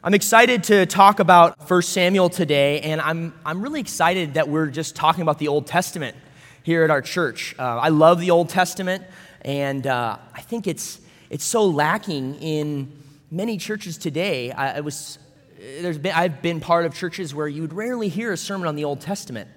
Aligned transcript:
I'm 0.00 0.14
excited 0.14 0.62
to 0.64 0.86
talk 0.86 1.18
about 1.18 1.68
1 1.68 1.82
Samuel 1.82 2.30
today, 2.30 2.82
and 2.82 3.00
I'm, 3.00 3.34
I'm 3.44 3.60
really 3.60 3.80
excited 3.80 4.34
that 4.34 4.48
we're 4.48 4.68
just 4.68 4.94
talking 4.94 5.22
about 5.22 5.40
the 5.40 5.48
Old 5.48 5.66
Testament 5.66 6.16
here 6.62 6.84
at 6.84 6.90
our 6.92 7.02
church. 7.02 7.56
Uh, 7.58 7.62
I 7.64 7.88
love 7.88 8.20
the 8.20 8.30
Old 8.30 8.48
Testament, 8.48 9.02
and 9.42 9.84
uh, 9.88 10.16
I 10.32 10.40
think 10.42 10.68
it's, 10.68 11.00
it's 11.30 11.42
so 11.42 11.66
lacking 11.66 12.36
in 12.36 12.92
many 13.32 13.56
churches 13.56 13.98
today. 13.98 14.52
I, 14.52 14.76
I 14.76 14.80
was, 14.82 15.18
there's 15.58 15.98
been, 15.98 16.14
I've 16.14 16.42
been 16.42 16.60
part 16.60 16.86
of 16.86 16.94
churches 16.94 17.34
where 17.34 17.48
you 17.48 17.62
would 17.62 17.72
rarely 17.72 18.08
hear 18.08 18.32
a 18.32 18.36
sermon 18.36 18.68
on 18.68 18.76
the 18.76 18.84
Old 18.84 19.00
Testament. 19.00 19.50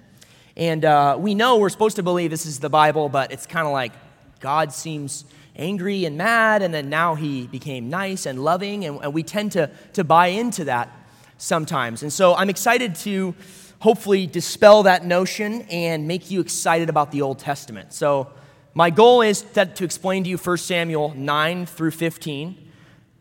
And 0.56 0.84
uh, 0.84 1.18
we 1.20 1.36
know 1.36 1.58
we're 1.58 1.68
supposed 1.68 1.94
to 1.96 2.02
believe 2.02 2.32
this 2.32 2.46
is 2.46 2.58
the 2.58 2.68
Bible, 2.68 3.08
but 3.08 3.30
it's 3.30 3.46
kind 3.46 3.64
of 3.64 3.72
like 3.72 3.92
God 4.40 4.72
seems 4.72 5.24
angry 5.56 6.04
and 6.04 6.16
mad, 6.16 6.62
and 6.62 6.72
then 6.72 6.88
now 6.88 7.14
he 7.14 7.46
became 7.46 7.90
nice 7.90 8.26
and 8.26 8.42
loving, 8.42 8.84
and, 8.84 9.00
and 9.02 9.12
we 9.12 9.22
tend 9.22 9.52
to, 9.52 9.70
to 9.92 10.04
buy 10.04 10.28
into 10.28 10.64
that 10.64 10.90
sometimes. 11.36 12.02
And 12.02 12.12
so 12.12 12.34
I'm 12.34 12.48
excited 12.48 12.94
to 12.96 13.34
hopefully 13.80 14.26
dispel 14.26 14.84
that 14.84 15.04
notion 15.04 15.62
and 15.62 16.06
make 16.06 16.30
you 16.30 16.40
excited 16.40 16.88
about 16.88 17.10
the 17.10 17.22
Old 17.22 17.38
Testament. 17.38 17.92
So 17.92 18.30
my 18.74 18.90
goal 18.90 19.22
is 19.22 19.42
to, 19.42 19.66
to 19.66 19.84
explain 19.84 20.24
to 20.24 20.30
you 20.30 20.38
1 20.38 20.56
Samuel 20.58 21.12
9 21.14 21.66
through 21.66 21.90
15. 21.90 22.70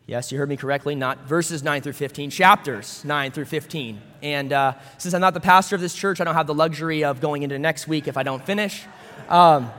Yes, 0.05 0.31
you 0.31 0.37
heard 0.37 0.49
me 0.49 0.57
correctly, 0.57 0.93
not 0.93 1.27
verses 1.27 1.63
9 1.63 1.81
through 1.81 1.93
15, 1.93 2.29
chapters 2.29 3.03
9 3.03 3.31
through 3.31 3.45
15. 3.45 4.01
And 4.21 4.53
uh, 4.53 4.73
since 4.97 5.13
I'm 5.13 5.21
not 5.21 5.33
the 5.33 5.39
pastor 5.39 5.75
of 5.75 5.81
this 5.81 5.95
church, 5.95 6.21
I 6.21 6.25
don't 6.25 6.35
have 6.35 6.47
the 6.47 6.53
luxury 6.53 7.03
of 7.03 7.21
going 7.21 7.43
into 7.43 7.57
next 7.57 7.87
week 7.87 8.07
if 8.07 8.15
I 8.15 8.23
don't 8.23 8.45
finish. 8.45 8.83
Um, 9.29 9.71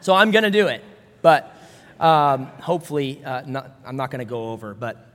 so 0.00 0.14
I'm 0.14 0.30
going 0.30 0.44
to 0.44 0.50
do 0.50 0.66
it. 0.66 0.82
But 1.22 1.56
um, 2.02 2.46
hopefully, 2.60 3.24
uh, 3.24 3.42
not, 3.46 3.78
I'm 3.86 3.96
not 3.96 4.10
going 4.10 4.18
to 4.18 4.28
go 4.28 4.50
over, 4.50 4.74
but 4.74 5.08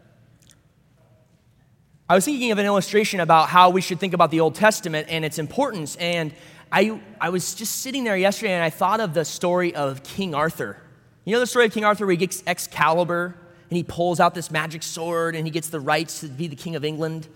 I 2.10 2.16
was 2.16 2.24
thinking 2.24 2.52
of 2.52 2.58
an 2.58 2.66
illustration 2.66 3.20
about 3.20 3.50
how 3.50 3.70
we 3.70 3.82
should 3.82 4.00
think 4.00 4.14
about 4.14 4.32
the 4.32 4.40
Old 4.40 4.56
Testament 4.56 5.08
and 5.10 5.26
its 5.26 5.38
importance. 5.38 5.98
And 5.98 6.34
I, 6.72 7.02
I 7.20 7.28
was 7.28 7.54
just 7.54 7.82
sitting 7.82 8.06
there 8.06 8.16
yesterday 8.16 8.54
and 8.54 8.64
I 8.64 8.70
thought 8.70 9.02
of 9.02 9.14
the 9.14 9.26
story 9.26 9.76
of 9.76 10.02
King 10.04 10.34
Arthur. 10.34 10.78
You 11.26 11.34
know 11.34 11.42
the 11.42 11.48
story 11.48 11.66
of 11.66 11.74
King 11.74 11.84
Arthur 11.84 12.06
where 12.06 12.12
he 12.12 12.18
gets 12.18 12.42
Excalibur 12.48 13.36
and 13.70 13.76
he 13.76 13.84
pulls 13.84 14.22
out 14.22 14.34
this 14.34 14.50
magic 14.50 14.82
sword 14.82 15.36
and 15.36 15.46
he 15.46 15.52
gets 15.52 15.68
the 15.68 15.82
rights 15.82 16.22
to 16.22 16.28
be 16.28 16.48
the 16.48 16.56
King 16.56 16.78
of 16.78 16.86
England? 16.86 17.28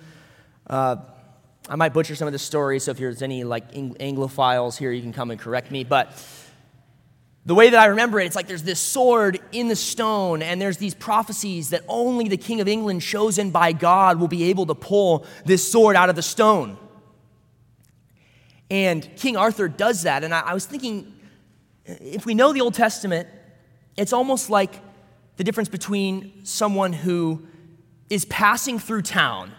Uh, 0.66 0.96
I 1.68 1.76
might 1.76 1.92
butcher 1.94 2.16
some 2.16 2.28
of 2.28 2.32
the 2.32 2.40
stories, 2.40 2.86
so 2.86 2.92
if 2.92 2.98
there's 2.98 3.22
any 3.22 3.44
like 3.44 3.74
Anglophiles 3.74 4.78
here, 4.78 4.92
you 4.92 5.02
can 5.02 5.12
come 5.12 5.30
and 5.30 5.40
correct 5.40 5.72
me. 5.72 5.84
But 5.84 6.14
the 7.46 7.56
way 7.56 7.70
that 7.70 7.80
I 7.80 7.86
remember 7.88 8.20
it, 8.20 8.26
it's 8.28 8.36
like 8.36 8.48
there's 8.48 8.64
this 8.64 8.80
sword 8.80 9.40
in 9.52 9.68
the 9.68 9.76
stone, 9.76 10.44
and 10.44 10.62
there's 10.62 10.78
these 10.78 10.94
prophecies 10.94 11.72
that 11.72 11.84
only 11.88 12.28
the 12.28 12.38
King 12.38 12.62
of 12.62 12.68
England, 12.68 13.02
chosen 13.02 13.50
by 13.50 13.72
God, 13.72 14.20
will 14.20 14.28
be 14.28 14.44
able 14.44 14.68
to 14.68 14.76
pull 14.76 15.26
this 15.44 15.70
sword 15.70 15.96
out 15.96 16.10
of 16.10 16.16
the 16.16 16.22
stone. 16.22 16.78
And 18.70 19.10
King 19.18 19.38
Arthur 19.38 19.68
does 19.68 20.04
that. 20.04 20.24
And 20.24 20.34
I, 20.34 20.42
I 20.42 20.54
was 20.54 20.66
thinking, 20.66 21.14
if 21.86 22.26
we 22.26 22.36
know 22.36 22.54
the 22.54 22.62
Old 22.62 22.76
Testament, 22.76 23.28
it's 23.98 24.14
almost 24.14 24.50
like 24.50 24.80
the 25.38 25.44
difference 25.44 25.68
between 25.68 26.46
someone 26.46 26.94
who 26.94 27.48
is 28.10 28.26
passing 28.26 28.78
through 28.78 29.02
town 29.02 29.52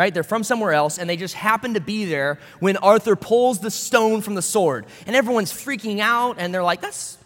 right? 0.00 0.14
They're 0.14 0.22
from 0.22 0.44
somewhere 0.44 0.72
else, 0.72 0.96
and 0.96 1.10
they 1.10 1.18
just 1.18 1.34
happen 1.34 1.74
to 1.74 1.80
be 1.80 2.06
there 2.06 2.38
when 2.58 2.78
Arthur 2.78 3.16
pulls 3.16 3.58
the 3.58 3.70
stone 3.70 4.22
from 4.22 4.34
the 4.34 4.40
sword. 4.40 4.86
And 5.06 5.14
everyone's 5.14 5.52
freaking 5.52 6.00
out, 6.00 6.36
and 6.38 6.54
they're 6.54 6.62
like, 6.62 6.80
that's 6.80 7.18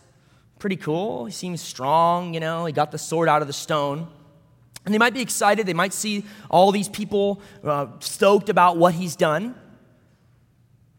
pretty 0.58 0.75
cool. 0.75 1.27
He 1.27 1.30
seems 1.30 1.61
strong, 1.61 2.34
you 2.34 2.41
know, 2.41 2.67
he 2.67 2.72
got 2.72 2.91
the 2.91 2.98
sword 2.98 3.28
out 3.28 3.42
of 3.42 3.47
the 3.47 3.52
stone. 3.52 4.08
And 4.84 4.92
they 4.92 4.98
might 4.98 5.14
be 5.14 5.20
excited, 5.20 5.67
they 5.67 5.72
might 5.72 5.92
see 5.92 6.25
all 6.50 6.72
these 6.72 6.89
people 6.89 7.41
uh, 7.62 7.86
stoked 8.00 8.48
about 8.48 8.77
what 8.77 8.92
he's 8.92 9.14
done. 9.14 9.55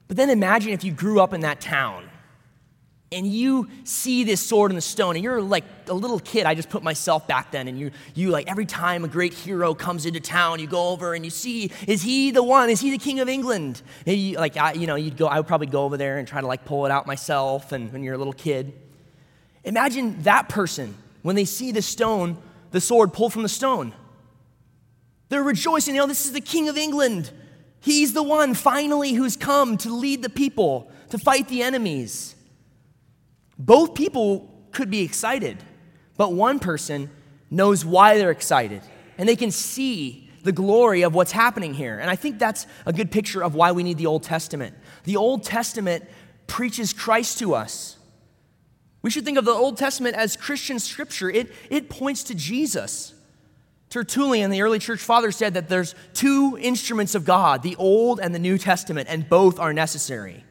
But 0.08 0.16
then 0.16 0.30
imagine 0.30 0.72
if 0.72 0.86
you 0.86 0.94
grew 0.94 1.19
up 1.19 1.34
in 1.34 1.42
that 1.42 1.59
town 1.59 2.05
and 3.12 3.28
you 3.28 3.70
see 3.84 4.24
this 4.24 4.42
sword 4.42 4.72
in 4.72 4.76
the 4.76 4.82
stone 4.82 5.16
and 5.16 5.24
you're 5.24 5.42
like 5.42 5.64
a 5.88 5.94
little 5.94 6.20
kid 6.20 6.46
i 6.46 6.56
just 6.56 6.70
put 6.70 6.82
myself 6.82 7.28
back 7.28 7.52
then 7.52 7.68
and 7.68 7.78
you 7.80 7.92
you 8.16 8.30
like 8.30 8.50
every 8.50 8.66
time 8.66 9.04
a 9.04 9.08
great 9.08 9.34
hero 9.34 9.74
comes 9.74 10.06
into 10.06 10.20
town 10.20 10.60
you 10.60 10.68
go 10.68 10.90
over 10.90 11.14
and 11.14 11.24
you 11.24 11.32
see 11.32 11.72
is 11.88 12.02
he 12.02 12.32
the 12.32 12.44
one? 12.44 12.70
Is 12.70 12.82
he 12.82 12.92
the 12.92 12.98
king 12.98 13.20
of 13.20 13.30
england? 13.30 13.82
And 14.06 14.34
like 14.34 14.58
I, 14.58 14.74
you 14.74 14.88
know 14.88 14.96
you'd 14.96 15.18
go 15.18 15.28
i 15.28 15.38
would 15.38 15.48
probably 15.48 15.68
go 15.68 15.84
over 15.84 15.98
there 15.98 16.18
and 16.18 16.28
try 16.28 16.42
to 16.42 16.48
like 16.48 16.66
pull 16.66 16.86
it 16.86 16.92
out 16.92 17.06
myself 17.08 17.72
and 17.72 17.92
when 17.92 18.04
you're 18.04 18.16
a 18.16 18.18
little 18.18 18.34
kid. 18.34 18.74
Imagine 19.64 20.22
that 20.24 20.50
person 20.50 20.96
when 21.22 21.36
they 21.36 21.46
see 21.46 21.72
the 21.72 21.82
stone 21.82 22.38
the 22.72 22.82
sword 22.82 23.14
pulled 23.14 23.34
from 23.34 23.44
the 23.44 23.50
stone. 23.50 23.94
They're 25.30 25.44
rejoicing 25.44 25.96
you 25.96 26.02
know 26.02 26.08
this 26.08 26.26
is 26.26 26.34
the 26.34 26.42
king 26.42 26.70
of 26.70 26.78
england. 26.78 27.32
He's 27.80 28.14
the 28.14 28.24
one 28.24 28.56
finally 28.56 29.14
who's 29.14 29.38
come 29.38 29.78
to 29.78 29.94
lead 29.94 30.24
the 30.24 30.30
people 30.30 30.92
to 31.12 31.20
fight 31.20 31.48
the 31.48 31.62
enemies 31.62 32.34
both 33.58 33.96
people 33.96 34.52
could 34.72 34.90
be 34.90 35.02
excited, 35.02 35.58
but 36.18 36.34
one 36.34 36.60
person 36.60 37.10
knows 37.50 37.86
why 37.86 38.18
they're 38.18 38.32
excited, 38.32 38.82
and 39.18 39.28
they 39.28 39.36
can 39.36 39.52
see 39.52 40.30
the 40.44 40.52
glory 40.52 41.02
of 41.02 41.16
what's 41.16 41.32
happening 41.32 41.74
here. 41.74 41.98
And 41.98 42.10
I 42.10 42.16
think 42.16 42.38
that's 42.38 42.68
a 42.86 42.94
good 42.94 43.12
picture 43.12 43.44
of 43.44 43.56
why 43.56 43.72
we 43.72 43.82
need 43.82 43.98
the 43.98 44.06
Old 44.06 44.24
Testament. 44.24 44.76
The 45.04 45.18
Old 45.18 45.44
Testament 45.44 46.06
preaches 46.46 46.94
Christ 46.94 47.40
to 47.40 47.56
us. 47.56 47.98
We 49.02 49.10
should 49.10 49.26
think 49.26 49.38
of 49.38 49.46
the 49.46 49.52
Old 49.52 49.78
Testament 49.78 50.16
as 50.16 50.38
Christian 50.38 50.80
scripture. 50.80 51.30
It, 51.30 51.52
it 51.70 51.90
points 51.90 52.24
to 52.26 52.36
Jesus. 52.36 53.14
Tertullian, 53.90 54.52
the 54.52 54.62
early 54.62 54.80
church 54.80 55.00
father, 55.00 55.32
said 55.32 55.56
that 55.56 55.68
there's 55.68 55.96
two 56.14 56.58
instruments 56.62 57.16
of 57.16 57.26
God, 57.26 57.64
the 57.64 57.76
Old 57.78 58.20
and 58.20 58.36
the 58.36 58.40
New 58.40 58.58
Testament, 58.60 59.08
and 59.10 59.28
both 59.28 59.60
are 59.60 59.74
necessary. 59.74 60.44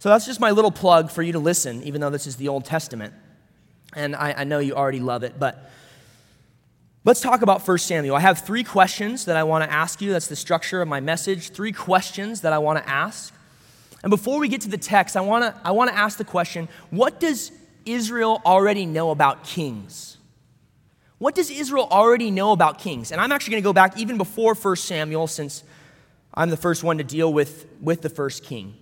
So 0.00 0.08
that's 0.08 0.24
just 0.24 0.40
my 0.40 0.50
little 0.50 0.70
plug 0.70 1.10
for 1.10 1.22
you 1.22 1.32
to 1.32 1.38
listen, 1.38 1.82
even 1.82 2.00
though 2.00 2.08
this 2.08 2.26
is 2.26 2.36
the 2.36 2.48
Old 2.48 2.64
Testament. 2.64 3.12
And 3.94 4.16
I, 4.16 4.32
I 4.32 4.44
know 4.44 4.58
you 4.58 4.74
already 4.74 4.98
love 4.98 5.24
it, 5.24 5.38
but 5.38 5.70
let's 7.04 7.20
talk 7.20 7.42
about 7.42 7.68
1 7.68 7.78
Samuel. 7.78 8.16
I 8.16 8.20
have 8.20 8.38
three 8.38 8.64
questions 8.64 9.26
that 9.26 9.36
I 9.36 9.42
want 9.42 9.62
to 9.62 9.70
ask 9.70 10.00
you. 10.00 10.10
That's 10.12 10.26
the 10.26 10.36
structure 10.36 10.80
of 10.80 10.88
my 10.88 11.00
message. 11.00 11.50
Three 11.50 11.72
questions 11.72 12.40
that 12.40 12.54
I 12.54 12.58
want 12.58 12.82
to 12.82 12.88
ask. 12.88 13.34
And 14.02 14.08
before 14.08 14.38
we 14.38 14.48
get 14.48 14.62
to 14.62 14.70
the 14.70 14.78
text, 14.78 15.18
I 15.18 15.20
want 15.20 15.44
to, 15.44 15.60
I 15.62 15.72
want 15.72 15.90
to 15.90 15.96
ask 15.96 16.16
the 16.16 16.24
question 16.24 16.68
what 16.88 17.20
does 17.20 17.52
Israel 17.84 18.40
already 18.46 18.86
know 18.86 19.10
about 19.10 19.44
kings? 19.44 20.16
What 21.18 21.34
does 21.34 21.50
Israel 21.50 21.86
already 21.90 22.30
know 22.30 22.52
about 22.52 22.78
kings? 22.78 23.12
And 23.12 23.20
I'm 23.20 23.32
actually 23.32 23.50
going 23.50 23.62
to 23.64 23.68
go 23.68 23.74
back 23.74 23.98
even 23.98 24.16
before 24.16 24.54
1 24.54 24.76
Samuel, 24.76 25.26
since 25.26 25.62
I'm 26.32 26.48
the 26.48 26.56
first 26.56 26.82
one 26.82 26.96
to 26.96 27.04
deal 27.04 27.30
with, 27.30 27.66
with 27.82 28.00
the 28.00 28.08
first 28.08 28.44
king. 28.44 28.76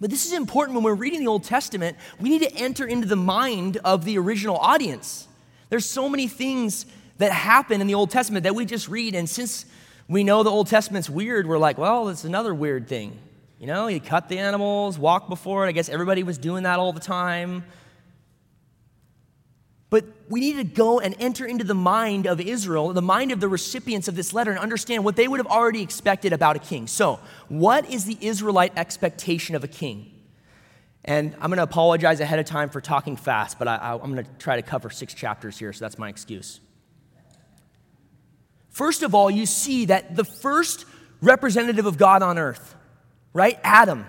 But 0.00 0.10
this 0.10 0.24
is 0.24 0.32
important 0.32 0.74
when 0.74 0.84
we're 0.84 0.94
reading 0.94 1.20
the 1.20 1.26
Old 1.26 1.44
Testament. 1.44 1.96
We 2.18 2.30
need 2.30 2.42
to 2.42 2.54
enter 2.56 2.86
into 2.86 3.06
the 3.06 3.16
mind 3.16 3.76
of 3.84 4.04
the 4.04 4.18
original 4.18 4.56
audience. 4.56 5.28
There's 5.68 5.84
so 5.84 6.08
many 6.08 6.26
things 6.26 6.86
that 7.18 7.32
happen 7.32 7.80
in 7.82 7.86
the 7.86 7.94
Old 7.94 8.10
Testament 8.10 8.44
that 8.44 8.54
we 8.54 8.64
just 8.64 8.88
read, 8.88 9.14
and 9.14 9.28
since 9.28 9.66
we 10.08 10.24
know 10.24 10.42
the 10.42 10.50
Old 10.50 10.68
Testament's 10.68 11.10
weird, 11.10 11.46
we're 11.46 11.58
like, 11.58 11.76
well, 11.76 12.08
it's 12.08 12.24
another 12.24 12.54
weird 12.54 12.88
thing. 12.88 13.16
You 13.60 13.66
know, 13.66 13.88
you 13.88 14.00
cut 14.00 14.30
the 14.30 14.38
animals, 14.38 14.98
walk 14.98 15.28
before 15.28 15.66
it. 15.66 15.68
I 15.68 15.72
guess 15.72 15.90
everybody 15.90 16.22
was 16.22 16.38
doing 16.38 16.62
that 16.62 16.78
all 16.78 16.94
the 16.94 17.00
time. 17.00 17.62
But 19.90 20.04
we 20.28 20.38
need 20.38 20.56
to 20.56 20.64
go 20.64 21.00
and 21.00 21.16
enter 21.18 21.44
into 21.44 21.64
the 21.64 21.74
mind 21.74 22.26
of 22.26 22.40
Israel, 22.40 22.92
the 22.92 23.02
mind 23.02 23.32
of 23.32 23.40
the 23.40 23.48
recipients 23.48 24.06
of 24.06 24.14
this 24.14 24.32
letter, 24.32 24.52
and 24.52 24.60
understand 24.60 25.04
what 25.04 25.16
they 25.16 25.26
would 25.26 25.40
have 25.40 25.48
already 25.48 25.82
expected 25.82 26.32
about 26.32 26.54
a 26.54 26.60
king. 26.60 26.86
So, 26.86 27.18
what 27.48 27.90
is 27.90 28.04
the 28.04 28.16
Israelite 28.20 28.72
expectation 28.76 29.56
of 29.56 29.64
a 29.64 29.68
king? 29.68 30.12
And 31.04 31.34
I'm 31.40 31.48
going 31.48 31.56
to 31.56 31.64
apologize 31.64 32.20
ahead 32.20 32.38
of 32.38 32.46
time 32.46 32.70
for 32.70 32.80
talking 32.80 33.16
fast, 33.16 33.58
but 33.58 33.66
I, 33.66 33.94
am 33.94 34.12
going 34.12 34.24
to 34.24 34.30
try 34.38 34.56
to 34.56 34.62
cover 34.62 34.90
six 34.90 35.12
chapters 35.12 35.58
here, 35.58 35.72
so 35.72 35.84
that's 35.84 35.98
my 35.98 36.08
excuse. 36.08 36.60
First 38.68 39.02
of 39.02 39.14
all, 39.14 39.28
you 39.30 39.46
see 39.46 39.86
that 39.86 40.14
the 40.14 40.24
first 40.24 40.84
representative 41.20 41.86
of 41.86 41.98
God 41.98 42.22
on 42.22 42.38
earth, 42.38 42.76
right? 43.32 43.58
Adam, 43.64 44.06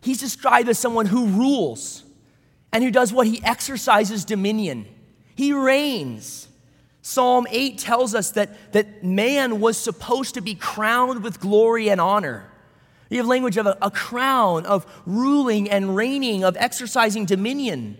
he's 0.00 0.20
described 0.20 0.68
as 0.68 0.78
someone 0.78 1.06
who 1.06 1.26
rules 1.26 2.04
and 2.76 2.84
who 2.84 2.90
does 2.90 3.10
what? 3.10 3.26
He 3.26 3.42
exercises 3.42 4.26
dominion, 4.26 4.86
he 5.34 5.54
reigns. 5.54 6.46
Psalm 7.00 7.46
8 7.48 7.78
tells 7.78 8.14
us 8.14 8.32
that, 8.32 8.72
that 8.72 9.02
man 9.02 9.60
was 9.60 9.78
supposed 9.78 10.34
to 10.34 10.42
be 10.42 10.54
crowned 10.54 11.22
with 11.22 11.40
glory 11.40 11.88
and 11.88 12.00
honor. 12.00 12.50
You 13.08 13.16
have 13.18 13.26
language 13.26 13.56
of 13.56 13.64
a, 13.64 13.78
a 13.80 13.90
crown, 13.90 14.66
of 14.66 14.84
ruling 15.06 15.70
and 15.70 15.96
reigning, 15.96 16.44
of 16.44 16.54
exercising 16.58 17.24
dominion 17.24 17.96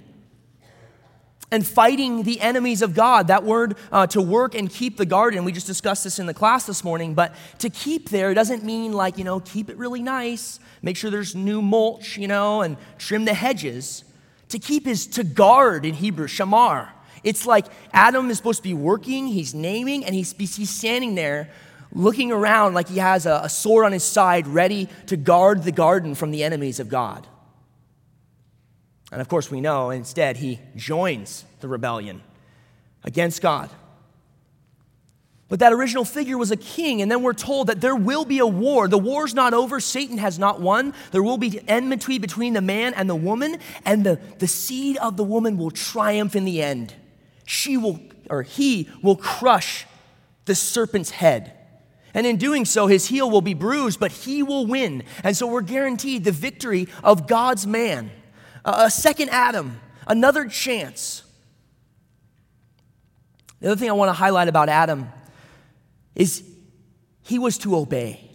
and 1.50 1.67
fighting 1.67 2.25
the 2.25 2.40
enemies 2.43 2.82
of 2.82 2.93
God. 2.93 3.28
That 3.28 3.44
word 3.44 3.78
uh, 3.90 4.08
to 4.08 4.20
work 4.20 4.55
and 4.55 4.69
keep 4.69 4.99
the 4.99 5.06
garden, 5.06 5.44
we 5.44 5.52
just 5.52 5.69
discussed 5.69 6.05
this 6.05 6.19
in 6.19 6.26
the 6.26 6.34
class 6.34 6.67
this 6.67 6.84
morning, 6.84 7.14
but 7.14 7.34
to 7.61 7.70
keep 7.70 8.11
there 8.11 8.34
doesn't 8.34 8.62
mean 8.62 8.93
like, 8.93 9.17
you 9.17 9.25
know, 9.25 9.40
keep 9.40 9.70
it 9.70 9.78
really 9.78 10.02
nice, 10.02 10.61
make 10.82 10.99
sure 10.99 11.11
there's 11.11 11.34
new 11.34 11.62
mulch, 11.62 12.19
you 12.19 12.28
know, 12.28 12.61
and 12.61 12.76
trim 12.99 13.25
the 13.25 13.32
hedges. 13.32 14.05
To 14.50 14.58
keep 14.58 14.87
is 14.87 15.06
to 15.08 15.25
guard 15.25 15.84
in 15.84 15.94
Hebrew, 15.94 16.26
shamar. 16.26 16.88
It's 17.25 17.46
like 17.46 17.66
Adam 17.93 18.31
is 18.31 18.37
supposed 18.37 18.58
to 18.58 18.62
be 18.62 18.75
working, 18.75 19.26
he's 19.26 19.54
naming, 19.54 20.04
and 20.04 20.14
he's, 20.14 20.32
he's 20.32 20.70
standing 20.70 21.14
there 21.16 21.50
looking 21.93 22.31
around 22.31 22.75
like 22.75 22.88
he 22.88 22.98
has 22.98 23.26
a, 23.26 23.40
a 23.44 23.48
sword 23.48 23.84
on 23.84 23.93
his 23.93 24.04
side, 24.04 24.46
ready 24.46 24.88
to 25.06 25.16
guard 25.16 25.64
the 25.64 25.72
garden 25.72 26.14
from 26.14 26.31
the 26.31 26.44
enemies 26.44 26.78
of 26.78 26.88
God. 26.88 27.26
And 29.10 29.20
of 29.20 29.28
course, 29.28 29.50
we 29.50 29.60
know 29.60 29.90
instead 29.90 30.37
he 30.37 30.60
joins 30.75 31.44
the 31.60 31.69
rebellion 31.69 32.22
against 33.04 33.40
God. 33.40 33.70
But 35.48 35.60
that 35.60 35.72
original 35.72 36.04
figure 36.04 36.37
was 36.37 36.50
a 36.50 36.56
king, 36.56 37.00
and 37.02 37.10
then 37.10 37.22
we're 37.22 37.32
told 37.32 37.69
that 37.69 37.81
there 37.81 37.94
will 37.94 38.25
be 38.25 38.40
a 38.40 38.46
war. 38.46 38.88
The 38.88 38.98
war's 38.98 39.32
not 39.32 39.54
over, 39.54 39.78
Satan 39.78 40.19
has 40.19 40.40
not 40.40 40.60
won. 40.60 40.93
There 41.12 41.22
will 41.22 41.38
be 41.38 41.60
enmity 41.69 42.19
between 42.19 42.52
the 42.52 42.60
man 42.60 42.94
and 42.94 43.08
the 43.08 43.14
woman, 43.14 43.58
and 43.84 44.04
the, 44.04 44.20
the 44.38 44.48
seed 44.48 44.96
of 44.96 45.16
the 45.16 45.22
woman 45.22 45.56
will 45.56 45.70
triumph 45.70 46.34
in 46.34 46.44
the 46.44 46.62
end. 46.62 46.94
She 47.44 47.76
will, 47.76 48.00
or 48.28 48.43
he 48.43 48.88
will 49.02 49.14
crush 49.14 49.87
the 50.46 50.54
serpent's 50.56 51.10
head. 51.10 51.52
And 52.12 52.26
in 52.26 52.38
doing 52.38 52.64
so, 52.64 52.88
his 52.88 53.06
heel 53.06 53.31
will 53.31 53.42
be 53.42 53.54
bruised, 53.54 54.00
but 54.00 54.10
he 54.10 54.42
will 54.42 54.66
win. 54.66 55.04
And 55.22 55.37
so 55.37 55.46
we're 55.46 55.60
guaranteed 55.60 56.25
the 56.25 56.32
victory 56.32 56.88
of 57.04 57.28
God's 57.28 57.69
man, 57.69 58.10
a 58.64 58.90
second 58.90 59.28
Adam, 59.28 59.81
another 60.08 60.49
chance. 60.49 61.22
The 63.60 63.69
other 63.69 63.76
thing 63.78 63.90
I 63.90 63.92
want 63.92 64.08
to 64.08 64.14
highlight 64.14 64.49
about 64.49 64.69
Adam 64.69 65.08
is 66.16 66.42
he 67.22 67.38
was 67.38 67.58
to 67.58 67.76
obey. 67.76 68.30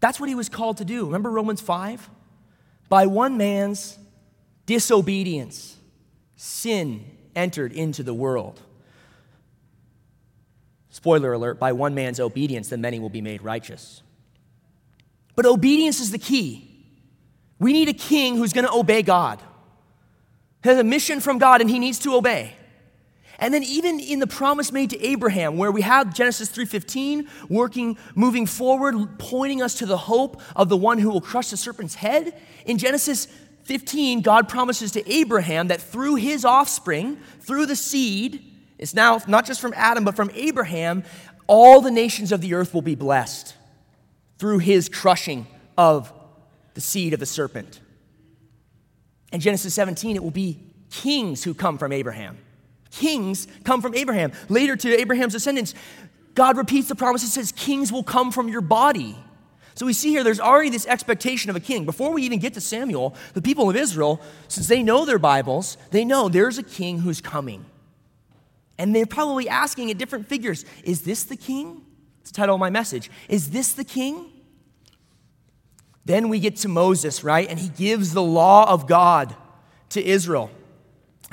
That's 0.00 0.18
what 0.18 0.28
he 0.28 0.34
was 0.34 0.48
called 0.48 0.78
to 0.78 0.84
do. 0.84 1.06
Remember 1.06 1.30
Romans 1.30 1.60
5? 1.60 2.10
By 2.88 3.06
one 3.06 3.36
man's 3.36 3.98
disobedience, 4.64 5.76
sin 6.36 7.04
entered 7.34 7.72
into 7.72 8.02
the 8.02 8.14
world. 8.14 8.60
Spoiler 10.90 11.32
alert, 11.32 11.58
by 11.58 11.72
one 11.72 11.94
man's 11.94 12.18
obedience, 12.20 12.68
the 12.68 12.78
many 12.78 12.98
will 12.98 13.10
be 13.10 13.20
made 13.20 13.42
righteous. 13.42 14.02
But 15.34 15.44
obedience 15.44 16.00
is 16.00 16.10
the 16.10 16.18
key. 16.18 16.70
We 17.58 17.72
need 17.72 17.88
a 17.88 17.92
king 17.92 18.36
who's 18.36 18.52
going 18.52 18.66
to 18.66 18.72
obey 18.72 19.02
God. 19.02 19.40
He 20.62 20.68
has 20.68 20.78
a 20.78 20.84
mission 20.84 21.20
from 21.20 21.38
God 21.38 21.60
and 21.60 21.68
he 21.68 21.78
needs 21.78 21.98
to 22.00 22.14
obey. 22.14 22.54
And 23.38 23.52
then 23.52 23.62
even 23.62 24.00
in 24.00 24.18
the 24.18 24.26
promise 24.26 24.72
made 24.72 24.90
to 24.90 25.04
Abraham, 25.04 25.58
where 25.58 25.70
we 25.70 25.82
have 25.82 26.14
Genesis 26.14 26.48
3:15 26.48 27.28
working, 27.48 27.98
moving 28.14 28.46
forward, 28.46 29.18
pointing 29.18 29.60
us 29.60 29.74
to 29.74 29.86
the 29.86 29.98
hope 29.98 30.40
of 30.54 30.68
the 30.68 30.76
one 30.76 30.98
who 30.98 31.10
will 31.10 31.20
crush 31.20 31.50
the 31.50 31.56
serpent's 31.56 31.96
head, 31.96 32.40
in 32.64 32.78
Genesis 32.78 33.28
15, 33.64 34.22
God 34.22 34.48
promises 34.48 34.92
to 34.92 35.12
Abraham 35.12 35.68
that 35.68 35.80
through 35.80 36.14
his 36.14 36.44
offspring, 36.44 37.18
through 37.40 37.66
the 37.66 37.76
seed, 37.76 38.42
it's 38.78 38.94
now 38.94 39.20
not 39.26 39.44
just 39.44 39.60
from 39.60 39.74
Adam, 39.76 40.04
but 40.04 40.14
from 40.14 40.30
Abraham, 40.34 41.02
all 41.46 41.80
the 41.80 41.90
nations 41.90 42.32
of 42.32 42.40
the 42.40 42.54
earth 42.54 42.72
will 42.72 42.82
be 42.82 42.94
blessed 42.94 43.54
through 44.38 44.58
his 44.58 44.88
crushing 44.88 45.46
of 45.76 46.12
the 46.74 46.80
seed 46.80 47.12
of 47.12 47.20
the 47.20 47.26
serpent. 47.26 47.80
In 49.32 49.40
Genesis 49.40 49.74
17, 49.74 50.14
it 50.14 50.22
will 50.22 50.30
be 50.30 50.60
kings 50.90 51.42
who 51.44 51.52
come 51.52 51.78
from 51.78 51.92
Abraham. 51.92 52.38
Kings 52.96 53.46
come 53.64 53.82
from 53.82 53.94
Abraham. 53.94 54.32
Later 54.48 54.74
to 54.76 54.98
Abraham's 54.98 55.34
descendants, 55.34 55.74
God 56.34 56.56
repeats 56.56 56.88
the 56.88 56.94
promise. 56.94 57.22
It 57.22 57.28
says, 57.28 57.52
Kings 57.52 57.92
will 57.92 58.02
come 58.02 58.32
from 58.32 58.48
your 58.48 58.60
body. 58.60 59.16
So 59.74 59.84
we 59.84 59.92
see 59.92 60.08
here 60.08 60.24
there's 60.24 60.40
already 60.40 60.70
this 60.70 60.86
expectation 60.86 61.50
of 61.50 61.56
a 61.56 61.60
king. 61.60 61.84
Before 61.84 62.10
we 62.12 62.22
even 62.22 62.38
get 62.38 62.54
to 62.54 62.60
Samuel, 62.60 63.14
the 63.34 63.42
people 63.42 63.68
of 63.68 63.76
Israel, 63.76 64.20
since 64.48 64.68
they 64.68 64.82
know 64.82 65.04
their 65.04 65.18
Bibles, 65.18 65.76
they 65.90 66.04
know 66.04 66.30
there's 66.30 66.56
a 66.56 66.62
king 66.62 67.00
who's 67.00 67.20
coming. 67.20 67.66
And 68.78 68.94
they're 68.94 69.06
probably 69.06 69.48
asking 69.48 69.90
at 69.90 69.98
different 69.98 70.26
figures 70.26 70.64
Is 70.82 71.02
this 71.02 71.24
the 71.24 71.36
king? 71.36 71.82
It's 72.22 72.30
the 72.30 72.36
title 72.36 72.54
of 72.54 72.60
my 72.60 72.70
message. 72.70 73.10
Is 73.28 73.50
this 73.50 73.72
the 73.72 73.84
king? 73.84 74.32
Then 76.06 76.28
we 76.30 76.40
get 76.40 76.56
to 76.58 76.68
Moses, 76.68 77.22
right? 77.22 77.48
And 77.48 77.58
he 77.58 77.68
gives 77.68 78.14
the 78.14 78.22
law 78.22 78.70
of 78.70 78.86
God 78.86 79.34
to 79.90 80.02
Israel. 80.02 80.50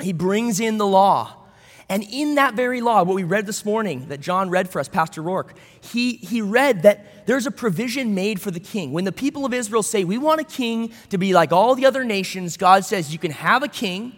He 0.00 0.12
brings 0.12 0.60
in 0.60 0.78
the 0.78 0.86
law. 0.86 1.43
And 1.88 2.02
in 2.02 2.36
that 2.36 2.54
very 2.54 2.80
law, 2.80 3.02
what 3.02 3.14
we 3.14 3.24
read 3.24 3.46
this 3.46 3.64
morning 3.64 4.08
that 4.08 4.20
John 4.20 4.48
read 4.48 4.70
for 4.70 4.80
us, 4.80 4.88
Pastor 4.88 5.20
Rourke, 5.20 5.54
he, 5.80 6.14
he 6.14 6.40
read 6.40 6.82
that 6.82 7.26
there's 7.26 7.46
a 7.46 7.50
provision 7.50 8.14
made 8.14 8.40
for 8.40 8.50
the 8.50 8.60
king. 8.60 8.92
When 8.92 9.04
the 9.04 9.12
people 9.12 9.44
of 9.44 9.52
Israel 9.52 9.82
say, 9.82 10.04
We 10.04 10.16
want 10.16 10.40
a 10.40 10.44
king 10.44 10.92
to 11.10 11.18
be 11.18 11.34
like 11.34 11.52
all 11.52 11.74
the 11.74 11.84
other 11.84 12.02
nations, 12.02 12.56
God 12.56 12.84
says, 12.84 13.12
You 13.12 13.18
can 13.18 13.32
have 13.32 13.62
a 13.62 13.68
king, 13.68 14.16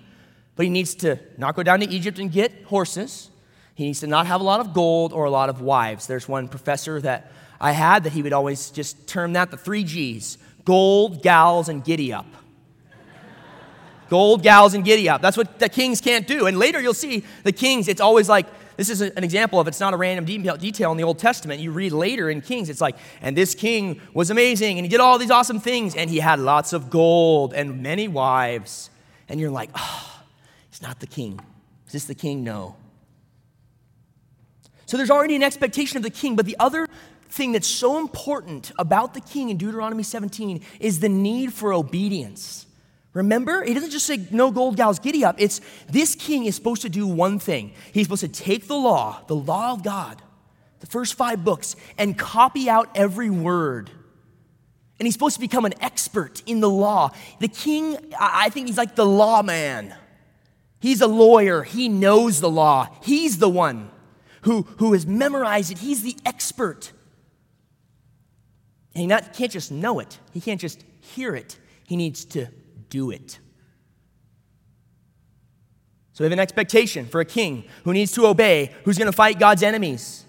but 0.55 0.65
he 0.65 0.71
needs 0.71 0.95
to 0.97 1.19
not 1.39 1.57
go 1.57 1.63
down 1.63 1.81
to 1.81 1.89
Egypt 1.89 2.19
and 2.19 2.31
get 2.31 2.65
horses. 2.65 3.31
He 3.75 3.85
needs 3.85 4.01
to 4.01 4.07
not 4.07 4.27
have 4.27 4.41
a 4.41 4.45
lot 4.45 4.61
of 4.61 4.73
gold 4.73 5.13
or 5.13 5.25
a 5.25 5.31
lot 5.31 5.49
of 5.49 5.61
wives. 5.61 6.07
There's 6.07 6.29
one 6.29 6.49
professor 6.49 7.01
that 7.03 7.31
I 7.61 7.73
had 7.73 8.05
that 8.05 8.13
he 8.13 8.23
would 8.23 8.33
always 8.33 8.71
just 8.71 9.07
term 9.07 9.35
that 9.35 9.51
the 9.51 9.57
three 9.57 9.85
G's 9.85 10.39
gold, 10.65 11.23
gals, 11.23 11.69
and 11.69 11.85
giddy 11.85 12.13
up. 12.13 12.27
Gold, 14.09 14.43
gals, 14.43 14.75
and 14.75 14.85
giddy 14.85 15.09
up. 15.09 15.21
That's 15.21 15.37
what 15.37 15.59
the 15.59 15.69
kings 15.69 16.01
can't 16.01 16.27
do. 16.27 16.47
And 16.47 16.59
later 16.59 16.81
you'll 16.81 16.95
see 16.95 17.25
the 17.43 17.53
kings, 17.53 17.89
it's 17.89 18.01
always 18.01 18.29
like, 18.29 18.47
this 18.77 18.91
is 18.91 19.01
an 19.01 19.25
example 19.25 19.59
of 19.59 19.69
it's 19.69 19.81
not 19.81 19.95
a 19.95 19.97
random 19.97 20.25
detail 20.25 20.91
in 20.91 20.99
the 20.99 21.05
Old 21.05 21.19
Testament. 21.19 21.61
You 21.61 21.73
read 21.73 21.93
later 21.93 22.29
in 22.29 22.43
Kings, 22.43 22.69
it's 22.69 22.81
like, 22.81 22.97
and 23.23 23.37
this 23.37 23.55
king 23.55 24.01
was 24.13 24.31
amazing, 24.31 24.79
and 24.79 24.85
he 24.85 24.89
did 24.91 25.01
all 25.01 25.19
these 25.19 25.31
awesome 25.31 25.61
things, 25.61 25.97
and 25.97 26.11
he 26.11 26.19
had 26.19 26.39
lots 26.39 26.75
of 26.75 26.91
gold 26.91 27.55
and 27.55 27.83
many 27.83 28.07
wives. 28.07 28.91
And 29.29 29.41
you're 29.41 29.51
like, 29.51 29.71
ah, 29.75 30.23
oh, 30.23 30.27
he's 30.71 30.83
not 30.83 31.01
the 31.01 31.07
king. 31.07 31.41
Is 31.87 31.93
this 31.93 32.05
the 32.05 32.15
king? 32.15 32.45
No. 32.45 32.77
So 34.85 34.97
there's 34.97 35.11
already 35.11 35.37
an 35.37 35.43
expectation 35.43 35.97
of 35.97 36.03
the 36.03 36.11
king, 36.11 36.37
but 36.37 36.45
the 36.45 36.57
other 36.61 36.87
thing 37.29 37.53
that's 37.53 37.67
so 37.67 37.99
important 37.99 38.73
about 38.79 39.15
the 39.15 39.21
king 39.21 39.49
in 39.49 39.57
Deuteronomy 39.57 40.03
17 40.03 40.61
is 40.81 41.01
the 41.01 41.09
need 41.09 41.53
for 41.53 41.73
obedience. 41.73 42.66
Remember, 43.17 43.65
he 43.65 43.73
doesn't 43.73 43.93
just 43.93 44.05
say, 44.05 44.27
no 44.31 44.51
gold 44.51 44.77
gals, 44.77 44.99
giddy 44.99 45.25
up. 45.25 45.37
It's 45.39 45.63
this 45.89 46.15
king 46.15 46.45
is 46.45 46.55
supposed 46.55 46.83
to 46.83 46.91
do 46.91 47.07
one 47.07 47.39
thing. 47.39 47.73
He's 47.93 48.05
supposed 48.05 48.21
to 48.21 48.29
take 48.29 48.69
the 48.69 48.77
law, 48.77 49.23
the 49.27 49.35
law 49.35 49.73
of 49.73 49.83
God, 49.83 50.21
the 50.81 50.87
first 50.87 51.15
five 51.15 51.43
books, 51.43 51.77
and 51.97 52.19
copy 52.19 52.69
out 52.69 52.91
every 52.95 53.31
word. 53.31 53.91
And 54.99 55.07
he's 55.07 55.15
supposed 55.15 55.37
to 55.37 55.41
become 55.41 55.65
an 55.65 55.73
expert 55.81 56.43
in 56.45 56.61
the 56.61 56.69
law. 56.69 57.11
The 57.41 57.49
king, 57.49 57.97
I 58.21 58.51
think 58.51 58.67
he's 58.67 58.77
like 58.77 58.97
the 58.97 59.07
lawman. 59.07 59.95
He's 60.81 61.01
a 61.01 61.07
lawyer. 61.07 61.63
He 61.63 61.89
knows 61.89 62.43
the 62.43 62.51
law. 62.51 62.89
He's 63.03 63.39
the 63.39 63.49
one 63.49 63.91
who, 64.43 64.65
who 64.77 64.93
has 64.93 65.07
memorized 65.07 65.73
it. 65.73 65.79
He's 65.79 66.03
the 66.03 66.19
expert. 66.27 66.93
And 68.95 69.01
he 69.01 69.07
not, 69.07 69.33
can't 69.33 69.51
just 69.51 69.73
know 69.73 70.01
it, 70.01 70.19
he 70.35 70.41
can't 70.43 70.61
just 70.61 70.85
hear 71.01 71.35
it. 71.35 71.59
He 71.87 71.97
needs 71.97 72.27
to 72.27 72.49
do 72.89 73.11
it. 73.11 73.39
So 76.13 76.25
we 76.25 76.27
have 76.27 76.33
an 76.33 76.39
expectation 76.39 77.05
for 77.07 77.21
a 77.21 77.27
king 77.27 77.65
who 77.85 77.93
needs 77.93 78.13
to 78.13 78.27
obey, 78.27 78.75
who's 78.85 78.97
going 78.97 79.11
to 79.11 79.17
fight 79.17 79.39
God's 79.39 79.63
enemies, 79.63 80.25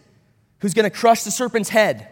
who's 0.59 0.73
going 0.73 0.83
to 0.83 0.89
crush 0.89 1.23
the 1.23 1.31
serpent's 1.31 1.69
head. 1.69 2.07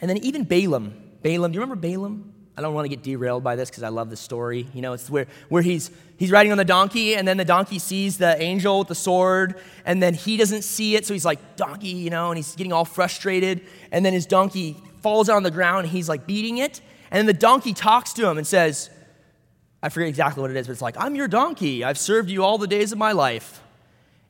And 0.00 0.10
then 0.10 0.18
even 0.18 0.44
Balaam. 0.44 0.94
Balaam, 1.22 1.52
do 1.52 1.56
you 1.56 1.60
remember 1.62 1.80
Balaam? 1.80 2.34
I 2.56 2.60
don't 2.60 2.74
want 2.74 2.84
to 2.84 2.94
get 2.94 3.02
derailed 3.02 3.42
by 3.42 3.56
this 3.56 3.70
because 3.70 3.82
I 3.82 3.88
love 3.88 4.10
the 4.10 4.16
story. 4.16 4.66
You 4.74 4.82
know, 4.82 4.92
it's 4.92 5.08
where, 5.08 5.26
where 5.48 5.62
he's, 5.62 5.90
he's 6.18 6.30
riding 6.30 6.52
on 6.52 6.58
the 6.58 6.66
donkey, 6.66 7.16
and 7.16 7.26
then 7.26 7.38
the 7.38 7.46
donkey 7.46 7.78
sees 7.78 8.18
the 8.18 8.40
angel 8.42 8.80
with 8.80 8.88
the 8.88 8.94
sword, 8.94 9.58
and 9.86 10.02
then 10.02 10.12
he 10.12 10.36
doesn't 10.36 10.62
see 10.62 10.96
it, 10.96 11.06
so 11.06 11.14
he's 11.14 11.24
like, 11.24 11.56
donkey, 11.56 11.88
you 11.88 12.10
know, 12.10 12.30
and 12.30 12.36
he's 12.36 12.54
getting 12.54 12.74
all 12.74 12.84
frustrated. 12.84 13.62
And 13.90 14.04
then 14.04 14.12
his 14.12 14.26
donkey 14.26 14.76
falls 15.00 15.30
on 15.30 15.44
the 15.44 15.50
ground, 15.50 15.84
and 15.84 15.92
he's 15.92 16.10
like 16.10 16.26
beating 16.26 16.58
it. 16.58 16.82
And 17.12 17.18
then 17.18 17.26
the 17.26 17.34
donkey 17.34 17.74
talks 17.74 18.14
to 18.14 18.26
him 18.26 18.38
and 18.38 18.46
says, 18.46 18.88
I 19.82 19.90
forget 19.90 20.08
exactly 20.08 20.40
what 20.40 20.50
it 20.50 20.56
is, 20.56 20.66
but 20.66 20.72
it's 20.72 20.80
like, 20.80 20.96
I'm 20.98 21.14
your 21.14 21.28
donkey. 21.28 21.84
I've 21.84 21.98
served 21.98 22.30
you 22.30 22.42
all 22.42 22.56
the 22.56 22.66
days 22.66 22.90
of 22.90 22.96
my 22.96 23.12
life. 23.12 23.60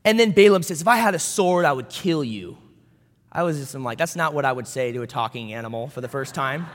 And 0.05 0.19
then 0.19 0.33
Balaam 0.33 0.65
says, 0.65 0.81
If 0.81 0.89
I 0.89 0.97
had 0.97 1.15
a 1.15 1.19
sword, 1.21 1.65
I 1.65 1.73
would 1.73 1.89
kill 1.89 2.25
you. 2.25 2.59
I 3.31 3.45
was 3.45 3.59
just 3.59 3.75
I'm 3.77 3.85
like, 3.85 3.99
that's 3.99 4.17
not 4.17 4.35
what 4.35 4.45
I 4.45 4.51
would 4.51 4.67
say 4.67 4.91
to 4.91 5.03
a 5.03 5.07
talking 5.07 5.53
animal 5.55 5.87
for 5.87 6.01
the 6.01 6.09
first 6.09 6.35
time. 6.35 6.67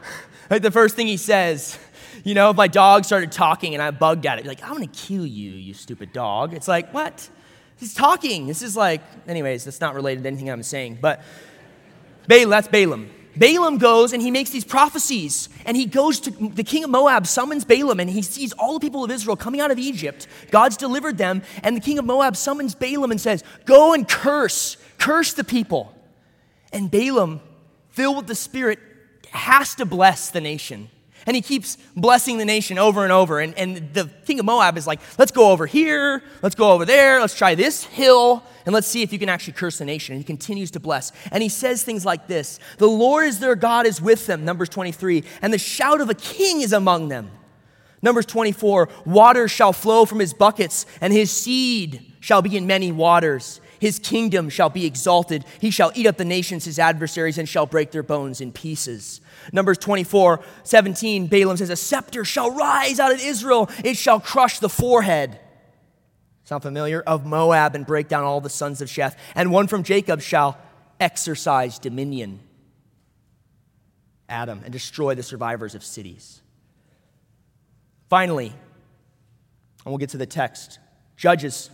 like 0.50 0.60
the 0.60 0.70
first 0.70 0.96
thing 0.96 1.06
he 1.06 1.16
says, 1.16 1.78
you 2.24 2.34
know, 2.34 2.50
if 2.50 2.56
my 2.56 2.68
dog 2.68 3.06
started 3.06 3.32
talking 3.32 3.72
and 3.72 3.82
I 3.82 3.90
bugged 3.90 4.26
at 4.26 4.38
it, 4.38 4.44
like, 4.44 4.62
I'm 4.62 4.74
gonna 4.74 4.86
kill 4.88 5.24
you, 5.24 5.52
you 5.52 5.72
stupid 5.72 6.12
dog. 6.12 6.52
It's 6.52 6.68
like, 6.68 6.92
what? 6.92 7.26
He's 7.76 7.94
talking. 7.94 8.46
This 8.46 8.60
is 8.60 8.76
like, 8.76 9.00
anyways, 9.26 9.64
that's 9.64 9.80
not 9.80 9.94
related 9.94 10.24
to 10.24 10.28
anything 10.28 10.50
I'm 10.50 10.62
saying. 10.62 10.98
But 11.00 11.22
Balaam, 12.28 12.50
that's 12.50 12.68
Balaam. 12.68 13.10
Balaam 13.36 13.78
goes 13.78 14.12
and 14.12 14.22
he 14.22 14.30
makes 14.30 14.50
these 14.50 14.64
prophecies, 14.64 15.48
and 15.66 15.76
he 15.76 15.86
goes 15.86 16.20
to 16.20 16.30
the 16.30 16.62
king 16.62 16.84
of 16.84 16.90
Moab, 16.90 17.26
summons 17.26 17.64
Balaam, 17.64 18.00
and 18.00 18.08
he 18.08 18.22
sees 18.22 18.52
all 18.52 18.74
the 18.74 18.80
people 18.80 19.04
of 19.04 19.10
Israel 19.10 19.36
coming 19.36 19.60
out 19.60 19.70
of 19.70 19.78
Egypt. 19.78 20.26
God's 20.50 20.76
delivered 20.76 21.18
them, 21.18 21.42
and 21.62 21.76
the 21.76 21.80
king 21.80 21.98
of 21.98 22.04
Moab 22.04 22.36
summons 22.36 22.74
Balaam 22.74 23.10
and 23.10 23.20
says, 23.20 23.42
Go 23.64 23.92
and 23.92 24.08
curse, 24.08 24.76
curse 24.98 25.32
the 25.32 25.44
people. 25.44 25.92
And 26.72 26.90
Balaam, 26.90 27.40
filled 27.90 28.16
with 28.16 28.26
the 28.26 28.34
Spirit, 28.34 28.78
has 29.30 29.74
to 29.76 29.84
bless 29.84 30.30
the 30.30 30.40
nation. 30.40 30.90
And 31.26 31.34
he 31.34 31.42
keeps 31.42 31.76
blessing 31.96 32.38
the 32.38 32.44
nation 32.44 32.78
over 32.78 33.02
and 33.02 33.12
over. 33.12 33.40
And, 33.40 33.54
and 33.56 33.92
the 33.94 34.10
king 34.26 34.38
of 34.38 34.44
Moab 34.44 34.76
is 34.76 34.86
like, 34.86 35.00
let's 35.18 35.32
go 35.32 35.50
over 35.50 35.66
here, 35.66 36.22
let's 36.42 36.54
go 36.54 36.72
over 36.72 36.84
there, 36.84 37.20
let's 37.20 37.36
try 37.36 37.54
this 37.54 37.84
hill, 37.84 38.42
and 38.66 38.74
let's 38.74 38.86
see 38.86 39.02
if 39.02 39.12
you 39.12 39.18
can 39.18 39.28
actually 39.28 39.54
curse 39.54 39.78
the 39.78 39.84
nation. 39.84 40.14
And 40.14 40.20
he 40.20 40.24
continues 40.24 40.70
to 40.72 40.80
bless. 40.80 41.12
And 41.32 41.42
he 41.42 41.48
says 41.48 41.82
things 41.82 42.04
like 42.04 42.26
this 42.26 42.58
The 42.78 42.88
Lord 42.88 43.26
is 43.26 43.38
their 43.38 43.56
God 43.56 43.86
is 43.86 44.00
with 44.00 44.26
them, 44.26 44.44
Numbers 44.44 44.68
23, 44.68 45.24
and 45.42 45.52
the 45.52 45.58
shout 45.58 46.00
of 46.00 46.10
a 46.10 46.14
king 46.14 46.60
is 46.60 46.72
among 46.72 47.08
them. 47.08 47.30
Numbers 48.02 48.26
24, 48.26 48.90
water 49.06 49.48
shall 49.48 49.72
flow 49.72 50.04
from 50.04 50.18
his 50.18 50.34
buckets, 50.34 50.84
and 51.00 51.10
his 51.10 51.30
seed 51.30 52.12
shall 52.20 52.42
be 52.42 52.54
in 52.54 52.66
many 52.66 52.92
waters. 52.92 53.62
His 53.80 53.98
kingdom 53.98 54.50
shall 54.50 54.68
be 54.68 54.84
exalted. 54.84 55.44
He 55.58 55.70
shall 55.70 55.90
eat 55.94 56.06
up 56.06 56.18
the 56.18 56.24
nations, 56.24 56.66
his 56.66 56.78
adversaries, 56.78 57.38
and 57.38 57.48
shall 57.48 57.64
break 57.64 57.92
their 57.92 58.02
bones 58.02 58.42
in 58.42 58.52
pieces. 58.52 59.22
Numbers 59.52 59.78
24, 59.78 60.40
17, 60.62 61.26
Balaam 61.26 61.56
says, 61.56 61.70
A 61.70 61.76
scepter 61.76 62.24
shall 62.24 62.50
rise 62.50 63.00
out 63.00 63.12
of 63.12 63.20
Israel, 63.20 63.70
it 63.84 63.96
shall 63.96 64.20
crush 64.20 64.58
the 64.58 64.68
forehead. 64.68 65.38
Sound 66.44 66.62
familiar? 66.62 67.00
Of 67.00 67.24
Moab 67.24 67.74
and 67.74 67.86
break 67.86 68.08
down 68.08 68.24
all 68.24 68.40
the 68.40 68.50
sons 68.50 68.80
of 68.80 68.88
Sheth. 68.88 69.16
And 69.34 69.50
one 69.50 69.66
from 69.66 69.82
Jacob 69.82 70.20
shall 70.20 70.58
exercise 71.00 71.78
dominion. 71.78 72.40
Adam, 74.28 74.60
and 74.64 74.72
destroy 74.72 75.14
the 75.14 75.22
survivors 75.22 75.74
of 75.74 75.84
cities. 75.84 76.42
Finally, 78.08 78.48
and 78.48 79.86
we'll 79.86 79.98
get 79.98 80.10
to 80.10 80.18
the 80.18 80.26
text 80.26 80.78
Judges 81.16 81.70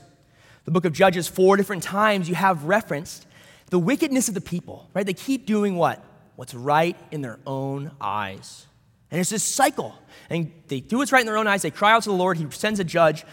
the 0.65 0.71
book 0.71 0.85
of 0.85 0.93
Judges, 0.93 1.27
four 1.27 1.57
different 1.57 1.83
times 1.83 2.29
you 2.29 2.35
have 2.35 2.65
referenced 2.65 3.27
the 3.71 3.79
wickedness 3.79 4.29
of 4.29 4.35
the 4.35 4.41
people, 4.41 4.89
right? 4.95 5.07
They 5.07 5.15
keep 5.15 5.47
doing 5.47 5.77
what? 5.77 6.05
What's 6.41 6.55
right 6.55 6.97
in 7.11 7.21
their 7.21 7.39
own 7.47 7.91
eyes. 8.01 8.65
And 9.11 9.21
it's 9.21 9.29
this 9.29 9.45
cycle. 9.45 9.95
And 10.31 10.51
they 10.69 10.81
do 10.81 10.97
what's 10.97 11.13
right 11.13 11.21
in 11.21 11.27
their 11.27 11.37
own 11.37 11.47
eyes. 11.47 11.61
They 11.61 11.71
cry 11.71 11.93
out 11.93 12.05
to 12.05 12.09
the 12.09 12.15
Lord. 12.15 12.39
He 12.39 12.47
sends 12.49 12.81
a 12.81 12.85
judge, 12.85 13.27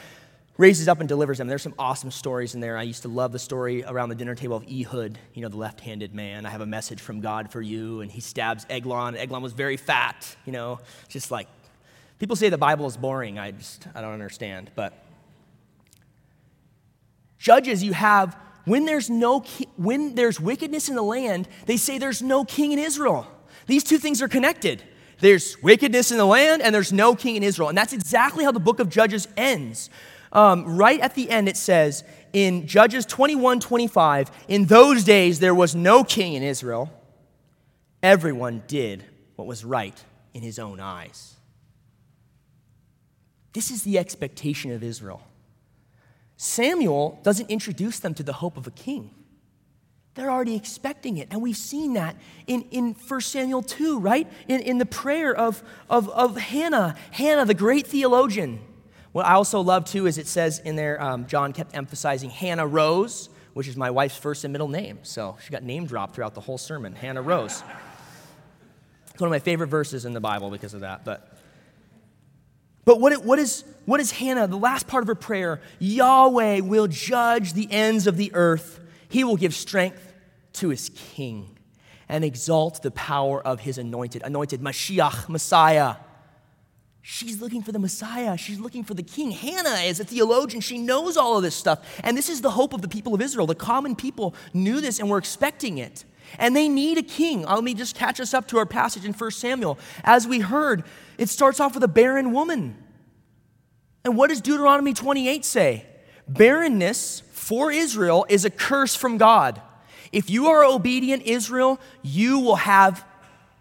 raises 0.57 0.89
up 0.89 0.99
and 0.99 1.07
delivers 1.07 1.37
them. 1.37 1.47
There's 1.47 1.61
some 1.61 1.73
awesome 1.79 2.11
stories 2.11 2.53
in 2.53 2.59
there. 2.59 2.77
I 2.77 2.81
used 2.81 3.03
to 3.03 3.07
love 3.07 3.31
the 3.31 3.39
story 3.39 3.81
around 3.85 4.09
the 4.09 4.15
dinner 4.15 4.35
table 4.35 4.57
of 4.57 4.65
Ehud, 4.69 5.17
you 5.33 5.41
know, 5.41 5.47
the 5.47 5.55
left 5.55 5.79
handed 5.79 6.13
man. 6.13 6.45
I 6.45 6.49
have 6.49 6.59
a 6.59 6.65
message 6.65 6.99
from 6.99 7.21
God 7.21 7.49
for 7.49 7.61
you. 7.61 8.01
And 8.01 8.11
he 8.11 8.19
stabs 8.19 8.65
Eglon. 8.69 9.15
Eglon 9.15 9.41
was 9.41 9.53
very 9.53 9.77
fat, 9.77 10.35
you 10.43 10.51
know, 10.51 10.81
just 11.07 11.31
like 11.31 11.47
people 12.19 12.35
say 12.35 12.49
the 12.49 12.57
Bible 12.57 12.87
is 12.87 12.97
boring. 12.97 13.39
I 13.39 13.51
just, 13.51 13.87
I 13.95 14.01
don't 14.01 14.11
understand. 14.11 14.69
But 14.75 14.91
Judges, 17.39 17.81
you 17.81 17.93
have 17.93 18.35
when 18.67 18.83
there's 18.83 19.09
no 19.09 19.39
when 19.77 20.13
there's 20.15 20.41
wickedness 20.41 20.89
in 20.89 20.95
the 20.95 21.01
land, 21.01 21.47
they 21.65 21.77
say 21.77 21.97
there's 21.97 22.21
no 22.21 22.43
king 22.43 22.73
in 22.73 22.79
Israel. 22.79 23.25
These 23.65 23.85
two 23.85 23.97
things 23.97 24.21
are 24.21 24.27
connected. 24.27 24.83
There's 25.19 25.61
wickedness 25.63 26.11
in 26.11 26.17
the 26.17 26.25
land, 26.25 26.61
and 26.61 26.75
there's 26.75 26.91
no 26.91 27.15
king 27.15 27.37
in 27.37 27.43
Israel. 27.43 27.69
And 27.69 27.77
that's 27.77 27.93
exactly 27.93 28.43
how 28.43 28.51
the 28.51 28.59
book 28.59 28.79
of 28.79 28.89
Judges 28.89 29.27
ends. 29.37 29.89
Um, 30.33 30.77
right 30.77 30.99
at 30.99 31.15
the 31.15 31.29
end, 31.29 31.47
it 31.47 31.55
says 31.55 32.03
in 32.33 32.67
Judges 32.67 33.05
21 33.05 33.61
25, 33.61 34.31
in 34.49 34.65
those 34.65 35.05
days 35.05 35.39
there 35.39 35.55
was 35.55 35.73
no 35.73 36.03
king 36.03 36.33
in 36.33 36.43
Israel. 36.43 36.91
Everyone 38.03 38.63
did 38.67 39.05
what 39.37 39.47
was 39.47 39.63
right 39.63 39.97
in 40.33 40.41
his 40.41 40.59
own 40.59 40.81
eyes. 40.81 41.37
This 43.53 43.71
is 43.71 43.83
the 43.83 43.97
expectation 43.97 44.71
of 44.71 44.83
Israel. 44.83 45.23
Samuel 46.37 47.19
doesn't 47.23 47.49
introduce 47.49 47.99
them 47.99 48.13
to 48.13 48.23
the 48.23 48.33
hope 48.33 48.57
of 48.57 48.67
a 48.67 48.71
king. 48.71 49.11
They're 50.13 50.31
already 50.31 50.55
expecting 50.55 51.17
it. 51.17 51.27
And 51.29 51.41
we've 51.41 51.57
seen 51.57 51.93
that 51.93 52.15
in, 52.47 52.63
in 52.71 52.93
1 52.93 53.21
Samuel 53.21 53.61
2, 53.61 53.99
right? 53.99 54.27
In, 54.47 54.61
in 54.61 54.77
the 54.77 54.85
prayer 54.85 55.35
of, 55.35 55.61
of, 55.89 56.09
of 56.09 56.37
Hannah, 56.37 56.95
Hannah, 57.11 57.45
the 57.45 57.53
great 57.53 57.85
theologian. 57.85 58.59
What 59.11 59.25
I 59.25 59.33
also 59.33 59.61
love 59.61 59.85
too 59.85 60.07
is 60.07 60.17
it 60.17 60.27
says 60.27 60.59
in 60.59 60.75
there, 60.75 61.01
um, 61.01 61.27
John 61.27 61.53
kept 61.53 61.75
emphasizing 61.75 62.29
Hannah 62.29 62.65
Rose, 62.65 63.29
which 63.53 63.67
is 63.67 63.77
my 63.77 63.91
wife's 63.91 64.17
first 64.17 64.43
and 64.43 64.51
middle 64.51 64.67
name. 64.67 64.99
So 65.03 65.37
she 65.43 65.51
got 65.51 65.63
name 65.63 65.85
dropped 65.85 66.15
throughout 66.15 66.33
the 66.33 66.41
whole 66.41 66.57
sermon, 66.57 66.95
Hannah 66.95 67.21
Rose. 67.21 67.63
It's 69.11 69.21
one 69.21 69.27
of 69.27 69.31
my 69.31 69.39
favorite 69.39 69.67
verses 69.67 70.05
in 70.05 70.13
the 70.13 70.19
Bible 70.19 70.49
because 70.49 70.73
of 70.73 70.81
that. 70.81 71.05
But 71.05 71.36
but 72.87 73.01
what, 73.01 73.25
what, 73.25 73.37
is, 73.37 73.65
what 73.83 73.99
is 73.99 74.11
Hannah, 74.11 74.47
the 74.47 74.57
last 74.57 74.87
part 74.87 75.03
of 75.03 75.09
her 75.09 75.15
prayer? 75.15 75.59
Yahweh 75.77 76.61
will 76.61 76.87
judge 76.87 77.51
the 77.51 77.67
ends 77.69 78.07
of 78.07 78.15
the 78.15 78.31
earth. 78.33 78.79
He 79.09 79.25
will 79.25 79.35
give 79.35 79.53
strength 79.53 80.13
to 80.53 80.69
his 80.69 80.89
king 80.95 81.57
and 82.07 82.23
exalt 82.23 82.81
the 82.81 82.91
power 82.91 83.45
of 83.45 83.59
his 83.59 83.77
anointed, 83.77 84.23
anointed 84.23 84.61
Mashiach, 84.61 85.27
Messiah. 85.27 85.97
She's 87.01 87.41
looking 87.41 87.61
for 87.61 87.73
the 87.73 87.79
Messiah. 87.79 88.37
She's 88.37 88.57
looking 88.57 88.85
for 88.85 88.93
the 88.93 89.03
king. 89.03 89.31
Hannah 89.31 89.81
is 89.81 89.99
a 89.99 90.05
theologian. 90.05 90.61
She 90.61 90.77
knows 90.77 91.17
all 91.17 91.35
of 91.35 91.43
this 91.43 91.55
stuff. 91.55 91.85
And 92.05 92.15
this 92.15 92.29
is 92.29 92.39
the 92.39 92.51
hope 92.51 92.73
of 92.73 92.81
the 92.81 92.87
people 92.87 93.13
of 93.13 93.21
Israel. 93.21 93.47
The 93.47 93.55
common 93.55 93.97
people 93.97 94.33
knew 94.53 94.79
this 94.79 95.01
and 95.01 95.09
were 95.09 95.17
expecting 95.17 95.77
it. 95.77 96.05
And 96.37 96.55
they 96.55 96.69
need 96.69 96.97
a 96.97 97.03
king. 97.03 97.43
Let 97.43 97.63
me 97.63 97.73
just 97.73 97.95
catch 97.95 98.19
us 98.19 98.33
up 98.33 98.47
to 98.49 98.57
our 98.57 98.65
passage 98.65 99.05
in 99.05 99.13
1 99.13 99.31
Samuel. 99.31 99.79
As 100.03 100.27
we 100.27 100.39
heard, 100.39 100.83
it 101.17 101.29
starts 101.29 101.59
off 101.59 101.73
with 101.73 101.83
a 101.83 101.87
barren 101.87 102.31
woman. 102.31 102.77
And 104.03 104.15
what 104.15 104.29
does 104.29 104.41
Deuteronomy 104.41 104.93
28 104.93 105.43
say? 105.43 105.85
Barrenness 106.27 107.21
for 107.31 107.71
Israel 107.71 108.25
is 108.29 108.45
a 108.45 108.49
curse 108.49 108.95
from 108.95 109.17
God. 109.17 109.61
If 110.11 110.29
you 110.29 110.47
are 110.47 110.63
obedient, 110.63 111.23
Israel, 111.23 111.79
you 112.01 112.39
will 112.39 112.55
have 112.55 113.05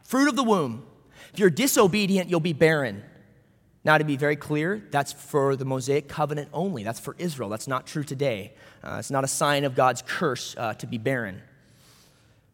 fruit 0.04 0.28
of 0.28 0.36
the 0.36 0.44
womb. 0.44 0.84
If 1.32 1.40
you're 1.40 1.50
disobedient, 1.50 2.30
you'll 2.30 2.40
be 2.40 2.52
barren. 2.52 3.02
Now, 3.84 3.98
to 3.98 4.04
be 4.04 4.16
very 4.16 4.36
clear, 4.36 4.82
that's 4.90 5.12
for 5.12 5.54
the 5.54 5.64
Mosaic 5.64 6.08
covenant 6.08 6.48
only. 6.52 6.82
That's 6.82 6.98
for 6.98 7.14
Israel. 7.18 7.48
That's 7.48 7.68
not 7.68 7.86
true 7.86 8.02
today. 8.02 8.52
Uh, 8.82 8.96
it's 8.98 9.10
not 9.12 9.22
a 9.22 9.28
sign 9.28 9.64
of 9.64 9.76
God's 9.76 10.02
curse 10.02 10.56
uh, 10.58 10.74
to 10.74 10.86
be 10.86 10.98
barren. 10.98 11.40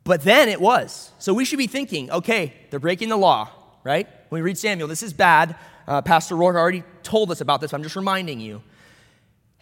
But 0.05 0.23
then 0.23 0.49
it 0.49 0.61
was. 0.61 1.13
So 1.19 1.33
we 1.33 1.45
should 1.45 1.59
be 1.59 1.67
thinking 1.67 2.11
okay, 2.11 2.55
they're 2.71 2.81
breaking 2.81 3.09
the 3.09 3.17
law, 3.17 3.51
right? 3.85 4.09
When 4.29 4.43
we 4.43 4.45
read 4.45 4.59
Samuel, 4.59 4.89
this 4.89 5.03
is 5.03 5.13
bad. 5.13 5.57
Uh, 5.87 6.03
Pastor 6.03 6.37
Rourke 6.37 6.57
already 6.57 6.85
told 7.03 7.31
us 7.31 7.41
about 7.41 7.61
this. 7.61 7.73
I'm 7.73 7.83
just 7.83 7.97
reminding 7.97 8.41
you. 8.41 8.63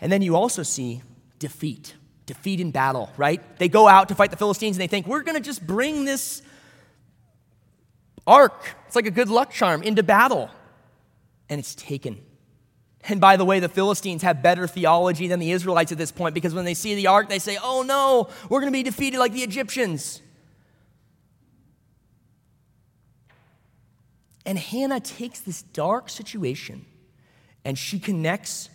And 0.01 0.11
then 0.11 0.23
you 0.23 0.37
also 0.37 0.63
see 0.63 1.03
defeat, 1.39 1.95
defeat 2.27 2.61
in 2.61 2.71
battle, 2.71 3.11
right? 3.17 3.43
They 3.59 3.69
go 3.69 3.89
out 3.89 4.09
to 4.09 4.15
fight 4.15 4.31
the 4.31 4.37
Philistines 4.37 4.77
and 4.77 4.83
they 4.83 4.87
think, 4.87 5.07
we're 5.07 5.23
going 5.23 5.37
to 5.37 5.43
just 5.43 5.67
bring 5.67 6.05
this 6.05 6.43
ark, 8.27 8.77
it's 8.87 8.97
like 8.97 9.07
a 9.07 9.11
good 9.11 9.29
luck 9.29 9.51
charm, 9.51 9.83
into 9.83 10.03
battle. 10.03 10.51
And 11.49 11.59
it's 11.59 11.75
taken. 11.75 12.21
And 13.09 13.21
by 13.21 13.37
the 13.37 13.45
way, 13.45 13.61
the 13.61 13.69
Philistines 13.69 14.23
have 14.23 14.43
better 14.43 14.67
theology 14.67 15.27
than 15.27 15.41
the 15.41 15.51
Israelites 15.51 15.91
at 15.91 15.99
this 15.99 16.13
point 16.13 16.35
because 16.35 16.55
when 16.55 16.65
they 16.65 16.75
see 16.75 16.95
the 16.95 17.07
ark, 17.09 17.29
they 17.29 17.39
say, 17.39 17.59
oh 17.63 17.83
no, 17.83 18.29
we're 18.49 18.61
going 18.61 18.73
to 18.73 18.77
be 18.77 18.83
defeated 18.83 19.19
like 19.19 19.33
the 19.33 19.43
Egyptians. 19.43 20.23
And 24.47 24.59
Hannah 24.59 25.01
takes 25.01 25.41
this 25.41 25.63
dark 25.63 26.09
situation 26.09 26.87
and 27.65 27.79
she 27.79 27.99
connects 27.99 28.71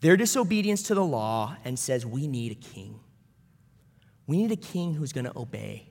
their 0.00 0.16
disobedience 0.16 0.82
to 0.84 0.94
the 0.94 1.04
law 1.04 1.56
and 1.64 1.78
says, 1.78 2.04
We 2.04 2.26
need 2.26 2.52
a 2.52 2.56
king. 2.56 3.00
We 4.26 4.38
need 4.38 4.52
a 4.52 4.56
king 4.56 4.94
who's 4.94 5.12
going 5.12 5.26
to 5.26 5.38
obey. 5.38 5.88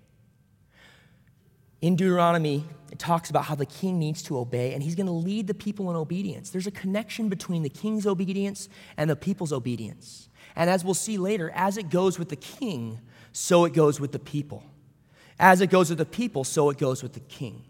In 1.81 1.95
Deuteronomy, 1.95 2.63
it 2.91 2.99
talks 2.99 3.29
about 3.29 3.43
how 3.43 3.55
the 3.55 3.65
king 3.65 3.99
needs 3.99 4.23
to 4.23 4.37
obey 4.37 4.73
and 4.73 4.81
he's 4.81 4.95
going 4.95 5.07
to 5.07 5.11
lead 5.11 5.47
the 5.47 5.53
people 5.53 5.89
in 5.89 5.95
obedience. 5.95 6.49
There's 6.49 6.67
a 6.67 6.71
connection 6.71 7.27
between 7.27 7.61
the 7.61 7.69
king's 7.69 8.07
obedience 8.07 8.69
and 8.95 9.09
the 9.09 9.15
people's 9.15 9.51
obedience. 9.51 10.29
And 10.55 10.69
as 10.69 10.85
we'll 10.85 10.93
see 10.93 11.17
later, 11.17 11.51
as 11.53 11.77
it 11.77 11.89
goes 11.89 12.17
with 12.17 12.29
the 12.29 12.35
king, 12.37 12.99
so 13.33 13.65
it 13.65 13.73
goes 13.73 13.99
with 13.99 14.11
the 14.11 14.19
people. 14.19 14.63
As 15.39 15.59
it 15.59 15.69
goes 15.69 15.89
with 15.89 15.97
the 15.97 16.05
people, 16.05 16.43
so 16.43 16.69
it 16.69 16.77
goes 16.77 17.03
with 17.03 17.13
the 17.13 17.19
king. 17.19 17.65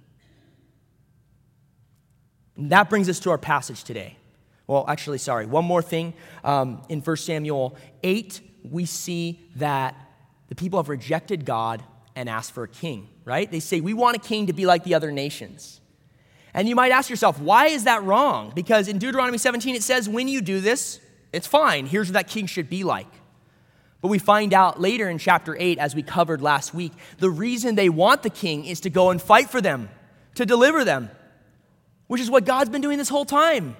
That 2.57 2.89
brings 2.89 3.09
us 3.09 3.19
to 3.21 3.31
our 3.31 3.37
passage 3.37 3.83
today. 3.83 4.17
Well, 4.67 4.85
actually, 4.87 5.17
sorry, 5.17 5.45
one 5.45 5.65
more 5.65 5.81
thing. 5.81 6.13
Um, 6.43 6.81
in 6.89 7.01
1 7.01 7.17
Samuel 7.17 7.75
8, 8.03 8.41
we 8.63 8.85
see 8.85 9.39
that 9.55 9.95
the 10.47 10.55
people 10.55 10.79
have 10.79 10.89
rejected 10.89 11.45
God 11.45 11.83
and 12.15 12.29
asked 12.29 12.53
for 12.53 12.63
a 12.63 12.67
king, 12.67 13.09
right? 13.25 13.49
They 13.49 13.59
say, 13.59 13.81
We 13.81 13.93
want 13.93 14.15
a 14.15 14.19
king 14.19 14.47
to 14.47 14.53
be 14.53 14.65
like 14.65 14.83
the 14.83 14.93
other 14.93 15.11
nations. 15.11 15.81
And 16.53 16.69
you 16.69 16.75
might 16.75 16.91
ask 16.91 17.09
yourself, 17.09 17.39
why 17.39 17.67
is 17.67 17.85
that 17.85 18.03
wrong? 18.03 18.51
Because 18.53 18.87
in 18.87 18.99
Deuteronomy 18.99 19.37
17, 19.37 19.75
it 19.75 19.83
says, 19.83 20.07
when 20.07 20.27
you 20.27 20.39
do 20.39 20.61
this, 20.61 20.99
it's 21.31 21.47
fine. 21.47 21.87
Here's 21.87 22.09
what 22.09 22.13
that 22.13 22.27
king 22.27 22.45
should 22.45 22.69
be 22.69 22.83
like. 22.83 23.07
But 24.01 24.09
we 24.09 24.19
find 24.19 24.53
out 24.53 24.79
later 24.79 25.09
in 25.09 25.17
chapter 25.17 25.57
8, 25.57 25.79
as 25.79 25.95
we 25.95 26.03
covered 26.03 26.41
last 26.41 26.73
week, 26.73 26.91
the 27.17 27.29
reason 27.29 27.75
they 27.75 27.89
want 27.89 28.21
the 28.21 28.29
king 28.29 28.65
is 28.65 28.81
to 28.81 28.89
go 28.89 29.09
and 29.09 29.19
fight 29.19 29.49
for 29.49 29.61
them, 29.61 29.89
to 30.35 30.45
deliver 30.45 30.83
them 30.83 31.09
which 32.07 32.21
is 32.21 32.29
what 32.29 32.45
God's 32.45 32.69
been 32.69 32.81
doing 32.81 32.97
this 32.97 33.09
whole 33.09 33.25
time. 33.25 33.75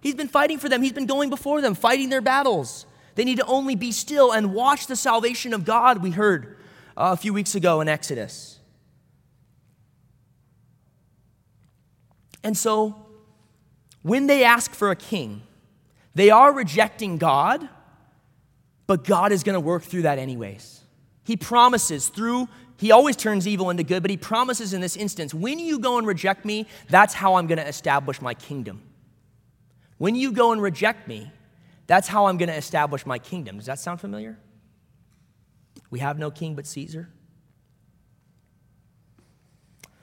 He's 0.00 0.14
been 0.14 0.28
fighting 0.28 0.58
for 0.58 0.68
them, 0.68 0.82
He's 0.82 0.92
been 0.92 1.06
going 1.06 1.30
before 1.30 1.60
them, 1.60 1.74
fighting 1.74 2.08
their 2.08 2.20
battles. 2.20 2.86
They 3.14 3.24
need 3.24 3.38
to 3.38 3.46
only 3.46 3.74
be 3.74 3.90
still 3.90 4.30
and 4.32 4.54
watch 4.54 4.86
the 4.86 4.94
salvation 4.94 5.52
of 5.52 5.64
God, 5.64 6.02
we 6.02 6.12
heard 6.12 6.56
uh, 6.96 7.10
a 7.12 7.16
few 7.16 7.32
weeks 7.32 7.54
ago 7.54 7.80
in 7.80 7.88
Exodus. 7.88 8.58
And 12.44 12.56
so 12.56 12.94
when 14.02 14.26
they 14.26 14.44
ask 14.44 14.72
for 14.72 14.90
a 14.90 14.96
king, 14.96 15.42
they 16.14 16.30
are 16.30 16.52
rejecting 16.52 17.18
God, 17.18 17.68
but 18.86 19.04
God 19.04 19.32
is 19.32 19.42
going 19.42 19.54
to 19.54 19.60
work 19.60 19.82
through 19.82 20.02
that 20.02 20.18
anyways. 20.18 20.80
He 21.24 21.36
promises 21.36 22.08
through, 22.08 22.48
he 22.78 22.92
always 22.92 23.16
turns 23.16 23.46
evil 23.46 23.70
into 23.70 23.82
good, 23.82 24.02
but 24.02 24.10
he 24.10 24.16
promises 24.16 24.72
in 24.72 24.80
this 24.80 24.96
instance 24.96 25.34
when 25.34 25.58
you 25.58 25.80
go 25.80 25.98
and 25.98 26.06
reject 26.06 26.44
me, 26.44 26.66
that's 26.88 27.12
how 27.12 27.34
I'm 27.34 27.48
going 27.48 27.58
to 27.58 27.66
establish 27.66 28.22
my 28.22 28.34
kingdom. 28.34 28.82
When 29.98 30.14
you 30.14 30.30
go 30.30 30.52
and 30.52 30.62
reject 30.62 31.08
me, 31.08 31.32
that's 31.88 32.06
how 32.06 32.26
I'm 32.26 32.38
going 32.38 32.50
to 32.50 32.56
establish 32.56 33.04
my 33.04 33.18
kingdom. 33.18 33.56
Does 33.56 33.66
that 33.66 33.80
sound 33.80 34.00
familiar? 34.00 34.38
We 35.90 35.98
have 35.98 36.20
no 36.20 36.30
king 36.30 36.54
but 36.54 36.66
Caesar. 36.68 37.08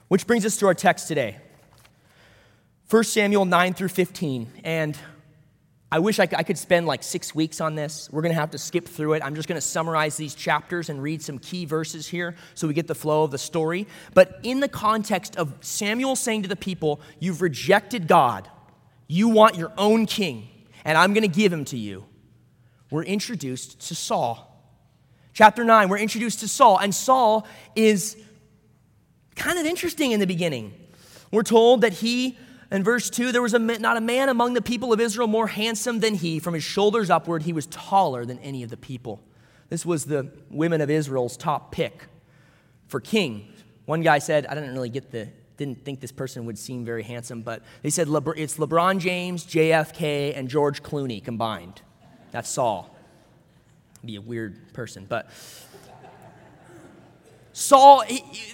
Which 0.10 0.28
brings 0.28 0.46
us 0.46 0.58
to 0.58 0.68
our 0.68 0.74
text 0.74 1.08
today 1.08 1.38
1 2.90 3.04
Samuel 3.06 3.46
9 3.46 3.74
through 3.74 3.88
15. 3.88 4.52
And 4.66 4.98
I 5.92 6.00
wish 6.00 6.20
I 6.20 6.26
could 6.26 6.58
spend 6.58 6.88
like 6.88 7.04
six 7.04 7.36
weeks 7.36 7.62
on 7.62 7.76
this. 7.76 8.10
We're 8.12 8.24
going 8.24 8.34
to 8.34 8.40
have 8.40 8.52
to 8.52 8.58
skip 8.58 8.88
through 8.88 9.14
it. 9.14 9.24
I'm 9.24 9.36
just 9.36 9.48
going 9.48 9.58
to 9.58 9.66
summarize 9.66 10.18
these 10.18 10.34
chapters 10.34 10.90
and 10.90 11.02
read 11.02 11.22
some 11.22 11.38
key 11.38 11.66
verses 11.66 12.08
here 12.08 12.36
so 12.56 12.68
we 12.68 12.74
get 12.74 12.88
the 12.88 12.96
flow 12.96 13.24
of 13.24 13.32
the 13.32 13.38
story. 13.38 13.88
But 14.14 14.40
in 14.44 14.60
the 14.60 14.68
context 14.68 15.36
of 15.36 15.54
Samuel 15.62 16.16
saying 16.16 16.42
to 16.42 16.50
the 16.50 16.56
people, 16.56 17.02
You've 17.20 17.42
rejected 17.42 18.08
God, 18.08 18.50
you 19.08 19.30
want 19.30 19.56
your 19.56 19.72
own 19.78 20.06
king, 20.08 20.50
and 20.84 20.98
I'm 20.98 21.14
going 21.14 21.22
to 21.22 21.28
give 21.28 21.54
him 21.54 21.66
to 21.66 21.78
you, 21.78 22.06
we're 22.90 23.04
introduced 23.04 23.88
to 23.88 23.96
Saul. 23.96 24.52
Chapter 25.34 25.64
9, 25.64 25.90
we're 25.90 25.98
introduced 25.98 26.40
to 26.40 26.48
Saul, 26.48 26.78
and 26.80 26.96
Saul 26.96 27.46
is 27.76 28.18
kind 29.36 29.60
of 29.60 29.66
interesting 29.66 30.12
in 30.12 30.20
the 30.20 30.28
beginning. 30.28 30.74
We're 31.32 31.44
told 31.44 31.82
that 31.82 31.94
he, 31.94 32.38
in 32.76 32.84
verse 32.84 33.10
2, 33.10 33.32
there 33.32 33.42
was 33.42 33.54
a, 33.54 33.60
not 33.60 33.98
a 33.98 34.02
man 34.02 34.30
among 34.30 34.54
the 34.54 34.62
people 34.62 34.92
of 34.92 35.00
Israel 35.00 35.28
more 35.28 35.48
handsome 35.48 36.00
than 36.00 36.16
he. 36.16 36.40
From 36.40 36.54
his 36.54 36.64
shoulders 36.64 37.10
upward, 37.10 37.44
he 37.44 37.54
was 37.54 37.68
taller 37.68 38.26
than 38.26 38.40
any 38.40 38.64
of 38.64 38.70
the 38.70 38.78
people. 38.78 39.22
This 39.70 39.86
was 39.86 40.06
the 40.06 40.32
women 40.50 40.82
of 40.82 40.90
Israel's 40.90 41.38
top 41.38 41.72
pick 41.72 42.06
for 42.88 43.00
king. 43.00 43.52
One 43.86 44.02
guy 44.02 44.20
said, 44.20 44.46
I 44.46 44.56
didn't 44.56 44.74
really 44.74 44.90
get 44.90 45.12
the, 45.12 45.30
didn't 45.58 45.86
think 45.86 46.00
this 46.00 46.12
person 46.12 46.46
would 46.46 46.58
seem 46.58 46.86
very 46.86 47.04
handsome, 47.04 47.42
but 47.42 47.62
they 47.82 47.90
said 47.90 48.08
it's 48.10 48.58
LeBron 48.58 49.00
James, 49.00 49.46
JFK, 49.46 50.38
and 50.38 50.50
George 50.50 50.84
Clooney 50.84 51.24
combined. 51.24 51.82
That's 52.32 52.50
Saul. 52.50 52.96
Be 54.04 54.18
a 54.18 54.22
weird 54.22 54.74
person, 54.74 55.06
but 55.08 55.30
Saul, 57.54 58.04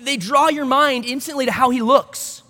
they 0.04 0.16
draw 0.16 0.50
your 0.50 0.66
mind 0.66 1.06
instantly 1.06 1.48
to 1.48 1.52
how 1.52 1.72
he 1.72 1.82
looks, 1.82 2.41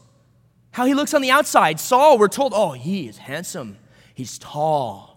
how 0.72 0.86
he 0.86 0.94
looks 0.94 1.13
on 1.13 1.22
the 1.22 1.32
outside. 1.32 1.80
Saul, 1.80 2.18
we're 2.18 2.28
told, 2.28 2.54
oh, 2.56 2.72
he 2.72 3.08
is 3.08 3.18
handsome, 3.18 3.78
he's 4.13 4.38
tall. 4.38 5.10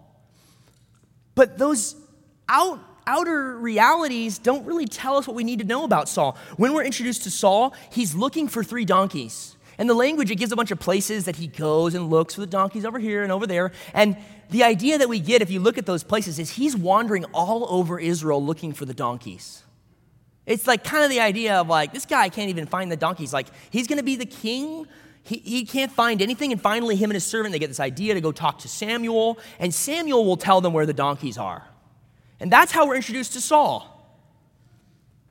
But 1.33 1.57
those 1.57 1.95
out, 2.47 2.79
outer 3.07 3.57
realities 3.57 4.37
don't 4.37 4.65
really 4.65 4.85
tell 4.85 5.17
us 5.17 5.27
what 5.27 5.35
we 5.35 5.43
need 5.43 5.59
to 5.59 5.65
know 5.65 5.83
about 5.83 6.07
Saul. 6.07 6.37
When 6.57 6.73
we're 6.73 6.85
introduced 6.85 7.23
to 7.23 7.31
Saul, 7.31 7.73
he's 7.91 8.15
looking 8.15 8.47
for 8.47 8.63
three 8.63 8.85
donkeys. 8.85 9.57
And 9.77 9.89
the 9.89 9.93
language, 9.93 10.31
it 10.31 10.35
gives 10.35 10.53
a 10.53 10.55
bunch 10.55 10.71
of 10.71 10.79
places 10.79 11.25
that 11.25 11.35
he 11.35 11.47
goes 11.47 11.95
and 11.95 12.09
looks 12.09 12.35
for 12.35 12.41
the 12.41 12.47
donkeys 12.47 12.85
over 12.85 12.97
here 12.97 13.23
and 13.23 13.31
over 13.31 13.45
there. 13.45 13.73
And 13.93 14.15
the 14.49 14.63
idea 14.63 14.97
that 14.97 15.09
we 15.09 15.19
get, 15.19 15.41
if 15.41 15.51
you 15.51 15.59
look 15.59 15.77
at 15.77 15.85
those 15.85 16.03
places, 16.03 16.39
is 16.39 16.51
he's 16.51 16.77
wandering 16.77 17.25
all 17.33 17.67
over 17.69 17.99
Israel 17.99 18.43
looking 18.43 18.71
for 18.71 18.85
the 18.85 18.93
donkeys. 18.93 19.63
It's 20.45 20.65
like 20.65 20.83
kind 20.83 21.03
of 21.03 21.09
the 21.09 21.19
idea 21.19 21.59
of 21.59 21.67
like, 21.67 21.91
this 21.91 22.05
guy 22.05 22.29
can't 22.29 22.49
even 22.49 22.67
find 22.67 22.89
the 22.89 22.95
donkeys. 22.95 23.33
Like, 23.33 23.47
he's 23.69 23.87
going 23.87 23.97
to 23.97 24.03
be 24.03 24.15
the 24.15 24.25
king. 24.25 24.87
He, 25.25 25.37
he 25.37 25.65
can't 25.65 25.91
find 25.91 26.21
anything. 26.21 26.51
And 26.51 26.61
finally, 26.61 26.95
him 26.95 27.09
and 27.09 27.15
his 27.15 27.23
servant, 27.23 27.51
they 27.51 27.59
get 27.59 27.67
this 27.67 27.79
idea 27.79 28.13
to 28.13 28.21
go 28.21 28.31
talk 28.31 28.59
to 28.59 28.67
Samuel. 28.67 29.39
And 29.59 29.73
Samuel 29.73 30.23
will 30.23 30.37
tell 30.37 30.61
them 30.61 30.71
where 30.71 30.85
the 30.85 30.93
donkeys 30.93 31.37
are. 31.37 31.67
And 32.39 32.51
that's 32.51 32.71
how 32.71 32.87
we're 32.87 32.95
introduced 32.95 33.33
to 33.33 33.41
Saul. 33.41 33.91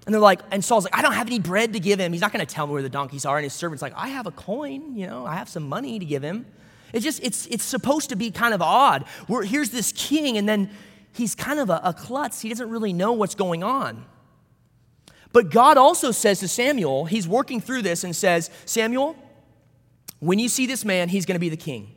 And 0.04 0.12
they're 0.12 0.20
like, 0.20 0.40
and 0.50 0.64
Saul's 0.64 0.84
like, 0.84 0.98
I 0.98 1.00
don't 1.00 1.12
have 1.12 1.28
any 1.28 1.38
bread 1.38 1.72
to 1.74 1.80
give 1.80 2.00
him. 2.00 2.12
He's 2.12 2.20
not 2.20 2.32
going 2.32 2.44
to 2.44 2.54
tell 2.54 2.66
me 2.66 2.72
where 2.72 2.82
the 2.82 2.88
donkeys 2.88 3.24
are. 3.24 3.36
And 3.36 3.44
his 3.44 3.54
servant's 3.54 3.82
like, 3.82 3.94
I 3.96 4.08
have 4.08 4.26
a 4.26 4.32
coin, 4.32 4.96
you 4.96 5.06
know, 5.06 5.24
I 5.24 5.36
have 5.36 5.48
some 5.48 5.68
money 5.68 5.98
to 5.98 6.04
give 6.04 6.22
him. 6.22 6.44
It's 6.92 7.04
just, 7.04 7.22
it's, 7.22 7.46
it's 7.46 7.64
supposed 7.64 8.08
to 8.10 8.16
be 8.16 8.32
kind 8.32 8.52
of 8.52 8.60
odd. 8.60 9.04
Where 9.28 9.44
here's 9.44 9.70
this 9.70 9.92
king, 9.92 10.36
and 10.36 10.48
then 10.48 10.70
he's 11.12 11.34
kind 11.34 11.60
of 11.60 11.70
a, 11.70 11.80
a 11.84 11.92
klutz. 11.92 12.40
He 12.40 12.48
doesn't 12.48 12.68
really 12.68 12.92
know 12.92 13.12
what's 13.12 13.34
going 13.34 13.62
on. 13.62 14.04
But 15.32 15.50
God 15.50 15.76
also 15.76 16.10
says 16.10 16.40
to 16.40 16.48
Samuel, 16.48 17.06
he's 17.06 17.26
working 17.26 17.60
through 17.60 17.82
this 17.82 18.04
and 18.04 18.14
says, 18.14 18.50
Samuel, 18.66 19.16
when 20.24 20.38
you 20.38 20.48
see 20.48 20.66
this 20.66 20.84
man, 20.84 21.08
he's 21.08 21.26
going 21.26 21.36
to 21.36 21.40
be 21.40 21.48
the 21.48 21.56
king. 21.56 21.94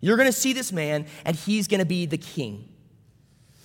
You're 0.00 0.16
going 0.16 0.28
to 0.28 0.32
see 0.32 0.52
this 0.52 0.72
man, 0.72 1.06
and 1.24 1.34
he's 1.34 1.68
going 1.68 1.80
to 1.80 1.86
be 1.86 2.06
the 2.06 2.18
king. 2.18 2.68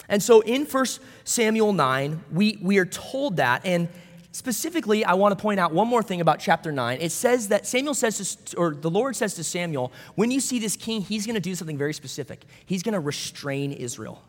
And 0.08 0.22
so 0.22 0.42
in 0.42 0.66
1 0.66 0.86
Samuel 1.24 1.74
9, 1.74 2.24
we, 2.32 2.58
we 2.62 2.78
are 2.78 2.86
told 2.86 3.38
that. 3.38 3.66
And 3.66 3.90
specifically, 4.32 5.04
I 5.04 5.14
want 5.14 5.38
to 5.38 5.42
point 5.42 5.60
out 5.60 5.74
one 5.74 5.88
more 5.88 6.04
thing 6.04 6.22
about 6.22 6.40
chapter 6.40 6.72
9. 6.72 7.00
It 7.02 7.12
says 7.12 7.50
that 7.50 7.66
Samuel 7.66 7.94
says, 7.94 8.36
to, 8.36 8.58
or 8.58 8.76
the 8.76 8.90
Lord 8.90 9.16
says 9.16 9.34
to 9.36 9.44
Samuel, 9.44 9.92
when 10.16 10.32
you 10.32 10.40
see 10.40 10.60
this 10.60 10.76
king, 10.76 11.02
he's 11.02 11.26
going 11.26 11.36
to 11.36 11.42
do 11.42 11.56
something 11.56 11.78
very 11.78 11.94
specific. 11.94 12.46
He's 12.66 12.84
going 12.84 12.94
to 12.94 13.00
restrain 13.00 13.72
Israel. 13.72 14.22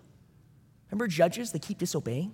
Remember 0.91 1.09
judges? 1.09 1.53
They 1.53 1.59
keep 1.59 1.79
disobeying. 1.79 2.33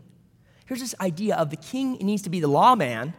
Here's 0.67 0.81
this 0.81 0.95
idea 1.01 1.37
of 1.37 1.51
the 1.51 1.57
king 1.57 1.95
needs 1.95 2.23
to 2.23 2.31
be 2.31 2.41
the 2.41 2.49
lawman, 2.49 3.15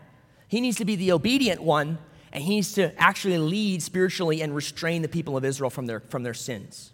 he 0.48 0.62
needs 0.62 0.78
to 0.78 0.86
be 0.86 0.96
the 0.96 1.12
obedient 1.12 1.62
one, 1.62 1.98
and 2.34 2.44
he 2.44 2.50
needs 2.56 2.74
to 2.74 3.00
actually 3.00 3.38
lead 3.38 3.84
spiritually 3.84 4.42
and 4.42 4.56
restrain 4.56 5.04
the 5.04 5.08
people 5.08 5.38
of 5.38 5.46
Israel 5.46 5.70
from 5.70 5.86
their, 5.86 6.00
from 6.00 6.24
their 6.24 6.34
sins. 6.34 6.92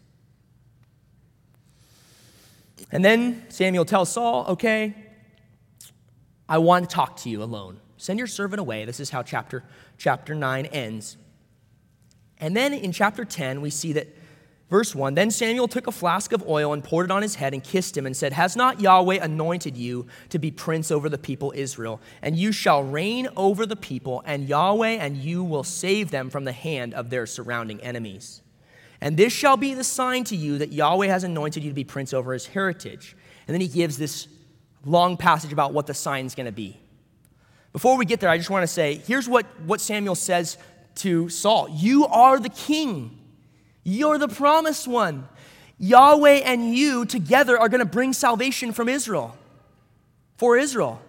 And 2.91 3.03
then 3.03 3.45
Samuel 3.49 3.85
tells 3.85 4.11
Saul, 4.11 4.45
okay, 4.49 4.93
I 6.47 6.57
want 6.57 6.89
to 6.89 6.93
talk 6.93 7.17
to 7.17 7.29
you 7.29 7.41
alone. 7.41 7.79
Send 7.95 8.19
your 8.19 8.27
servant 8.27 8.59
away. 8.59 8.83
This 8.83 8.99
is 8.99 9.11
how 9.11 9.23
chapter, 9.23 9.63
chapter 9.97 10.35
9 10.35 10.65
ends. 10.67 11.15
And 12.39 12.55
then 12.55 12.73
in 12.73 12.91
chapter 12.91 13.23
10, 13.23 13.61
we 13.61 13.69
see 13.69 13.93
that 13.93 14.07
Verse 14.69 14.93
1 14.93 15.15
Then 15.15 15.31
Samuel 15.31 15.67
took 15.67 15.87
a 15.87 15.91
flask 15.91 16.31
of 16.31 16.47
oil 16.47 16.73
and 16.73 16.83
poured 16.83 17.05
it 17.05 17.11
on 17.11 17.21
his 17.21 17.35
head 17.35 17.53
and 17.53 17.63
kissed 17.63 17.97
him 17.97 18.05
and 18.05 18.15
said, 18.15 18.33
Has 18.33 18.55
not 18.55 18.79
Yahweh 18.79 19.17
anointed 19.21 19.75
you 19.75 20.07
to 20.29 20.39
be 20.39 20.51
prince 20.51 20.91
over 20.91 21.09
the 21.09 21.17
people 21.17 21.51
Israel? 21.55 21.99
And 22.21 22.37
you 22.37 22.51
shall 22.51 22.83
reign 22.83 23.27
over 23.35 23.65
the 23.65 23.75
people, 23.75 24.21
and 24.25 24.47
Yahweh 24.47 24.97
and 24.99 25.17
you 25.17 25.43
will 25.43 25.63
save 25.63 26.11
them 26.11 26.29
from 26.29 26.45
the 26.45 26.51
hand 26.51 26.93
of 26.93 27.09
their 27.09 27.25
surrounding 27.25 27.81
enemies. 27.81 28.41
And 29.01 29.17
this 29.17 29.33
shall 29.33 29.57
be 29.57 29.73
the 29.73 29.83
sign 29.83 30.25
to 30.25 30.35
you 30.35 30.57
that 30.57 30.73
Yahweh 30.73 31.07
has 31.07 31.23
anointed 31.23 31.63
you 31.63 31.69
to 31.69 31.75
be 31.75 31.85
prince 31.85 32.13
over 32.13 32.33
his 32.33 32.47
heritage. 32.47 33.15
And 33.47 33.53
then 33.53 33.61
he 33.61 33.67
gives 33.67 33.97
this 33.97 34.27
long 34.85 35.17
passage 35.17 35.53
about 35.53 35.73
what 35.73 35.87
the 35.87 35.93
sign 35.93 36.25
is 36.25 36.35
going 36.35 36.45
to 36.45 36.51
be. 36.51 36.79
Before 37.71 37.97
we 37.97 38.05
get 38.05 38.19
there, 38.19 38.29
I 38.29 38.37
just 38.37 38.49
want 38.49 38.63
to 38.63 38.67
say 38.67 38.95
here's 38.95 39.29
what, 39.29 39.45
what 39.65 39.79
Samuel 39.79 40.15
says 40.15 40.57
to 40.95 41.29
Saul 41.29 41.69
You 41.69 42.05
are 42.07 42.39
the 42.39 42.49
king. 42.49 43.18
You're 43.83 44.17
the 44.17 44.27
promised 44.27 44.87
one. 44.87 45.27
Yahweh 45.77 46.41
and 46.43 46.75
you 46.75 47.05
together 47.05 47.57
are 47.57 47.69
going 47.69 47.79
to 47.79 47.85
bring 47.85 48.13
salvation 48.13 48.73
from 48.73 48.89
Israel, 48.89 49.37
for 50.37 50.57
Israel. 50.57 51.01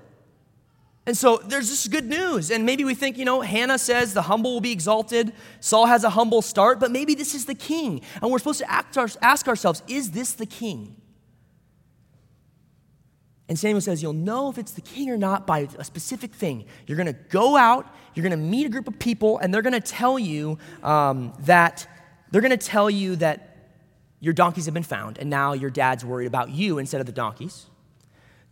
And 1.06 1.16
so 1.16 1.38
there's 1.38 1.68
this 1.68 1.88
good 1.88 2.04
news. 2.04 2.50
And 2.50 2.64
maybe 2.64 2.85
we 2.85 2.94
think, 2.94 3.18
you 3.18 3.24
know, 3.24 3.40
Hannah 3.40 3.78
says 3.78 4.14
the 4.14 4.22
humble 4.22 4.52
will 4.52 4.61
be 4.61 4.70
exalted. 4.70 5.33
Saul 5.59 5.87
has 5.87 6.04
a 6.04 6.11
humble 6.11 6.40
start, 6.40 6.78
but 6.78 6.92
maybe 6.92 7.14
this 7.14 7.35
is 7.35 7.46
the 7.46 7.54
king. 7.54 8.02
And 8.22 8.30
we're 8.30 8.38
supposed 8.38 8.61
to 8.61 8.70
ask, 8.70 9.16
ask 9.20 9.48
ourselves, 9.48 9.83
is 9.88 10.12
this 10.12 10.35
the 10.35 10.46
king? 10.46 10.94
And 13.48 13.59
Samuel 13.59 13.80
says, 13.80 14.00
You'll 14.00 14.12
know 14.12 14.48
if 14.48 14.59
it's 14.59 14.70
the 14.70 14.80
king 14.80 15.11
or 15.11 15.16
not 15.16 15.44
by 15.44 15.66
a 15.76 15.83
specific 15.83 16.33
thing. 16.33 16.66
You're 16.87 16.96
going 16.96 17.12
to 17.12 17.18
go 17.30 17.56
out, 17.56 17.92
you're 18.14 18.22
going 18.22 18.30
to 18.30 18.37
meet 18.37 18.64
a 18.66 18.68
group 18.68 18.87
of 18.87 18.96
people, 19.00 19.38
and 19.38 19.52
they're 19.52 19.61
going 19.61 19.72
to 19.72 19.80
tell 19.80 20.20
you 20.20 20.56
um, 20.85 21.33
that 21.40 21.88
they're 22.30 22.40
going 22.40 22.50
to 22.50 22.56
tell 22.56 22.88
you 22.88 23.16
that 23.16 23.56
your 24.20 24.34
donkeys 24.34 24.66
have 24.66 24.74
been 24.74 24.82
found, 24.82 25.18
and 25.18 25.30
now 25.30 25.52
your 25.54 25.70
dad's 25.70 26.04
worried 26.04 26.26
about 26.26 26.50
you 26.50 26.78
instead 26.78 27.00
of 27.00 27.06
the 27.06 27.12
donkeys. 27.12 27.66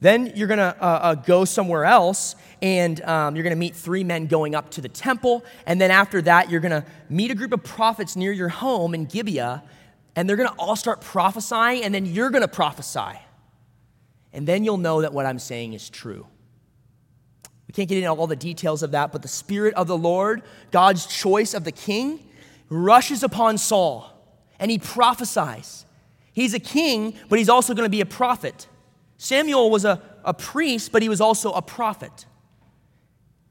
Then 0.01 0.33
you're 0.37 0.47
going 0.49 0.59
to 0.59 0.77
uh, 0.81 0.87
uh, 1.03 1.15
go 1.15 1.45
somewhere 1.45 1.85
else, 1.85 2.37
and 2.63 3.01
um, 3.03 3.35
you're 3.35 3.43
going 3.43 3.55
to 3.55 3.59
meet 3.59 3.75
three 3.75 4.05
men 4.05 4.27
going 4.27 4.55
up 4.55 4.71
to 4.71 4.81
the 4.81 4.89
temple. 4.89 5.45
And 5.67 5.81
then 5.81 5.91
after 5.91 6.23
that, 6.23 6.51
you're 6.51 6.61
going 6.61 6.83
to 6.83 6.85
meet 7.09 7.31
a 7.31 7.35
group 7.35 7.53
of 7.53 7.65
prophets 7.65 8.15
near 8.15 8.33
your 8.33 8.49
home 8.49 8.95
in 8.95 9.07
Gibeah, 9.07 9.63
and 10.15 10.29
they're 10.29 10.37
going 10.37 10.49
to 10.49 10.55
all 10.55 10.77
start 10.77 11.01
prophesying, 11.01 11.83
and 11.83 11.95
then 11.95 12.07
you're 12.07 12.31
going 12.31 12.43
to 12.43 12.49
prophesy. 12.49 13.19
And 14.33 14.47
then 14.47 14.65
you'll 14.65 14.77
know 14.77 15.03
that 15.03 15.13
what 15.13 15.27
I'm 15.27 15.39
saying 15.39 15.73
is 15.73 15.91
true. 15.91 16.27
We 17.67 17.73
can't 17.73 17.89
get 17.89 17.99
into 17.99 18.11
all 18.11 18.27
the 18.27 18.37
details 18.37 18.83
of 18.83 18.93
that, 18.93 19.13
but 19.13 19.23
the 19.23 19.29
Spirit 19.29 19.75
of 19.75 19.89
the 19.89 19.99
Lord, 19.99 20.43
God's 20.71 21.07
choice 21.07 21.55
of 21.55 21.65
the 21.65 21.73
king, 21.73 22.28
rushes 22.69 23.23
upon 23.23 23.59
Saul 23.59 24.13
and 24.59 24.71
he 24.71 24.79
prophesies. 24.79 25.87
He's 26.33 26.55
a 26.55 26.61
king, 26.61 27.15
but 27.29 27.39
he's 27.39 27.49
also 27.49 27.75
going 27.75 27.87
to 27.87 27.91
be 27.91 28.01
a 28.01 28.07
prophet. 28.07 28.67
Samuel 29.17 29.71
was 29.71 29.85
a, 29.85 30.01
a 30.25 30.35
priest, 30.35 30.93
but 30.93 31.03
he 31.03 31.09
was 31.09 31.21
also 31.21 31.53
a 31.53 31.63
prophet. 31.63 32.27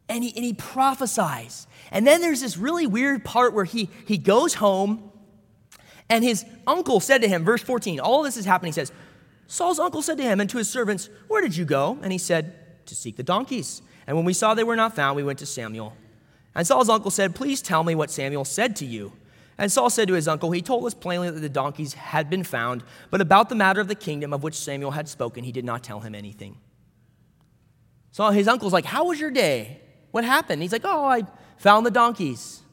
And 0.07 0.23
he, 0.23 0.33
and 0.35 0.45
he 0.45 0.53
prophesies. 0.53 1.67
And 1.91 2.07
then 2.07 2.21
there's 2.21 2.41
this 2.41 2.57
really 2.57 2.87
weird 2.87 3.25
part 3.25 3.53
where 3.53 3.65
he, 3.65 3.89
he 4.05 4.17
goes 4.17 4.53
home 4.55 5.11
And 6.09 6.23
his 6.23 6.45
uncle 6.65 6.99
said 6.99 7.21
to 7.21 7.27
him, 7.27 7.43
verse 7.43 7.61
14, 7.61 7.99
all 7.99 8.23
this 8.23 8.37
is 8.37 8.45
happening. 8.45 8.69
He 8.69 8.75
says, 8.75 8.91
Saul's 9.47 9.79
uncle 9.79 10.01
said 10.01 10.17
to 10.17 10.23
him 10.23 10.39
and 10.39 10.49
to 10.49 10.57
his 10.57 10.69
servants, 10.69 11.09
Where 11.27 11.41
did 11.41 11.55
you 11.55 11.65
go? 11.65 11.97
And 12.01 12.11
he 12.11 12.17
said, 12.17 12.85
To 12.87 12.95
seek 12.95 13.15
the 13.15 13.23
donkeys. 13.23 13.81
And 14.05 14.15
when 14.15 14.25
we 14.25 14.33
saw 14.33 14.53
they 14.53 14.63
were 14.63 14.75
not 14.75 14.95
found, 14.95 15.15
we 15.15 15.23
went 15.23 15.39
to 15.39 15.45
Samuel. 15.45 15.93
And 16.57 16.65
Saul's 16.65 16.89
uncle 16.89 17.11
said, 17.11 17.35
Please 17.35 17.61
tell 17.61 17.83
me 17.83 17.93
what 17.93 18.09
Samuel 18.09 18.43
said 18.43 18.75
to 18.77 18.85
you. 18.85 19.13
And 19.59 19.71
Saul 19.71 19.91
said 19.91 20.07
to 20.07 20.15
his 20.15 20.27
uncle, 20.27 20.51
He 20.51 20.63
told 20.63 20.85
us 20.85 20.95
plainly 20.95 21.29
that 21.29 21.39
the 21.39 21.49
donkeys 21.49 21.93
had 21.93 22.31
been 22.31 22.43
found, 22.43 22.83
but 23.11 23.21
about 23.21 23.49
the 23.49 23.55
matter 23.55 23.79
of 23.79 23.87
the 23.87 23.95
kingdom 23.95 24.33
of 24.33 24.41
which 24.41 24.55
Samuel 24.55 24.91
had 24.91 25.07
spoken, 25.07 25.43
he 25.43 25.51
did 25.51 25.63
not 25.63 25.83
tell 25.83 25.99
him 25.99 26.15
anything. 26.15 26.57
So 28.11 28.27
his 28.31 28.47
uncle's 28.47 28.73
like, 28.73 28.85
How 28.85 29.05
was 29.05 29.19
your 29.19 29.29
day? 29.29 29.81
What 30.09 30.25
happened? 30.25 30.63
He's 30.63 30.71
like, 30.71 30.81
Oh, 30.83 31.05
I 31.05 31.21
found 31.57 31.85
the 31.85 31.91
donkeys. 31.91 32.63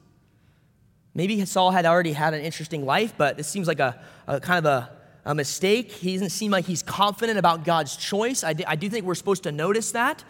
Maybe 1.14 1.44
Saul 1.44 1.70
had 1.70 1.84
already 1.84 2.12
had 2.12 2.32
an 2.32 2.40
interesting 2.40 2.86
life, 2.86 3.12
but 3.18 3.36
this 3.36 3.48
seems 3.48 3.68
like 3.68 3.80
a, 3.80 4.02
a 4.26 4.40
kind 4.40 4.64
of 4.64 4.72
a, 4.72 4.90
a, 5.26 5.34
mistake. 5.34 5.92
He 5.92 6.14
doesn't 6.14 6.30
seem 6.30 6.50
like 6.50 6.64
he's 6.64 6.82
confident 6.82 7.38
about 7.38 7.64
God's 7.64 7.96
choice. 7.96 8.42
I 8.42 8.54
do, 8.54 8.64
I 8.66 8.74
do 8.74 8.88
think 8.88 9.04
we're 9.04 9.14
supposed 9.14 9.44
to 9.44 9.52
notice 9.52 9.92
that. 9.92 10.24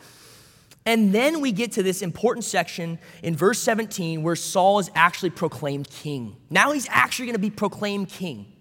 And 0.87 1.15
then 1.15 1.41
we 1.41 1.53
get 1.53 1.73
to 1.73 1.83
this 1.83 2.03
important 2.03 2.45
section 2.45 2.99
in 3.23 3.35
verse 3.35 3.59
17 3.61 4.23
where 4.23 4.37
Saul 4.37 4.79
is 4.79 4.91
actually 4.95 5.31
proclaimed 5.31 5.89
king. 5.89 6.37
Now 6.51 6.73
he's 6.73 6.87
actually 6.91 7.27
going 7.27 7.37
to 7.37 7.41
be 7.41 7.51
proclaimed 7.51 8.11
king. 8.11 8.53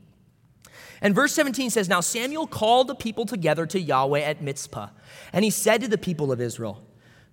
And 1.01 1.13
verse 1.13 1.33
17 1.33 1.69
says 1.69 1.89
Now 1.89 1.99
Samuel 1.99 2.47
called 2.47 2.87
the 2.87 2.95
people 2.95 3.25
together 3.25 3.65
to 3.65 3.79
Yahweh 3.79 4.21
at 4.21 4.41
Mizpah, 4.41 4.87
and 5.33 5.43
he 5.43 5.51
said 5.51 5.81
to 5.81 5.89
the 5.89 5.97
people 5.97 6.31
of 6.31 6.39
Israel, 6.39 6.81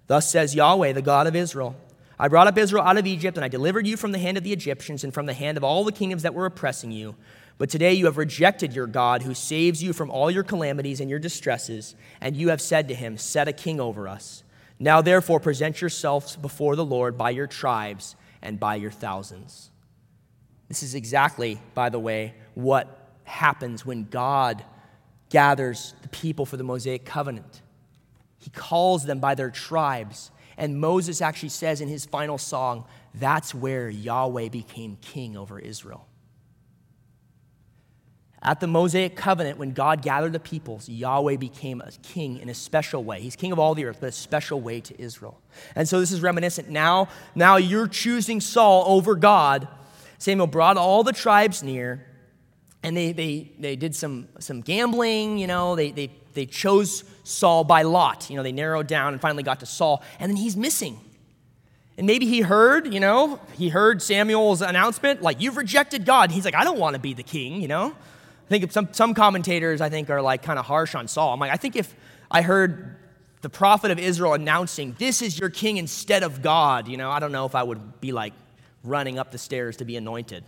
Thus 0.08 0.28
says 0.28 0.56
Yahweh, 0.56 0.92
the 0.92 1.02
God 1.02 1.28
of 1.28 1.36
Israel. 1.36 1.76
I 2.18 2.26
brought 2.26 2.48
up 2.48 2.58
Israel 2.58 2.84
out 2.84 2.98
of 2.98 3.06
Egypt, 3.06 3.38
and 3.38 3.44
I 3.44 3.48
delivered 3.48 3.86
you 3.86 3.96
from 3.96 4.10
the 4.10 4.18
hand 4.18 4.36
of 4.36 4.42
the 4.42 4.52
Egyptians 4.52 5.04
and 5.04 5.14
from 5.14 5.26
the 5.26 5.32
hand 5.32 5.56
of 5.56 5.64
all 5.64 5.84
the 5.84 5.92
kingdoms 5.92 6.24
that 6.24 6.34
were 6.34 6.46
oppressing 6.46 6.90
you. 6.90 7.14
But 7.58 7.70
today 7.70 7.94
you 7.94 8.06
have 8.06 8.18
rejected 8.18 8.74
your 8.74 8.88
God, 8.88 9.22
who 9.22 9.34
saves 9.34 9.82
you 9.82 9.92
from 9.92 10.10
all 10.10 10.30
your 10.30 10.42
calamities 10.42 11.00
and 11.00 11.08
your 11.08 11.18
distresses, 11.20 11.94
and 12.20 12.36
you 12.36 12.48
have 12.48 12.60
said 12.60 12.88
to 12.88 12.94
him, 12.94 13.16
Set 13.16 13.46
a 13.46 13.52
king 13.52 13.80
over 13.80 14.08
us. 14.08 14.42
Now 14.80 15.02
therefore 15.02 15.38
present 15.38 15.80
yourselves 15.80 16.34
before 16.34 16.74
the 16.74 16.84
Lord 16.84 17.16
by 17.16 17.30
your 17.30 17.46
tribes 17.46 18.16
and 18.42 18.58
by 18.58 18.76
your 18.76 18.90
thousands. 18.90 19.70
This 20.68 20.82
is 20.82 20.94
exactly, 20.94 21.60
by 21.74 21.90
the 21.90 21.98
way, 21.98 22.34
what 22.54 23.12
happens 23.24 23.84
when 23.84 24.04
God 24.04 24.64
gathers 25.28 25.94
the 26.02 26.08
people 26.08 26.46
for 26.46 26.56
the 26.56 26.64
Mosaic 26.64 27.04
covenant. 27.04 27.60
He 28.38 28.50
calls 28.50 29.04
them 29.04 29.20
by 29.20 29.34
their 29.36 29.50
tribes 29.50 30.30
and 30.60 30.78
Moses 30.78 31.22
actually 31.22 31.48
says 31.48 31.80
in 31.80 31.88
his 31.88 32.04
final 32.04 32.36
song, 32.36 32.84
that's 33.14 33.54
where 33.54 33.88
Yahweh 33.88 34.50
became 34.50 34.98
king 35.00 35.34
over 35.34 35.58
Israel. 35.58 36.06
At 38.42 38.60
the 38.60 38.66
Mosaic 38.66 39.16
covenant, 39.16 39.58
when 39.58 39.72
God 39.72 40.00
gathered 40.00 40.32
the 40.32 40.40
peoples, 40.40 40.88
Yahweh 40.88 41.36
became 41.36 41.82
a 41.82 41.90
king 42.02 42.38
in 42.38 42.48
a 42.48 42.54
special 42.54 43.04
way. 43.04 43.20
He's 43.20 43.36
king 43.36 43.52
of 43.52 43.58
all 43.58 43.74
the 43.74 43.84
earth, 43.84 43.98
but 44.00 44.08
a 44.08 44.12
special 44.12 44.60
way 44.60 44.80
to 44.80 45.00
Israel. 45.00 45.38
And 45.76 45.86
so 45.86 46.00
this 46.00 46.10
is 46.10 46.22
reminiscent. 46.22 46.70
Now, 46.70 47.08
now 47.34 47.56
you're 47.56 47.88
choosing 47.88 48.40
Saul 48.40 48.84
over 48.86 49.14
God. 49.14 49.68
Samuel 50.18 50.46
brought 50.46 50.78
all 50.78 51.04
the 51.04 51.12
tribes 51.12 51.62
near, 51.62 52.06
and 52.82 52.96
they, 52.96 53.12
they, 53.12 53.52
they 53.58 53.76
did 53.76 53.94
some, 53.94 54.28
some 54.38 54.62
gambling, 54.62 55.36
you 55.36 55.46
know, 55.46 55.76
they, 55.76 55.90
they 55.90 56.10
they 56.34 56.46
chose 56.46 57.04
Saul 57.24 57.64
by 57.64 57.82
lot. 57.82 58.30
You 58.30 58.36
know, 58.36 58.42
they 58.42 58.52
narrowed 58.52 58.86
down 58.86 59.12
and 59.12 59.20
finally 59.20 59.42
got 59.42 59.60
to 59.60 59.66
Saul, 59.66 60.02
and 60.18 60.30
then 60.30 60.36
he's 60.36 60.56
missing. 60.56 60.98
And 61.98 62.06
maybe 62.06 62.26
he 62.26 62.40
heard, 62.40 62.92
you 62.94 63.00
know, 63.00 63.40
he 63.58 63.68
heard 63.68 64.00
Samuel's 64.00 64.62
announcement, 64.62 65.22
like, 65.22 65.40
you've 65.40 65.56
rejected 65.56 66.06
God. 66.06 66.30
He's 66.30 66.44
like, 66.44 66.54
I 66.54 66.64
don't 66.64 66.78
want 66.78 66.94
to 66.94 67.00
be 67.00 67.12
the 67.12 67.22
king, 67.22 67.60
you 67.60 67.68
know? 67.68 67.94
I 68.50 68.58
think 68.58 68.72
some, 68.72 68.88
some 68.90 69.14
commentators, 69.14 69.80
I 69.80 69.90
think, 69.90 70.10
are 70.10 70.20
like 70.20 70.42
kind 70.42 70.58
of 70.58 70.64
harsh 70.64 70.96
on 70.96 71.06
Saul. 71.06 71.32
I'm 71.32 71.38
like, 71.38 71.52
I 71.52 71.56
think 71.56 71.76
if 71.76 71.94
I 72.32 72.42
heard 72.42 72.96
the 73.42 73.48
prophet 73.48 73.92
of 73.92 73.98
Israel 74.00 74.34
announcing, 74.34 74.96
this 74.98 75.22
is 75.22 75.38
your 75.38 75.50
king 75.50 75.76
instead 75.76 76.24
of 76.24 76.42
God, 76.42 76.88
you 76.88 76.96
know, 76.96 77.12
I 77.12 77.20
don't 77.20 77.30
know 77.30 77.46
if 77.46 77.54
I 77.54 77.62
would 77.62 78.00
be 78.00 78.10
like 78.10 78.32
running 78.82 79.20
up 79.20 79.30
the 79.30 79.38
stairs 79.38 79.76
to 79.76 79.84
be 79.84 79.96
anointed. 79.96 80.42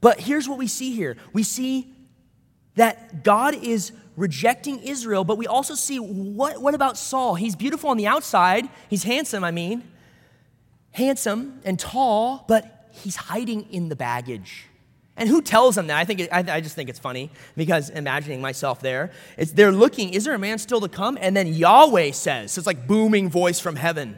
But 0.00 0.18
here's 0.18 0.48
what 0.48 0.56
we 0.56 0.66
see 0.66 0.94
here 0.94 1.18
we 1.34 1.42
see 1.42 1.92
that 2.76 3.22
God 3.22 3.54
is 3.54 3.92
rejecting 4.16 4.78
Israel, 4.78 5.24
but 5.24 5.36
we 5.36 5.46
also 5.46 5.74
see 5.74 5.98
what, 5.98 6.62
what 6.62 6.74
about 6.74 6.96
Saul? 6.96 7.34
He's 7.34 7.54
beautiful 7.54 7.90
on 7.90 7.98
the 7.98 8.06
outside, 8.06 8.66
he's 8.88 9.04
handsome, 9.04 9.44
I 9.44 9.50
mean, 9.50 9.84
handsome 10.92 11.60
and 11.64 11.78
tall, 11.78 12.46
but 12.48 12.88
he's 12.92 13.16
hiding 13.16 13.70
in 13.70 13.90
the 13.90 13.96
baggage. 13.96 14.68
And 15.18 15.28
who 15.28 15.42
tells 15.42 15.74
them 15.74 15.88
that? 15.88 15.98
I 15.98 16.04
think 16.04 16.28
I, 16.32 16.44
I, 16.48 16.60
just 16.60 16.74
think 16.74 16.88
it's 16.88 16.98
funny 16.98 17.30
because 17.56 17.90
imagining 17.90 18.40
myself 18.40 18.80
there, 18.80 19.10
it's 19.36 19.52
they're 19.52 19.72
looking. 19.72 20.14
Is 20.14 20.24
there 20.24 20.34
a 20.34 20.38
man 20.38 20.58
still 20.58 20.80
to 20.80 20.88
come? 20.88 21.18
And 21.20 21.36
then 21.36 21.48
Yahweh 21.48 22.12
says, 22.12 22.52
so 22.52 22.60
it's 22.60 22.66
like 22.66 22.86
booming 22.86 23.28
voice 23.28 23.60
from 23.60 23.76
heaven. 23.76 24.16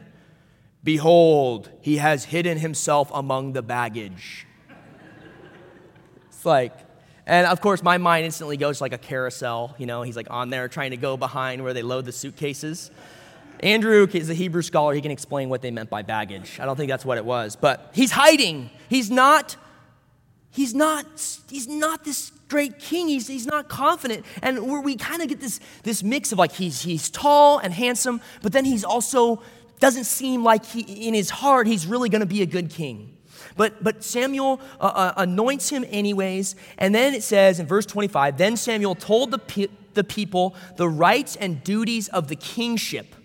Behold, 0.83 1.69
he 1.81 1.97
has 1.97 2.25
hidden 2.25 2.57
himself 2.59 3.11
among 3.13 3.53
the 3.53 3.61
baggage. 3.61 4.47
It's 6.29 6.45
like 6.45 6.73
and 7.25 7.47
of 7.47 7.61
course, 7.61 7.83
my 7.83 7.97
mind 7.97 8.25
instantly 8.25 8.57
goes 8.57 8.81
like 8.81 8.93
a 8.93 8.97
carousel. 8.97 9.75
You 9.77 9.85
know, 9.85 10.01
he's 10.01 10.15
like 10.15 10.27
on 10.29 10.49
there 10.49 10.67
trying 10.67 10.91
to 10.91 10.97
go 10.97 11.17
behind 11.17 11.63
where 11.63 11.73
they 11.73 11.83
load 11.83 12.05
the 12.05 12.11
suitcases. 12.11 12.91
Andrew 13.61 14.07
is 14.11 14.29
a 14.29 14.33
Hebrew 14.33 14.63
scholar. 14.63 14.93
He 14.93 15.01
can 15.01 15.11
explain 15.11 15.49
what 15.49 15.61
they 15.61 15.71
meant 15.71 15.89
by 15.89 16.01
baggage. 16.01 16.59
I 16.59 16.65
don't 16.65 16.75
think 16.75 16.89
that's 16.89 17.05
what 17.05 17.17
it 17.17 17.25
was, 17.25 17.55
but 17.55 17.91
he's 17.93 18.11
hiding. 18.11 18.69
He's 18.89 19.11
not. 19.11 19.55
He's 20.51 20.73
not. 20.73 21.05
He's 21.49 21.67
not 21.67 22.03
this 22.03 22.31
great 22.49 22.79
king. 22.79 23.07
He's, 23.07 23.27
he's 23.27 23.45
not 23.45 23.69
confident, 23.69 24.25
and 24.41 24.83
we 24.83 24.95
kind 24.97 25.21
of 25.21 25.29
get 25.29 25.39
this 25.39 25.59
this 25.83 26.03
mix 26.03 26.31
of 26.31 26.37
like 26.37 26.51
he's 26.51 26.81
he's 26.81 27.09
tall 27.09 27.59
and 27.59 27.73
handsome, 27.73 28.21
but 28.41 28.51
then 28.51 28.65
he's 28.65 28.83
also 28.83 29.41
doesn't 29.79 30.03
seem 30.03 30.43
like 30.43 30.65
he 30.65 31.07
in 31.07 31.13
his 31.13 31.29
heart 31.29 31.67
he's 31.67 31.87
really 31.87 32.09
going 32.09 32.19
to 32.19 32.25
be 32.25 32.41
a 32.41 32.45
good 32.45 32.69
king. 32.69 33.17
But, 33.57 33.83
but 33.83 34.03
Samuel 34.03 34.61
uh, 34.79 34.83
uh, 34.83 35.13
anoints 35.17 35.69
him 35.69 35.85
anyways. 35.89 36.55
And 36.77 36.93
then 36.93 37.13
it 37.13 37.23
says 37.23 37.59
in 37.59 37.67
verse 37.67 37.85
25 37.85 38.37
Then 38.37 38.55
Samuel 38.57 38.95
told 38.95 39.31
the, 39.31 39.39
pe- 39.39 39.67
the 39.93 40.03
people 40.03 40.55
the 40.77 40.87
rights 40.87 41.35
and 41.35 41.63
duties 41.63 42.07
of 42.09 42.27
the 42.27 42.35
kingship. 42.35 43.15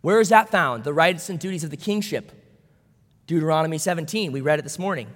Where 0.00 0.20
is 0.20 0.30
that 0.30 0.50
found? 0.50 0.84
The 0.84 0.92
rights 0.92 1.28
and 1.28 1.38
duties 1.38 1.64
of 1.64 1.70
the 1.70 1.76
kingship. 1.76 2.32
Deuteronomy 3.26 3.78
17. 3.78 4.32
We 4.32 4.40
read 4.40 4.58
it 4.58 4.62
this 4.62 4.78
morning. 4.78 5.08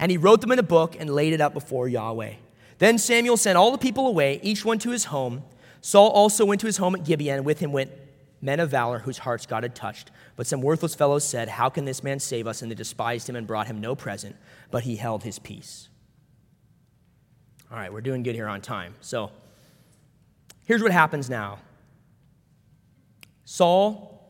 And 0.00 0.10
he 0.10 0.16
wrote 0.16 0.40
them 0.40 0.50
in 0.50 0.58
a 0.58 0.64
book 0.64 0.96
and 0.98 1.10
laid 1.10 1.34
it 1.34 1.42
up 1.42 1.52
before 1.52 1.86
Yahweh. 1.86 2.32
Then 2.78 2.96
Samuel 2.96 3.36
sent 3.36 3.58
all 3.58 3.70
the 3.70 3.78
people 3.78 4.06
away, 4.08 4.40
each 4.42 4.64
one 4.64 4.78
to 4.78 4.90
his 4.90 5.04
home. 5.04 5.44
Saul 5.82 6.08
also 6.08 6.46
went 6.46 6.62
to 6.62 6.66
his 6.66 6.78
home 6.78 6.94
at 6.94 7.04
Gibeah, 7.04 7.36
and 7.36 7.44
with 7.44 7.60
him 7.60 7.70
went 7.70 7.92
men 8.40 8.60
of 8.60 8.70
valor 8.70 9.00
whose 9.00 9.18
hearts 9.18 9.44
God 9.44 9.62
had 9.62 9.74
touched. 9.74 10.10
But 10.36 10.46
some 10.46 10.62
worthless 10.62 10.94
fellows 10.94 11.22
said, 11.22 11.50
How 11.50 11.68
can 11.68 11.84
this 11.84 12.02
man 12.02 12.18
save 12.18 12.46
us? 12.46 12.62
And 12.62 12.70
they 12.70 12.74
despised 12.74 13.28
him 13.28 13.36
and 13.36 13.46
brought 13.46 13.66
him 13.66 13.78
no 13.78 13.94
present, 13.94 14.36
but 14.70 14.84
he 14.84 14.96
held 14.96 15.22
his 15.22 15.38
peace. 15.38 15.90
All 17.70 17.76
right, 17.76 17.92
we're 17.92 18.00
doing 18.00 18.22
good 18.22 18.34
here 18.34 18.48
on 18.48 18.62
time. 18.62 18.94
So 19.02 19.30
here's 20.64 20.82
what 20.82 20.92
happens 20.92 21.28
now 21.28 21.58
Saul 23.44 24.26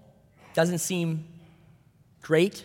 doesn't 0.52 0.78
seem 0.78 1.28
great 2.22 2.64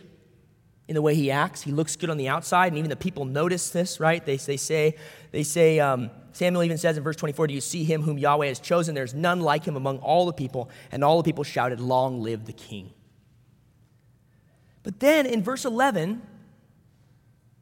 in 0.88 0.96
the 0.96 1.02
way 1.02 1.16
he 1.16 1.32
acts. 1.32 1.62
He 1.62 1.72
looks 1.72 1.96
good 1.96 2.10
on 2.10 2.18
the 2.18 2.28
outside, 2.28 2.68
and 2.68 2.78
even 2.78 2.90
the 2.90 2.96
people 2.96 3.26
notice 3.26 3.70
this, 3.70 4.00
right? 4.00 4.24
They, 4.26 4.38
they 4.38 4.58
say, 4.58 4.96
they 5.32 5.44
say 5.44 5.80
um, 5.80 6.12
Samuel 6.32 6.64
even 6.64 6.78
says 6.78 6.98
in 6.98 7.04
verse 7.04 7.16
24, 7.16 7.48
Do 7.48 7.54
you 7.54 7.62
see 7.62 7.84
him 7.84 8.02
whom 8.02 8.18
Yahweh 8.18 8.48
has 8.48 8.60
chosen? 8.60 8.94
There's 8.94 9.14
none 9.14 9.40
like 9.40 9.64
him 9.64 9.76
among 9.76 10.00
all 10.00 10.26
the 10.26 10.34
people. 10.34 10.70
And 10.92 11.04
all 11.04 11.18
the 11.18 11.24
people 11.24 11.44
shouted, 11.44 11.80
Long 11.80 12.22
live 12.22 12.46
the 12.46 12.54
king. 12.54 12.92
But 14.84 15.00
then 15.00 15.26
in 15.26 15.42
verse 15.42 15.66
11, 15.66 16.22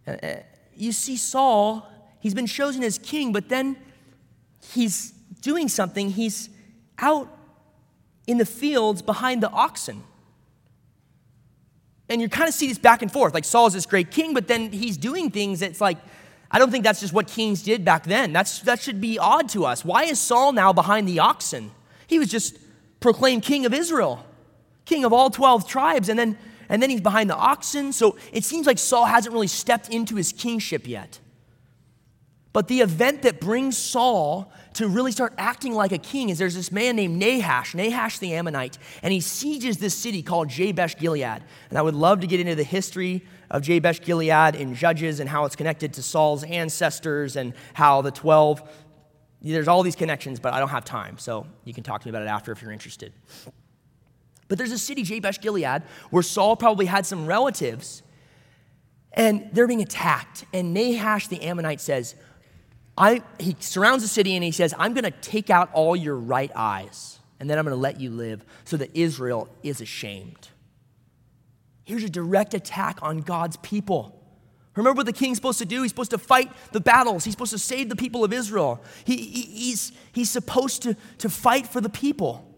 uh, 0.05 0.11
uh, 0.11 0.35
you 0.75 0.91
see 0.91 1.15
Saul, 1.15 1.87
he's 2.19 2.33
been 2.33 2.47
chosen 2.47 2.83
as 2.83 2.97
king, 2.97 3.31
but 3.31 3.47
then 3.47 3.77
he's 4.73 5.11
doing 5.41 5.69
something. 5.69 6.09
He's 6.09 6.49
out 6.97 7.29
in 8.27 8.37
the 8.39 8.45
fields 8.45 9.01
behind 9.01 9.41
the 9.43 9.49
oxen. 9.51 10.03
And 12.13 12.21
you 12.21 12.29
kind 12.29 12.47
of 12.47 12.53
see 12.53 12.67
this 12.67 12.77
back 12.77 13.01
and 13.01 13.11
forth. 13.11 13.33
Like 13.33 13.43
Saul's 13.43 13.73
this 13.73 13.87
great 13.87 14.11
king, 14.11 14.35
but 14.35 14.47
then 14.47 14.71
he's 14.71 14.97
doing 14.97 15.31
things 15.31 15.61
that's 15.61 15.81
like, 15.81 15.97
I 16.51 16.59
don't 16.59 16.69
think 16.69 16.83
that's 16.83 16.99
just 16.99 17.11
what 17.11 17.25
kings 17.25 17.63
did 17.63 17.83
back 17.83 18.03
then. 18.03 18.31
That's, 18.31 18.59
that 18.59 18.79
should 18.79 19.01
be 19.01 19.17
odd 19.17 19.49
to 19.49 19.65
us. 19.65 19.83
Why 19.83 20.03
is 20.03 20.19
Saul 20.19 20.51
now 20.51 20.71
behind 20.71 21.07
the 21.07 21.17
oxen? 21.17 21.71
He 22.05 22.19
was 22.19 22.29
just 22.29 22.59
proclaimed 22.99 23.41
king 23.41 23.65
of 23.65 23.73
Israel, 23.73 24.23
king 24.85 25.05
of 25.05 25.11
all 25.11 25.31
12 25.31 25.67
tribes, 25.67 26.07
and 26.07 26.19
then, 26.19 26.37
and 26.69 26.83
then 26.83 26.91
he's 26.91 27.01
behind 27.01 27.31
the 27.31 27.35
oxen. 27.35 27.91
So 27.91 28.15
it 28.31 28.43
seems 28.43 28.67
like 28.67 28.77
Saul 28.77 29.05
hasn't 29.05 29.33
really 29.33 29.47
stepped 29.47 29.89
into 29.89 30.15
his 30.15 30.31
kingship 30.31 30.87
yet. 30.87 31.19
But 32.51 32.67
the 32.67 32.81
event 32.81 33.23
that 33.23 33.41
brings 33.41 33.75
Saul 33.75 34.53
to 34.73 34.87
really 34.87 35.11
start 35.11 35.33
acting 35.37 35.73
like 35.73 35.91
a 35.91 35.97
king 35.97 36.29
is 36.29 36.37
there's 36.37 36.55
this 36.55 36.71
man 36.71 36.95
named 36.95 37.19
Nahash, 37.19 37.75
Nahash 37.75 38.19
the 38.19 38.33
Ammonite, 38.33 38.77
and 39.01 39.13
he 39.13 39.19
sieges 39.19 39.77
this 39.77 39.95
city 39.95 40.21
called 40.23 40.49
Jabesh 40.49 40.97
Gilead. 40.97 41.43
And 41.69 41.77
I 41.77 41.81
would 41.81 41.95
love 41.95 42.21
to 42.21 42.27
get 42.27 42.39
into 42.39 42.55
the 42.55 42.63
history 42.63 43.23
of 43.49 43.61
Jabesh 43.61 44.01
Gilead 44.01 44.55
in 44.55 44.73
Judges 44.73 45.19
and 45.19 45.29
how 45.29 45.45
it's 45.45 45.55
connected 45.55 45.93
to 45.93 46.03
Saul's 46.03 46.43
ancestors 46.43 47.35
and 47.35 47.53
how 47.73 48.01
the 48.01 48.11
12, 48.11 48.67
there's 49.41 49.67
all 49.67 49.83
these 49.83 49.95
connections, 49.95 50.39
but 50.39 50.53
I 50.53 50.59
don't 50.59 50.69
have 50.69 50.85
time. 50.85 51.17
So 51.17 51.45
you 51.65 51.73
can 51.73 51.83
talk 51.83 52.01
to 52.01 52.07
me 52.07 52.09
about 52.09 52.23
it 52.23 52.29
after 52.29 52.51
if 52.51 52.61
you're 52.61 52.71
interested. 52.71 53.13
But 54.47 54.57
there's 54.57 54.71
a 54.71 54.79
city, 54.79 55.03
Jabesh 55.03 55.39
Gilead, 55.39 55.83
where 56.09 56.23
Saul 56.23 56.55
probably 56.55 56.85
had 56.85 57.05
some 57.05 57.25
relatives, 57.25 58.03
and 59.13 59.49
they're 59.53 59.67
being 59.67 59.81
attacked. 59.81 60.45
And 60.53 60.73
Nahash 60.73 61.27
the 61.27 61.41
Ammonite 61.43 61.81
says, 61.81 62.15
I, 62.97 63.23
he 63.39 63.55
surrounds 63.59 64.03
the 64.03 64.07
city 64.07 64.35
and 64.35 64.43
he 64.43 64.51
says, 64.51 64.73
I'm 64.77 64.93
going 64.93 65.03
to 65.05 65.11
take 65.11 65.49
out 65.49 65.69
all 65.73 65.95
your 65.95 66.15
right 66.15 66.51
eyes, 66.55 67.19
and 67.39 67.49
then 67.49 67.57
I'm 67.57 67.65
going 67.65 67.75
to 67.75 67.81
let 67.81 67.99
you 67.99 68.11
live 68.11 68.45
so 68.65 68.77
that 68.77 68.95
Israel 68.95 69.49
is 69.63 69.81
ashamed. 69.81 70.49
Here's 71.85 72.03
a 72.03 72.09
direct 72.09 72.53
attack 72.53 72.99
on 73.01 73.19
God's 73.19 73.57
people. 73.57 74.19
Remember 74.75 74.99
what 74.99 75.05
the 75.05 75.13
king's 75.13 75.37
supposed 75.37 75.59
to 75.59 75.65
do? 75.65 75.81
He's 75.81 75.91
supposed 75.91 76.11
to 76.11 76.17
fight 76.17 76.51
the 76.71 76.79
battles. 76.79 77.25
He's 77.25 77.33
supposed 77.33 77.51
to 77.51 77.59
save 77.59 77.89
the 77.89 77.95
people 77.95 78.23
of 78.23 78.33
Israel. 78.33 78.83
He, 79.05 79.17
he, 79.17 79.41
he's, 79.41 79.91
he's 80.13 80.29
supposed 80.29 80.81
to, 80.83 80.95
to 81.19 81.29
fight 81.29 81.67
for 81.67 81.81
the 81.81 81.89
people. 81.89 82.52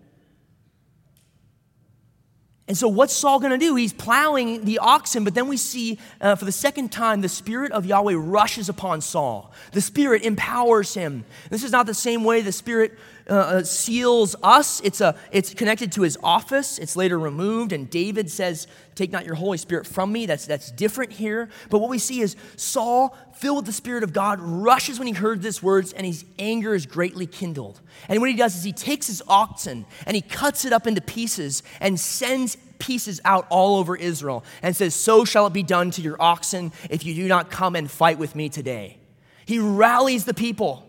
And 2.67 2.75
so, 2.75 2.87
what's 2.87 3.13
Saul 3.13 3.39
going 3.39 3.51
to 3.51 3.59
do? 3.59 3.75
He's 3.75 3.93
plowing 3.93 4.65
the 4.65 4.79
oxen, 4.79 5.23
but 5.23 5.35
then 5.35 5.47
we 5.47 5.55
see 5.55 5.99
uh, 6.19 6.33
for 6.33 6.45
the 6.45 6.51
second 6.51 6.91
time 6.91 7.21
the 7.21 7.29
Spirit 7.29 7.71
of 7.71 7.85
Yahweh 7.85 8.15
rushes 8.17 8.69
upon 8.69 9.01
Saul. 9.01 9.51
The 9.73 9.81
Spirit 9.81 10.23
empowers 10.23 10.95
him. 10.95 11.25
This 11.51 11.63
is 11.63 11.71
not 11.71 11.85
the 11.85 11.93
same 11.93 12.23
way 12.23 12.41
the 12.41 12.51
Spirit 12.51 12.97
uh, 13.27 13.33
uh, 13.33 13.63
seals 13.63 14.35
us, 14.43 14.81
it's, 14.81 15.01
a, 15.01 15.15
it's 15.31 15.53
connected 15.53 15.91
to 15.93 16.03
his 16.03 16.17
office. 16.21 16.77
It's 16.77 16.95
later 16.95 17.17
removed, 17.17 17.71
and 17.71 17.89
David 17.89 18.29
says, 18.29 18.67
Take 18.93 19.11
not 19.11 19.25
your 19.25 19.35
Holy 19.35 19.57
Spirit 19.57 19.87
from 19.87 20.11
me. 20.11 20.25
That's, 20.25 20.45
that's 20.45 20.71
different 20.71 21.11
here. 21.11 21.49
But 21.69 21.79
what 21.79 21.89
we 21.89 21.97
see 21.97 22.21
is 22.21 22.35
Saul, 22.55 23.17
filled 23.33 23.57
with 23.57 23.65
the 23.65 23.73
Spirit 23.73 24.03
of 24.03 24.13
God, 24.13 24.39
rushes 24.39 24.99
when 24.99 25.07
he 25.07 25.13
heard 25.13 25.41
these 25.41 25.61
words, 25.61 25.91
and 25.91 26.05
his 26.05 26.23
anger 26.39 26.75
is 26.75 26.85
greatly 26.85 27.25
kindled. 27.25 27.81
And 28.07 28.21
what 28.21 28.29
he 28.29 28.35
does 28.35 28.55
is 28.55 28.63
he 28.63 28.71
takes 28.71 29.07
his 29.07 29.23
oxen 29.27 29.85
and 30.05 30.15
he 30.15 30.21
cuts 30.21 30.63
it 30.63 30.71
up 30.71 30.87
into 30.87 31.01
pieces 31.01 31.63
and 31.81 31.99
sends 31.99 32.57
pieces 32.77 33.19
out 33.25 33.47
all 33.49 33.77
over 33.77 33.95
Israel 33.95 34.43
and 34.61 34.75
says, 34.75 34.93
So 34.93 35.25
shall 35.25 35.47
it 35.47 35.53
be 35.53 35.63
done 35.63 35.91
to 35.91 36.01
your 36.01 36.21
oxen 36.21 36.71
if 36.89 37.05
you 37.05 37.15
do 37.15 37.27
not 37.27 37.49
come 37.49 37.75
and 37.75 37.89
fight 37.89 38.19
with 38.19 38.35
me 38.35 38.49
today. 38.49 38.97
He 39.45 39.59
rallies 39.59 40.25
the 40.25 40.33
people, 40.33 40.84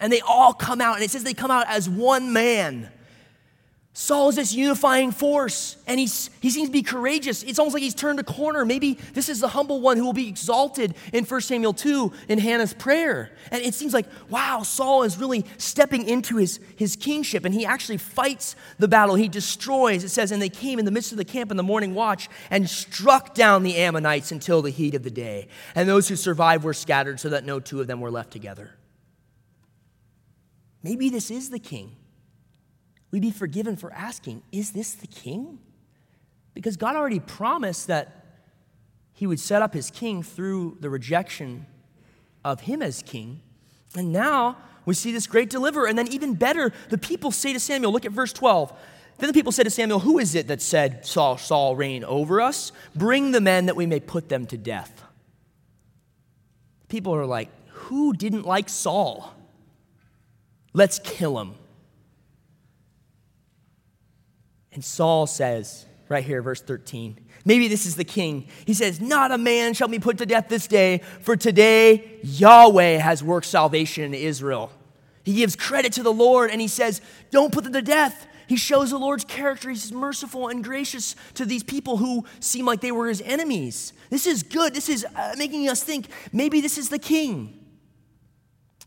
and 0.00 0.12
they 0.12 0.20
all 0.20 0.52
come 0.52 0.80
out, 0.80 0.96
and 0.96 1.04
it 1.04 1.10
says 1.10 1.22
they 1.22 1.34
come 1.34 1.50
out 1.50 1.66
as 1.68 1.88
one 1.88 2.32
man. 2.32 2.90
Saul 3.92 4.28
is 4.28 4.36
this 4.36 4.54
unifying 4.54 5.10
force, 5.10 5.76
and 5.86 5.98
he's, 5.98 6.30
he 6.40 6.48
seems 6.48 6.68
to 6.68 6.72
be 6.72 6.82
courageous. 6.82 7.42
It's 7.42 7.58
almost 7.58 7.74
like 7.74 7.82
he's 7.82 7.94
turned 7.94 8.20
a 8.20 8.24
corner. 8.24 8.64
Maybe 8.64 8.94
this 9.14 9.28
is 9.28 9.40
the 9.40 9.48
humble 9.48 9.80
one 9.80 9.96
who 9.96 10.04
will 10.04 10.12
be 10.12 10.28
exalted 10.28 10.94
in 11.12 11.24
1 11.24 11.40
Samuel 11.40 11.74
2 11.74 12.12
in 12.28 12.38
Hannah's 12.38 12.72
prayer. 12.72 13.32
And 13.50 13.62
it 13.62 13.74
seems 13.74 13.92
like, 13.92 14.06
wow, 14.30 14.62
Saul 14.62 15.02
is 15.02 15.18
really 15.18 15.44
stepping 15.58 16.08
into 16.08 16.36
his, 16.36 16.60
his 16.76 16.94
kingship, 16.94 17.44
and 17.44 17.52
he 17.52 17.66
actually 17.66 17.98
fights 17.98 18.54
the 18.78 18.88
battle. 18.88 19.16
He 19.16 19.28
destroys, 19.28 20.04
it 20.04 20.10
says, 20.10 20.30
and 20.30 20.40
they 20.40 20.48
came 20.48 20.78
in 20.78 20.84
the 20.84 20.92
midst 20.92 21.10
of 21.10 21.18
the 21.18 21.24
camp 21.24 21.50
in 21.50 21.56
the 21.56 21.62
morning 21.64 21.92
watch 21.92 22.30
and 22.48 22.70
struck 22.70 23.34
down 23.34 23.64
the 23.64 23.76
Ammonites 23.76 24.30
until 24.30 24.62
the 24.62 24.70
heat 24.70 24.94
of 24.94 25.02
the 25.02 25.10
day. 25.10 25.48
And 25.74 25.88
those 25.88 26.08
who 26.08 26.14
survived 26.14 26.62
were 26.62 26.74
scattered 26.74 27.18
so 27.18 27.28
that 27.30 27.44
no 27.44 27.58
two 27.58 27.80
of 27.80 27.88
them 27.88 28.00
were 28.00 28.10
left 28.10 28.30
together. 28.30 28.70
Maybe 30.82 31.10
this 31.10 31.30
is 31.30 31.50
the 31.50 31.58
king 31.58 31.96
we'd 33.10 33.22
be 33.22 33.30
forgiven 33.30 33.76
for 33.76 33.92
asking, 33.92 34.42
Is 34.52 34.72
this 34.72 34.94
the 34.94 35.06
king? 35.06 35.58
Because 36.54 36.76
God 36.76 36.96
already 36.96 37.20
promised 37.20 37.86
that 37.86 38.24
he 39.12 39.26
would 39.26 39.40
set 39.40 39.62
up 39.62 39.74
his 39.74 39.90
king 39.90 40.22
through 40.22 40.78
the 40.80 40.90
rejection 40.90 41.66
of 42.44 42.62
him 42.62 42.82
as 42.82 43.02
king. 43.02 43.40
And 43.96 44.12
now 44.12 44.56
we 44.86 44.94
see 44.94 45.12
this 45.12 45.26
great 45.26 45.50
deliverer. 45.50 45.86
And 45.86 45.98
then, 45.98 46.08
even 46.08 46.34
better, 46.34 46.72
the 46.88 46.98
people 46.98 47.30
say 47.30 47.52
to 47.52 47.60
Samuel, 47.60 47.92
look 47.92 48.04
at 48.04 48.12
verse 48.12 48.32
12. 48.32 48.72
Then 49.18 49.28
the 49.28 49.34
people 49.34 49.52
said 49.52 49.64
to 49.64 49.70
Samuel, 49.70 50.00
Who 50.00 50.18
is 50.18 50.34
it 50.34 50.48
that 50.48 50.62
said, 50.62 51.04
Saul, 51.04 51.36
Saul 51.36 51.76
reign 51.76 52.04
over 52.04 52.40
us? 52.40 52.72
Bring 52.94 53.32
the 53.32 53.40
men 53.40 53.66
that 53.66 53.76
we 53.76 53.86
may 53.86 54.00
put 54.00 54.28
them 54.28 54.46
to 54.46 54.56
death. 54.56 55.02
People 56.88 57.14
are 57.14 57.26
like, 57.26 57.50
Who 57.68 58.12
didn't 58.12 58.46
like 58.46 58.68
Saul? 58.68 59.34
Let's 60.72 60.98
kill 60.98 61.38
him. 61.38 61.54
And 64.72 64.84
Saul 64.84 65.26
says, 65.26 65.86
right 66.08 66.24
here, 66.24 66.42
verse 66.42 66.60
13, 66.60 67.18
maybe 67.44 67.68
this 67.68 67.86
is 67.86 67.96
the 67.96 68.04
king. 68.04 68.46
He 68.66 68.74
says, 68.74 69.00
Not 69.00 69.32
a 69.32 69.38
man 69.38 69.74
shall 69.74 69.88
be 69.88 69.98
put 69.98 70.18
to 70.18 70.26
death 70.26 70.48
this 70.48 70.66
day, 70.66 70.98
for 71.22 71.36
today 71.36 72.20
Yahweh 72.22 72.98
has 72.98 73.22
worked 73.22 73.46
salvation 73.46 74.04
in 74.04 74.14
Israel. 74.14 74.70
He 75.24 75.34
gives 75.34 75.56
credit 75.56 75.92
to 75.94 76.02
the 76.02 76.12
Lord 76.12 76.50
and 76.50 76.60
he 76.60 76.68
says, 76.68 77.00
Don't 77.30 77.52
put 77.52 77.64
them 77.64 77.72
to 77.72 77.82
death. 77.82 78.26
He 78.46 78.56
shows 78.56 78.90
the 78.90 78.98
Lord's 78.98 79.24
character. 79.24 79.70
He's 79.70 79.92
merciful 79.92 80.48
and 80.48 80.64
gracious 80.64 81.14
to 81.34 81.44
these 81.44 81.62
people 81.62 81.98
who 81.98 82.24
seem 82.40 82.66
like 82.66 82.80
they 82.80 82.90
were 82.90 83.06
his 83.06 83.20
enemies. 83.20 83.92
This 84.10 84.26
is 84.26 84.42
good. 84.42 84.74
This 84.74 84.88
is 84.88 85.06
uh, 85.14 85.34
making 85.38 85.68
us 85.68 85.84
think 85.84 86.08
maybe 86.32 86.60
this 86.60 86.76
is 86.76 86.88
the 86.88 86.98
king, 86.98 87.64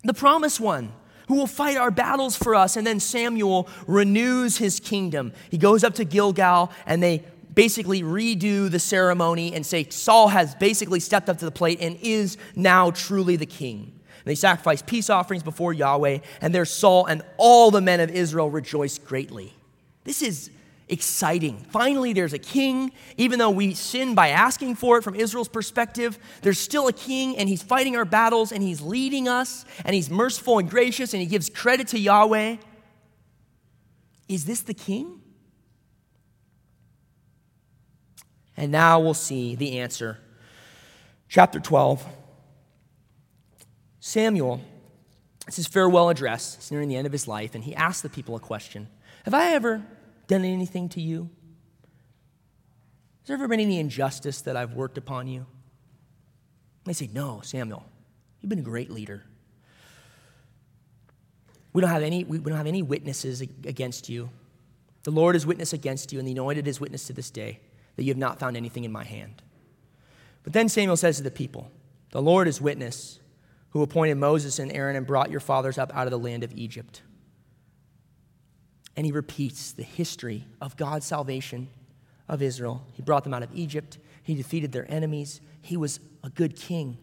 the 0.04 0.13
promised 0.13 0.60
one 0.60 0.91
who 1.34 1.39
will 1.39 1.48
fight 1.48 1.78
our 1.78 1.89
battles 1.89 2.36
for 2.36 2.54
us. 2.54 2.78
And 2.78 2.86
then 2.86 3.00
Samuel 3.00 3.67
renews 3.88 4.58
his 4.58 4.80
kingdom. 4.80 5.34
He 5.50 5.58
goes 5.58 5.84
up 5.84 5.96
to 5.96 6.06
Gilgal 6.06 6.72
and 6.86 7.02
they 7.02 7.24
basically 7.56 8.04
redo 8.04 8.69
the 8.69 8.78
ceremony 8.78 9.56
and 9.56 9.65
say 9.65 9.88
Saul 9.89 10.28
has 10.28 10.54
basically 10.54 11.00
stepped 11.00 11.30
up 11.30 11.39
to 11.39 11.46
the 11.46 11.52
plate 11.52 11.80
and 11.82 11.98
is 12.02 12.38
now 12.56 12.91
truly 12.91 13.36
the 13.36 13.48
king. 13.48 13.80
And 13.80 14.26
they 14.26 14.36
sacrifice 14.36 14.84
peace 14.84 15.10
offerings 15.10 15.41
before 15.41 15.74
Yahweh, 15.74 16.19
and 16.39 16.54
there 16.54 16.65
Saul 16.65 17.08
and 17.08 17.24
all 17.38 17.72
the 17.72 17.82
men 17.82 18.00
of 18.00 18.12
Israel 18.12 18.52
rejoice 18.52 19.00
greatly. 19.00 19.54
This 20.04 20.22
is 20.22 20.52
exciting. 20.89 21.58
Finally, 21.69 22.13
there's 22.13 22.34
a 22.34 22.39
king. 22.39 22.91
Even 23.17 23.39
though 23.39 23.50
we 23.50 23.74
sin 23.74 24.15
by 24.15 24.30
asking 24.30 24.76
for 24.76 24.98
it 24.98 25.04
from 25.04 25.15
Israel's 25.15 25.48
perspective, 25.48 26.17
there's 26.41 26.60
still 26.60 26.88
a 26.88 26.93
king, 26.93 27.38
and 27.38 27.48
he's 27.48 27.63
fighting 27.63 27.96
our 27.96 28.06
battles, 28.06 28.52
and 28.52 28.62
he's 28.62 28.82
leading 28.82 29.28
us, 29.28 29.65
and 29.86 29.96
he's 29.96 30.10
merciful 30.10 30.60
and 30.60 30.69
gracious, 30.69 31.13
and 31.13 31.22
he 31.22 31.28
gives 31.28 31.50
credit 31.50 31.88
to 31.89 32.00
Yahweh. 32.00 32.58
Is 34.28 34.46
this 34.46 34.62
the 34.62 34.74
king? 34.74 35.22
And 38.56 38.72
now 38.72 39.00
we'll 39.00 39.13
see 39.13 39.56
the 39.56 39.80
answer. 39.80 40.19
Chapter 41.28 41.60
12. 41.60 42.06
Samuel, 44.00 44.62
it's 45.48 45.56
his 45.56 45.67
farewell 45.67 46.10
address. 46.10 46.56
It's 46.58 46.72
nearing 46.72 46.89
the 46.89 46.96
end 46.96 47.08
of 47.08 47.13
his 47.13 47.28
life, 47.28 47.56
and 47.56 47.63
he 47.63 47.74
asks 47.74 48.02
the 48.02 48.10
people 48.10 48.36
a 48.36 48.39
question 48.39 48.88
Have 49.26 49.34
I 49.34 49.54
ever 49.54 49.84
done 50.27 50.45
anything 50.45 50.89
to 50.89 51.01
you? 51.01 51.29
Has 53.21 53.27
there 53.27 53.36
ever 53.36 53.47
been 53.47 53.59
any 53.59 53.79
injustice 53.79 54.41
that 54.41 54.57
I've 54.57 54.73
worked 54.73 54.97
upon 54.97 55.27
you? 55.27 55.45
they 56.86 56.93
say, 56.93 57.09
No, 57.13 57.41
Samuel, 57.43 57.86
you've 58.41 58.49
been 58.49 58.59
a 58.59 58.63
great 58.63 58.91
leader. 58.91 59.23
We 61.71 61.81
don't 61.81 61.89
have 61.89 62.03
any, 62.03 62.23
we 62.23 62.38
don't 62.38 62.57
have 62.57 62.67
any 62.67 62.81
witnesses 62.81 63.41
against 63.41 64.09
you. 64.09 64.29
The 65.03 65.12
Lord 65.12 65.36
is 65.36 65.45
witness 65.45 65.73
against 65.73 66.13
you, 66.13 66.19
and 66.19 66.27
the 66.27 66.33
anointed 66.33 66.67
is 66.67 66.79
witness 66.79 67.07
to 67.07 67.13
this 67.13 67.29
day 67.29 67.59
that 67.95 68.03
you 68.03 68.09
have 68.09 68.17
not 68.17 68.39
found 68.39 68.55
anything 68.55 68.83
in 68.83 68.91
my 68.91 69.03
hand. 69.03 69.41
But 70.43 70.53
then 70.53 70.69
Samuel 70.69 70.97
says 70.97 71.17
to 71.17 71.23
the 71.23 71.31
people, 71.31 71.71
The 72.12 72.21
Lord 72.21 72.47
is 72.47 72.62
witness 72.62 73.19
who 73.69 73.81
appointed 73.81 74.15
Moses 74.15 74.59
and 74.59 74.71
Aaron 74.71 74.95
and 74.95 75.07
brought 75.07 75.31
your 75.31 75.39
fathers 75.39 75.77
up 75.77 75.95
out 75.95 76.05
of 76.05 76.12
the 76.12 76.19
land 76.19 76.43
of 76.43 76.53
Egypt. 76.53 77.01
And 78.95 79.06
he 79.06 79.12
repeats 79.12 79.71
the 79.71 79.84
history 79.84 80.45
of 80.62 80.77
God's 80.77 81.06
salvation 81.06 81.69
of 82.27 82.41
Israel. 82.41 82.86
He 82.93 83.01
brought 83.01 83.23
them 83.23 83.34
out 83.34 83.43
of 83.43 83.49
Egypt, 83.53 83.97
he 84.23 84.36
defeated 84.36 84.71
their 84.71 84.89
enemies, 84.91 85.41
he 85.62 85.77
was 85.77 85.99
a 86.23 86.29
good 86.29 86.56
king. 86.56 86.97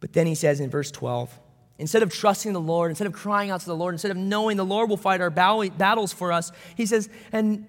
But 0.00 0.12
then 0.12 0.26
he 0.26 0.34
says 0.34 0.60
in 0.60 0.70
verse 0.70 0.90
12, 0.90 1.40
instead 1.78 2.02
of 2.02 2.12
trusting 2.12 2.52
the 2.52 2.60
Lord, 2.60 2.90
instead 2.90 3.06
of 3.06 3.12
crying 3.12 3.50
out 3.50 3.60
to 3.60 3.66
the 3.66 3.76
Lord, 3.76 3.94
instead 3.94 4.10
of 4.10 4.16
knowing 4.16 4.56
the 4.56 4.64
Lord 4.64 4.90
will 4.90 4.96
fight 4.96 5.20
our 5.20 5.30
battles 5.30 6.12
for 6.12 6.30
us, 6.30 6.52
he 6.76 6.86
says, 6.86 7.08
and 7.32 7.66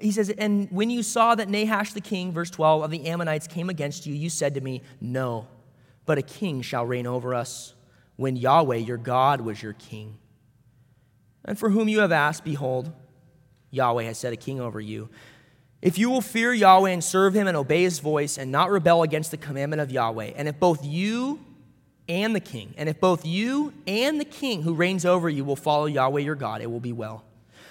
he 0.00 0.12
says, 0.12 0.28
and 0.30 0.70
when 0.70 0.90
you 0.90 1.02
saw 1.02 1.34
that 1.34 1.48
Nahash 1.48 1.92
the 1.92 2.00
king, 2.00 2.32
verse 2.32 2.50
12, 2.50 2.82
of 2.82 2.90
the 2.90 3.06
Ammonites 3.06 3.46
came 3.46 3.70
against 3.70 4.06
you, 4.06 4.14
you 4.14 4.28
said 4.28 4.54
to 4.54 4.60
me, 4.60 4.82
No, 5.00 5.48
but 6.04 6.18
a 6.18 6.22
king 6.22 6.62
shall 6.62 6.84
reign 6.84 7.06
over 7.06 7.34
us 7.34 7.74
when 8.16 8.36
Yahweh 8.36 8.76
your 8.76 8.98
God 8.98 9.40
was 9.40 9.62
your 9.62 9.72
king. 9.72 10.18
And 11.48 11.58
for 11.58 11.70
whom 11.70 11.88
you 11.88 12.00
have 12.00 12.12
asked, 12.12 12.44
behold, 12.44 12.92
Yahweh 13.70 14.02
has 14.02 14.18
set 14.18 14.34
a 14.34 14.36
king 14.36 14.60
over 14.60 14.82
you. 14.82 15.08
If 15.80 15.96
you 15.96 16.10
will 16.10 16.20
fear 16.20 16.52
Yahweh 16.52 16.90
and 16.90 17.02
serve 17.02 17.34
him 17.34 17.46
and 17.46 17.56
obey 17.56 17.84
his 17.84 18.00
voice 18.00 18.36
and 18.36 18.52
not 18.52 18.70
rebel 18.70 19.02
against 19.02 19.30
the 19.30 19.38
commandment 19.38 19.80
of 19.80 19.90
Yahweh, 19.90 20.32
and 20.36 20.46
if 20.46 20.60
both 20.60 20.84
you 20.84 21.40
and 22.06 22.36
the 22.36 22.40
king, 22.40 22.74
and 22.76 22.86
if 22.86 23.00
both 23.00 23.24
you 23.24 23.72
and 23.86 24.20
the 24.20 24.26
king 24.26 24.62
who 24.62 24.74
reigns 24.74 25.06
over 25.06 25.30
you 25.30 25.42
will 25.42 25.56
follow 25.56 25.86
Yahweh 25.86 26.20
your 26.20 26.34
God, 26.34 26.60
it 26.60 26.70
will 26.70 26.80
be 26.80 26.92
well. 26.92 27.24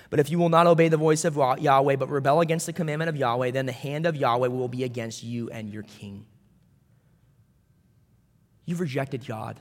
But 0.10 0.20
if 0.20 0.32
you 0.32 0.40
will 0.40 0.50
not 0.50 0.66
obey 0.66 0.90
the 0.90 0.98
voice 0.98 1.24
of 1.24 1.36
Yahweh, 1.36 1.98
but 1.98 2.10
rebel 2.10 2.42
against 2.42 2.66
the 2.66 2.74
commandment 2.74 3.10
of 3.10 3.16
Yahweh, 3.16 3.52
then 3.52 3.68
the 3.68 3.72
hand 3.72 4.08
of 4.08 4.16
Yahweh 4.16 4.48
will 4.48 4.70
be 4.70 4.86
against 4.86 5.22
you 5.22 5.52
and 5.52 5.70
your 5.70 5.84
king. 5.84 6.26
You've 8.66 8.80
rejected 8.80 9.28
God. 9.28 9.60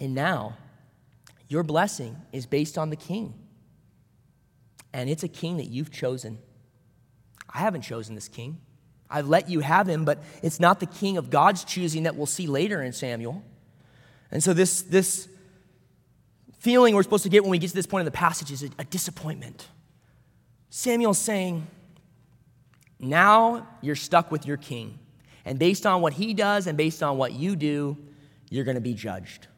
And 0.00 0.12
now, 0.12 0.56
your 1.50 1.64
blessing 1.64 2.16
is 2.32 2.46
based 2.46 2.78
on 2.78 2.90
the 2.90 2.96
king. 2.96 3.34
And 4.92 5.10
it's 5.10 5.24
a 5.24 5.28
king 5.28 5.56
that 5.56 5.66
you've 5.66 5.90
chosen. 5.90 6.38
I 7.52 7.58
haven't 7.58 7.82
chosen 7.82 8.14
this 8.14 8.28
king. 8.28 8.60
I've 9.10 9.28
let 9.28 9.50
you 9.50 9.58
have 9.58 9.88
him, 9.88 10.04
but 10.04 10.22
it's 10.44 10.60
not 10.60 10.78
the 10.78 10.86
king 10.86 11.16
of 11.16 11.28
God's 11.28 11.64
choosing 11.64 12.04
that 12.04 12.14
we'll 12.14 12.26
see 12.26 12.46
later 12.46 12.80
in 12.80 12.92
Samuel. 12.92 13.42
And 14.30 14.42
so, 14.42 14.54
this, 14.54 14.82
this 14.82 15.28
feeling 16.60 16.94
we're 16.94 17.02
supposed 17.02 17.24
to 17.24 17.28
get 17.28 17.42
when 17.42 17.50
we 17.50 17.58
get 17.58 17.70
to 17.70 17.74
this 17.74 17.86
point 17.86 18.02
in 18.02 18.04
the 18.04 18.12
passage 18.12 18.52
is 18.52 18.62
a, 18.62 18.68
a 18.78 18.84
disappointment. 18.84 19.66
Samuel's 20.70 21.18
saying, 21.18 21.66
Now 23.00 23.66
you're 23.82 23.96
stuck 23.96 24.30
with 24.30 24.46
your 24.46 24.56
king. 24.56 25.00
And 25.44 25.58
based 25.58 25.84
on 25.84 26.00
what 26.00 26.12
he 26.12 26.32
does 26.32 26.68
and 26.68 26.78
based 26.78 27.02
on 27.02 27.18
what 27.18 27.32
you 27.32 27.56
do, 27.56 27.96
you're 28.50 28.64
going 28.64 28.76
to 28.76 28.80
be 28.80 28.94
judged. 28.94 29.48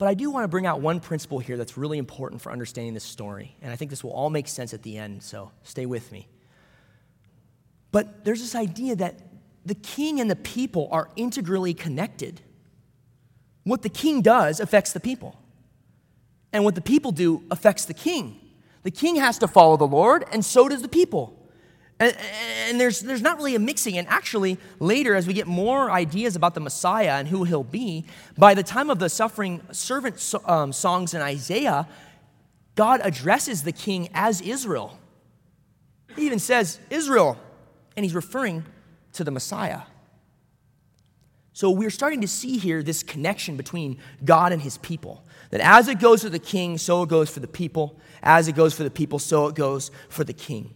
But 0.00 0.08
I 0.08 0.14
do 0.14 0.30
want 0.30 0.44
to 0.44 0.48
bring 0.48 0.64
out 0.64 0.80
one 0.80 0.98
principle 0.98 1.40
here 1.40 1.58
that's 1.58 1.76
really 1.76 1.98
important 1.98 2.40
for 2.40 2.50
understanding 2.50 2.94
this 2.94 3.04
story. 3.04 3.54
And 3.60 3.70
I 3.70 3.76
think 3.76 3.90
this 3.90 4.02
will 4.02 4.12
all 4.12 4.30
make 4.30 4.48
sense 4.48 4.72
at 4.72 4.82
the 4.82 4.96
end, 4.96 5.22
so 5.22 5.50
stay 5.62 5.84
with 5.84 6.10
me. 6.10 6.26
But 7.92 8.24
there's 8.24 8.40
this 8.40 8.54
idea 8.54 8.96
that 8.96 9.20
the 9.66 9.74
king 9.74 10.18
and 10.18 10.30
the 10.30 10.36
people 10.36 10.88
are 10.90 11.10
integrally 11.16 11.74
connected. 11.74 12.40
What 13.64 13.82
the 13.82 13.90
king 13.90 14.22
does 14.22 14.58
affects 14.58 14.94
the 14.94 15.00
people, 15.00 15.38
and 16.50 16.64
what 16.64 16.76
the 16.76 16.80
people 16.80 17.12
do 17.12 17.42
affects 17.50 17.84
the 17.84 17.92
king. 17.92 18.40
The 18.84 18.90
king 18.90 19.16
has 19.16 19.36
to 19.40 19.48
follow 19.48 19.76
the 19.76 19.86
Lord, 19.86 20.24
and 20.32 20.42
so 20.42 20.66
does 20.66 20.80
the 20.80 20.88
people. 20.88 21.39
And, 22.00 22.16
and, 22.66 22.80
there's, 22.80 23.00
there's 23.00 23.20
not 23.20 23.36
really 23.36 23.54
a 23.54 23.58
mixing. 23.58 23.98
And 23.98 24.08
actually, 24.08 24.58
later, 24.78 25.14
as 25.14 25.26
we 25.26 25.34
get 25.34 25.46
more 25.46 25.90
ideas 25.90 26.34
about 26.34 26.54
the 26.54 26.60
Messiah 26.60 27.12
and 27.12 27.28
who 27.28 27.44
he'll 27.44 27.62
be, 27.62 28.06
by 28.38 28.54
the 28.54 28.62
time 28.62 28.88
of 28.88 28.98
the 28.98 29.10
suffering 29.10 29.60
servant 29.70 30.34
um, 30.46 30.72
songs 30.72 31.12
in 31.12 31.20
Isaiah, 31.20 31.86
God 32.74 33.02
addresses 33.04 33.62
the 33.62 33.72
king 33.72 34.08
as 34.14 34.40
Israel. 34.40 34.98
He 36.16 36.24
even 36.24 36.38
says, 36.38 36.80
Israel, 36.88 37.38
and 37.96 38.04
he's 38.04 38.14
referring 38.14 38.64
to 39.12 39.22
the 39.22 39.30
Messiah. 39.30 39.82
So 41.52 41.70
we're 41.70 41.90
starting 41.90 42.22
to 42.22 42.28
see 42.28 42.56
here 42.56 42.82
this 42.82 43.02
connection 43.02 43.58
between 43.58 43.98
God 44.24 44.52
and 44.52 44.62
his 44.62 44.78
people. 44.78 45.22
That 45.50 45.60
as 45.60 45.88
it 45.88 46.00
goes 46.00 46.22
for 46.22 46.30
the 46.30 46.38
king, 46.38 46.78
so 46.78 47.02
it 47.02 47.10
goes 47.10 47.28
for 47.28 47.40
the 47.40 47.48
people. 47.48 48.00
As 48.22 48.48
it 48.48 48.54
goes 48.54 48.72
for 48.72 48.84
the 48.84 48.90
people, 48.90 49.18
so 49.18 49.48
it 49.48 49.54
goes 49.54 49.90
for 50.08 50.24
the 50.24 50.32
king. 50.32 50.74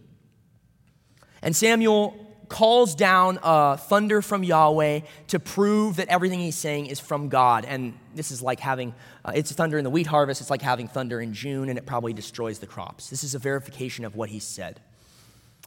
And 1.45 1.55
Samuel 1.55 2.17
calls 2.49 2.95
down 2.95 3.37
uh, 3.43 3.77
thunder 3.77 4.21
from 4.23 4.43
Yahweh 4.43 5.01
to 5.27 5.39
prove 5.39 5.97
that 5.97 6.07
everything 6.07 6.39
he's 6.39 6.55
saying 6.55 6.87
is 6.87 6.99
from 6.99 7.29
God. 7.29 7.65
And 7.65 7.93
this 8.15 8.31
is 8.31 8.41
like 8.41 8.59
having, 8.59 8.95
uh, 9.23 9.31
it's 9.35 9.51
thunder 9.51 9.77
in 9.77 9.83
the 9.83 9.91
wheat 9.91 10.07
harvest, 10.07 10.41
it's 10.41 10.49
like 10.49 10.63
having 10.63 10.87
thunder 10.87 11.21
in 11.21 11.33
June, 11.33 11.69
and 11.69 11.77
it 11.77 11.85
probably 11.85 12.13
destroys 12.13 12.57
the 12.57 12.65
crops. 12.65 13.11
This 13.11 13.23
is 13.23 13.35
a 13.35 13.39
verification 13.39 14.05
of 14.05 14.15
what 14.15 14.29
he 14.29 14.39
said. 14.39 14.79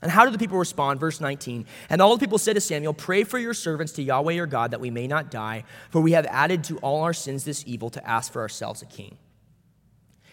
And 0.03 0.11
how 0.11 0.25
do 0.25 0.33
the 0.33 0.39
people 0.39 0.59
respond? 0.59 0.99
Verse 0.99 1.21
19. 1.21 1.65
And 1.91 2.03
all 2.03 2.17
the 2.17 2.25
people 2.25 2.39
said 2.39 2.55
to 2.55 2.61
Samuel, 2.61 2.93
Pray 2.93 3.23
for 3.23 3.39
your 3.39 3.55
servants 3.55 3.93
to 3.93 4.03
Yahweh 4.03 4.33
your 4.33 4.47
God 4.47 4.73
that 4.73 4.81
we 4.81 4.91
may 4.91 5.07
not 5.07 5.31
die, 5.31 5.63
for 5.91 6.01
we 6.01 6.13
have 6.13 6.27
added 6.27 6.65
to 6.65 6.79
all 6.79 7.03
our 7.03 7.15
sins 7.15 7.45
this 7.45 7.63
evil 7.69 7.89
to 7.91 8.09
ask 8.09 8.33
for 8.33 8.41
ourselves 8.43 8.83
a 8.83 8.87
king. 8.87 9.17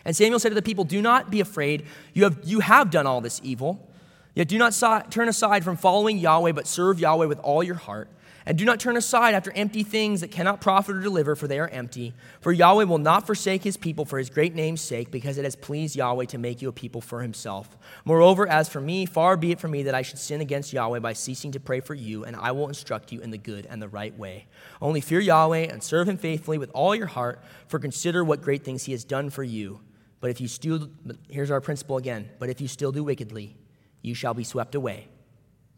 And 0.04 0.16
Samuel 0.16 0.40
said 0.40 0.50
to 0.50 0.56
the 0.56 0.62
people, 0.64 0.86
Do 0.86 1.04
not 1.04 1.30
be 1.30 1.40
afraid. 1.40 1.86
You 2.14 2.24
have, 2.24 2.40
you 2.44 2.62
have 2.62 2.90
done 2.90 3.06
all 3.06 3.22
this 3.22 3.42
evil. 3.44 3.92
Yet 4.36 4.50
do 4.50 4.58
not 4.58 4.74
so- 4.74 5.02
turn 5.10 5.30
aside 5.30 5.64
from 5.64 5.78
following 5.78 6.18
Yahweh, 6.18 6.52
but 6.52 6.68
serve 6.68 7.00
Yahweh 7.00 7.26
with 7.26 7.40
all 7.40 7.64
your 7.64 7.76
heart. 7.76 8.10
And 8.48 8.60
do 8.60 8.66
not 8.66 8.80
turn 8.80 8.96
aside 8.96 9.34
after 9.34 9.52
empty 9.54 9.82
things 9.82 10.22
that 10.22 10.30
cannot 10.30 10.62
profit 10.62 10.98
or 10.98 11.02
deliver, 11.02 11.36
for 11.36 11.48
they 11.48 11.58
are 11.58 11.70
empty. 11.70 12.14
For 12.42 12.52
Yahweh 12.52 12.84
will 12.84 13.00
not 13.00 13.26
forsake 13.26 13.64
his 13.64 13.76
people 13.76 14.06
for 14.06 14.20
his 14.20 14.30
great 14.30 14.54
name's 14.54 14.82
sake, 14.82 15.10
because 15.10 15.40
it 15.40 15.46
has 15.46 15.56
pleased 15.56 15.96
Yahweh 15.96 16.26
to 16.26 16.38
make 16.38 16.62
you 16.62 16.70
a 16.70 16.72
people 16.72 17.02
for 17.02 17.24
himself. 17.24 17.76
Moreover, 18.04 18.48
as 18.48 18.70
for 18.70 18.80
me, 18.80 19.08
far 19.08 19.36
be 19.36 19.52
it 19.52 19.60
from 19.60 19.72
me 19.72 19.82
that 19.82 19.96
I 19.96 20.04
should 20.04 20.20
sin 20.20 20.42
against 20.42 20.74
Yahweh 20.74 21.00
by 21.00 21.14
ceasing 21.14 21.54
to 21.54 21.60
pray 21.60 21.80
for 21.80 21.96
you, 21.96 22.24
and 22.24 22.36
I 22.36 22.52
will 22.52 22.68
instruct 22.68 23.12
you 23.12 23.20
in 23.20 23.32
the 23.32 23.40
good 23.40 23.66
and 23.66 23.82
the 23.82 23.88
right 23.88 24.16
way. 24.16 24.46
Only 24.80 25.02
fear 25.02 25.22
Yahweh 25.22 25.68
and 25.72 25.82
serve 25.82 26.08
him 26.08 26.18
faithfully 26.18 26.60
with 26.60 26.70
all 26.76 26.94
your 26.94 27.08
heart, 27.08 27.42
for 27.68 27.80
consider 27.80 28.24
what 28.24 28.44
great 28.44 28.64
things 28.64 28.84
he 28.84 28.92
has 28.92 29.04
done 29.04 29.32
for 29.32 29.44
you. 29.44 29.80
But 30.20 30.30
if 30.30 30.40
you 30.40 30.48
still, 30.48 30.90
here's 31.30 31.50
our 31.50 31.62
principle 31.62 31.98
again, 31.98 32.30
but 32.38 32.50
if 32.50 32.62
you 32.62 32.68
still 32.68 32.92
do 32.92 33.04
wickedly, 33.04 33.58
you 34.06 34.14
shall 34.14 34.34
be 34.34 34.44
swept 34.44 34.76
away, 34.76 35.08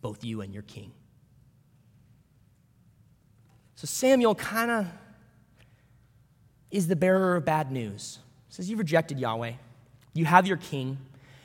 both 0.01 0.23
you 0.23 0.41
and 0.41 0.53
your 0.53 0.63
king. 0.63 0.91
So 3.75 3.85
Samuel 3.85 4.35
kind 4.35 4.69
of 4.69 4.87
is 6.69 6.87
the 6.87 6.95
bearer 6.95 7.37
of 7.37 7.45
bad 7.45 7.71
news. 7.71 8.19
He 8.49 8.55
says, 8.55 8.69
You've 8.69 8.79
rejected 8.79 9.19
Yahweh. 9.19 9.53
You 10.13 10.25
have 10.25 10.45
your 10.45 10.57
king. 10.57 10.97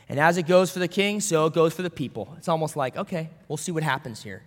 And 0.09 0.18
as 0.18 0.37
it 0.37 0.47
goes 0.47 0.71
for 0.71 0.81
the 0.81 0.88
king, 0.88 1.21
so 1.21 1.47
it 1.47 1.55
goes 1.55 1.73
for 1.73 1.83
the 1.83 1.90
people. 1.90 2.35
It's 2.37 2.49
almost 2.49 2.75
like, 2.75 2.97
okay, 2.97 3.31
we'll 3.49 3.57
see 3.57 3.71
what 3.71 3.83
happens 3.83 4.23
here. 4.23 4.42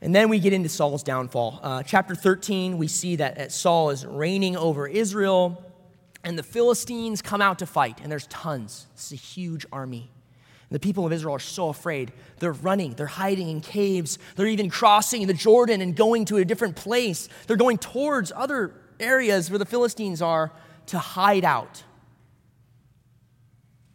And 0.00 0.14
then 0.14 0.28
we 0.28 0.38
get 0.38 0.52
into 0.52 0.68
Saul's 0.68 1.02
downfall. 1.02 1.60
Uh, 1.62 1.82
chapter 1.82 2.14
13, 2.14 2.78
we 2.78 2.88
see 2.88 3.16
that 3.16 3.50
Saul 3.52 3.90
is 3.90 4.06
reigning 4.06 4.56
over 4.56 4.86
Israel 4.86 5.63
and 6.24 6.38
the 6.38 6.42
Philistines 6.42 7.22
come 7.22 7.40
out 7.40 7.58
to 7.60 7.66
fight, 7.66 8.00
and 8.02 8.10
there's 8.10 8.26
tons. 8.26 8.86
It's 8.94 9.12
a 9.12 9.16
huge 9.16 9.66
army. 9.70 10.10
And 10.68 10.74
the 10.74 10.80
people 10.80 11.06
of 11.06 11.12
Israel 11.12 11.36
are 11.36 11.40
so 11.40 11.68
afraid. 11.68 12.12
They're 12.38 12.52
running, 12.52 12.94
they're 12.94 13.06
hiding 13.06 13.48
in 13.48 13.60
caves, 13.60 14.18
they're 14.34 14.46
even 14.46 14.70
crossing 14.70 15.26
the 15.26 15.34
Jordan 15.34 15.80
and 15.80 15.94
going 15.94 16.24
to 16.26 16.38
a 16.38 16.44
different 16.44 16.76
place. 16.76 17.28
They're 17.46 17.56
going 17.56 17.78
towards 17.78 18.32
other 18.34 18.74
areas 18.98 19.50
where 19.50 19.58
the 19.58 19.66
Philistines 19.66 20.22
are 20.22 20.52
to 20.86 20.98
hide 20.98 21.44
out. 21.44 21.82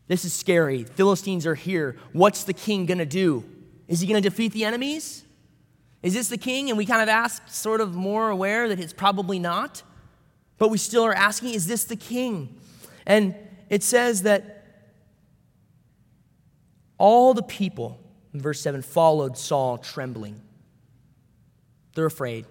This 0.08 0.26
is 0.26 0.34
scary. 0.34 0.84
Philistines 0.84 1.46
are 1.46 1.56
here. 1.56 1.96
What's 2.14 2.44
the 2.44 2.54
king 2.54 2.88
going 2.88 2.98
to 2.98 3.06
do? 3.06 3.46
Is 3.88 4.00
he 4.00 4.08
going 4.08 4.22
to 4.22 4.28
defeat 4.28 4.54
the 4.54 4.66
enemies? 4.66 5.24
Is 6.02 6.14
this 6.14 6.30
the 6.30 6.38
king? 6.38 6.70
And 6.70 6.78
we 6.78 6.86
kind 6.86 7.02
of 7.02 7.10
ask, 7.10 7.48
sort 7.48 7.80
of 7.80 7.94
more 7.94 8.30
aware 8.30 8.70
that 8.70 8.80
it's 8.80 8.94
probably 8.94 9.38
not. 9.38 9.84
But 10.60 10.70
we 10.70 10.78
still 10.78 11.06
are 11.06 11.14
asking, 11.14 11.54
is 11.54 11.66
this 11.66 11.86
the 11.86 11.96
king? 11.96 12.56
And 13.08 13.34
it 13.70 13.82
says 13.82 14.24
that 14.24 14.66
all 16.98 17.34
the 17.34 17.42
people, 17.42 18.00
in 18.34 18.42
verse 18.42 18.60
7, 18.62 18.82
followed 18.82 19.38
Saul 19.38 19.78
trembling. 19.78 20.40
They're 21.96 22.06
afraid. 22.06 22.46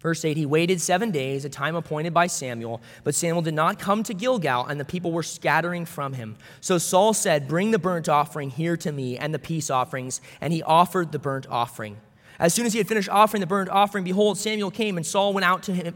Verse 0.00 0.24
8, 0.24 0.36
he 0.36 0.46
waited 0.46 0.80
seven 0.80 1.12
days, 1.12 1.44
a 1.44 1.48
time 1.48 1.76
appointed 1.76 2.12
by 2.12 2.26
Samuel, 2.26 2.80
but 3.04 3.14
Samuel 3.14 3.42
did 3.42 3.54
not 3.54 3.78
come 3.78 4.02
to 4.02 4.14
Gilgal, 4.14 4.66
and 4.66 4.80
the 4.80 4.84
people 4.84 5.12
were 5.12 5.22
scattering 5.22 5.84
from 5.84 6.14
him. 6.14 6.36
So 6.60 6.78
Saul 6.78 7.14
said, 7.14 7.46
Bring 7.46 7.70
the 7.70 7.78
burnt 7.78 8.08
offering 8.08 8.50
here 8.50 8.76
to 8.78 8.90
me 8.90 9.16
and 9.16 9.32
the 9.32 9.38
peace 9.38 9.70
offerings, 9.70 10.20
and 10.40 10.52
he 10.52 10.60
offered 10.62 11.12
the 11.12 11.20
burnt 11.20 11.46
offering. 11.48 11.98
As 12.40 12.52
soon 12.52 12.66
as 12.66 12.72
he 12.72 12.78
had 12.78 12.88
finished 12.88 13.10
offering 13.10 13.42
the 13.42 13.46
burnt 13.46 13.68
offering, 13.68 14.02
behold, 14.02 14.38
Samuel 14.38 14.72
came, 14.72 14.96
and 14.96 15.06
Saul 15.06 15.32
went 15.32 15.44
out 15.44 15.62
to 15.64 15.72
him 15.72 15.94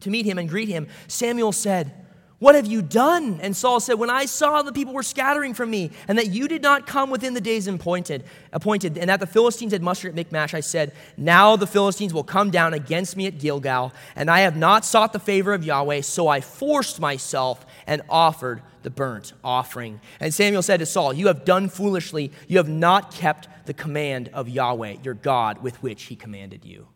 to 0.00 0.10
meet 0.10 0.26
him 0.26 0.38
and 0.38 0.48
greet 0.48 0.68
him, 0.68 0.88
Samuel 1.08 1.52
said, 1.52 1.92
What 2.38 2.54
have 2.54 2.66
you 2.66 2.82
done? 2.82 3.40
And 3.40 3.56
Saul 3.56 3.80
said, 3.80 3.94
When 3.94 4.10
I 4.10 4.26
saw 4.26 4.62
the 4.62 4.72
people 4.72 4.92
were 4.92 5.02
scattering 5.02 5.54
from 5.54 5.70
me, 5.70 5.90
and 6.08 6.18
that 6.18 6.30
you 6.30 6.48
did 6.48 6.62
not 6.62 6.86
come 6.86 7.10
within 7.10 7.34
the 7.34 7.40
days 7.40 7.66
appointed, 7.66 8.24
appointed, 8.52 8.98
and 8.98 9.10
that 9.10 9.20
the 9.20 9.26
Philistines 9.26 9.72
had 9.72 9.82
mustered 9.82 10.10
at 10.10 10.14
Michmash, 10.14 10.54
I 10.54 10.60
said, 10.60 10.92
Now 11.16 11.56
the 11.56 11.66
Philistines 11.66 12.12
will 12.12 12.24
come 12.24 12.50
down 12.50 12.74
against 12.74 13.16
me 13.16 13.26
at 13.26 13.38
Gilgal, 13.38 13.92
and 14.14 14.30
I 14.30 14.40
have 14.40 14.56
not 14.56 14.84
sought 14.84 15.12
the 15.12 15.18
favor 15.18 15.54
of 15.54 15.64
Yahweh, 15.64 16.02
so 16.02 16.28
I 16.28 16.40
forced 16.40 17.00
myself 17.00 17.64
and 17.86 18.02
offered 18.08 18.62
the 18.86 18.90
burnt 18.90 19.32
offering. 19.42 20.00
And 20.20 20.32
Samuel 20.32 20.62
said 20.62 20.78
to 20.78 20.86
Saul, 20.86 21.12
You 21.12 21.26
have 21.26 21.44
done 21.44 21.68
foolishly. 21.68 22.30
You 22.46 22.58
have 22.58 22.68
not 22.68 23.12
kept 23.12 23.48
the 23.66 23.74
command 23.74 24.28
of 24.32 24.48
Yahweh, 24.48 24.98
your 25.02 25.14
God, 25.14 25.60
with 25.60 25.82
which 25.82 26.04
he 26.04 26.14
commanded 26.14 26.64
you. 26.64 26.86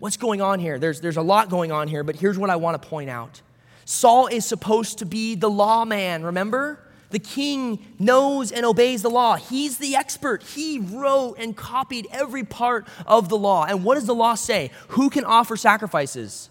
What's 0.00 0.16
going 0.16 0.40
on 0.40 0.60
here? 0.60 0.78
There's, 0.78 1.00
there's 1.00 1.18
a 1.18 1.22
lot 1.22 1.50
going 1.50 1.70
on 1.70 1.86
here, 1.86 2.02
but 2.02 2.16
here's 2.16 2.38
what 2.38 2.48
I 2.48 2.56
want 2.56 2.80
to 2.80 2.88
point 2.88 3.10
out. 3.10 3.42
Saul 3.84 4.28
is 4.28 4.46
supposed 4.46 4.98
to 4.98 5.04
be 5.04 5.34
the 5.34 5.50
lawman, 5.50 6.24
remember? 6.24 6.80
The 7.10 7.18
king 7.18 7.84
knows 7.98 8.50
and 8.50 8.64
obeys 8.64 9.02
the 9.02 9.10
law. 9.10 9.36
He's 9.36 9.76
the 9.76 9.96
expert. 9.96 10.42
He 10.42 10.78
wrote 10.78 11.34
and 11.38 11.54
copied 11.54 12.06
every 12.12 12.44
part 12.44 12.88
of 13.04 13.28
the 13.28 13.36
law. 13.36 13.66
And 13.66 13.84
what 13.84 13.96
does 13.96 14.06
the 14.06 14.14
law 14.14 14.36
say? 14.36 14.70
Who 14.88 15.10
can 15.10 15.24
offer 15.24 15.54
sacrifices? 15.54 16.48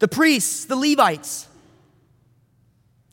The 0.00 0.08
priests, 0.08 0.64
the 0.64 0.76
Levites. 0.76 1.46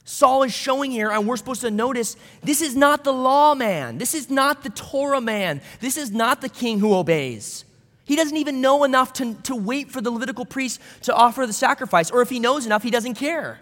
Saul 0.05 0.41
is 0.41 0.53
showing 0.53 0.89
here, 0.89 1.11
and 1.11 1.27
we're 1.27 1.37
supposed 1.37 1.61
to 1.61 1.69
notice 1.69 2.15
this 2.41 2.61
is 2.61 2.75
not 2.75 3.03
the 3.03 3.13
law 3.13 3.53
man. 3.53 3.99
This 3.99 4.15
is 4.15 4.31
not 4.31 4.63
the 4.63 4.69
Torah 4.71 5.21
man. 5.21 5.61
This 5.81 5.97
is 5.97 6.09
not 6.09 6.41
the 6.41 6.49
king 6.49 6.79
who 6.79 6.95
obeys. 6.95 7.65
He 8.07 8.15
doesn't 8.15 8.37
even 8.37 8.61
know 8.61 8.85
enough 8.85 9.11
to, 9.13 9.33
to 9.43 9.55
wait 9.55 9.91
for 9.91 9.99
the 9.99 10.09
Levitical 10.09 10.45
priest 10.45 10.79
to 11.01 11.13
offer 11.13 11.45
the 11.45 11.51
sacrifice, 11.51 12.09
or 12.09 12.21
if 12.21 12.29
he 12.29 12.39
knows 12.39 12.65
enough, 12.65 12.81
he 12.81 12.89
doesn't 12.89 13.15
care. 13.15 13.59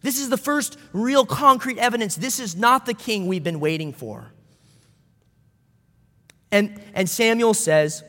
This 0.00 0.18
is 0.18 0.30
the 0.30 0.38
first 0.38 0.78
real 0.94 1.26
concrete 1.26 1.76
evidence. 1.76 2.16
This 2.16 2.40
is 2.40 2.56
not 2.56 2.86
the 2.86 2.94
king 2.94 3.26
we've 3.26 3.44
been 3.44 3.60
waiting 3.60 3.92
for. 3.92 4.32
And, 6.50 6.80
and 6.94 7.10
Samuel 7.10 7.52
says, 7.52 8.02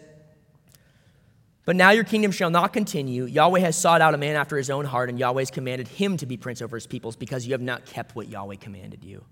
but 1.65 1.75
now 1.75 1.91
your 1.91 2.05
kingdom 2.05 2.31
shall 2.31 2.49
not 2.49 2.71
continue. 2.71 3.25
Yahweh 3.25 3.59
has 3.59 3.75
sought 3.75 3.99
out 3.99 4.13
a 4.13 4.17
man 4.17 4.37
after 4.37 4.55
his 4.55 4.69
own 4.69 4.85
heart, 4.85 5.09
and 5.09 5.19
Yahweh 5.19 5.41
has 5.41 5.51
commanded 5.51 5.89
him 5.89 6.15
to 6.17 6.25
be 6.25 6.37
prince 6.37 6.61
over 6.61 6.77
his 6.77 6.87
peoples 6.87 7.17
because 7.17 7.45
you 7.45 7.51
have 7.51 7.61
not 7.61 7.85
kept 7.85 8.15
what 8.15 8.29
Yahweh 8.29 8.55
commanded 8.55 9.03
you. 9.03 9.25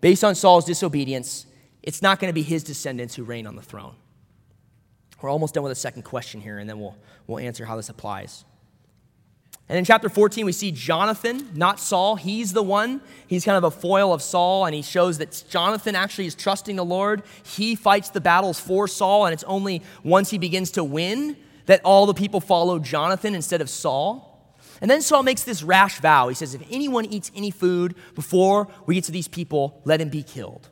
Based 0.00 0.24
on 0.24 0.34
Saul's 0.34 0.64
disobedience, 0.64 1.44
it's 1.82 2.00
not 2.00 2.18
going 2.18 2.30
to 2.30 2.34
be 2.34 2.42
his 2.42 2.64
descendants 2.64 3.14
who 3.14 3.22
reign 3.22 3.46
on 3.46 3.54
the 3.54 3.62
throne. 3.62 3.94
We're 5.22 5.30
almost 5.30 5.54
done 5.54 5.62
with 5.62 5.70
the 5.70 5.76
second 5.76 6.02
question 6.02 6.40
here, 6.40 6.58
and 6.58 6.68
then 6.68 6.80
we'll, 6.80 6.96
we'll 7.26 7.38
answer 7.38 7.64
how 7.64 7.76
this 7.76 7.88
applies. 7.88 8.44
And 9.68 9.78
in 9.78 9.84
chapter 9.84 10.08
14, 10.08 10.44
we 10.44 10.52
see 10.52 10.72
Jonathan, 10.72 11.48
not 11.54 11.78
Saul. 11.78 12.16
He's 12.16 12.52
the 12.52 12.62
one. 12.62 13.00
He's 13.26 13.44
kind 13.44 13.56
of 13.56 13.64
a 13.64 13.70
foil 13.70 14.12
of 14.12 14.20
Saul, 14.20 14.66
and 14.66 14.74
he 14.74 14.82
shows 14.82 15.18
that 15.18 15.44
Jonathan 15.48 15.94
actually 15.94 16.26
is 16.26 16.34
trusting 16.34 16.76
the 16.76 16.84
Lord. 16.84 17.22
He 17.44 17.76
fights 17.76 18.10
the 18.10 18.20
battles 18.20 18.58
for 18.58 18.88
Saul, 18.88 19.24
and 19.26 19.32
it's 19.32 19.44
only 19.44 19.82
once 20.02 20.30
he 20.30 20.38
begins 20.38 20.72
to 20.72 20.84
win 20.84 21.36
that 21.66 21.80
all 21.84 22.06
the 22.06 22.14
people 22.14 22.40
follow 22.40 22.80
Jonathan 22.80 23.34
instead 23.34 23.60
of 23.60 23.70
Saul. 23.70 24.28
And 24.80 24.90
then 24.90 25.00
Saul 25.00 25.22
makes 25.22 25.44
this 25.44 25.62
rash 25.62 26.00
vow. 26.00 26.28
He 26.28 26.34
says, 26.34 26.54
If 26.54 26.62
anyone 26.68 27.04
eats 27.04 27.30
any 27.36 27.52
food 27.52 27.94
before 28.16 28.66
we 28.86 28.96
get 28.96 29.04
to 29.04 29.12
these 29.12 29.28
people, 29.28 29.80
let 29.84 30.00
him 30.00 30.08
be 30.08 30.24
killed. 30.24 30.68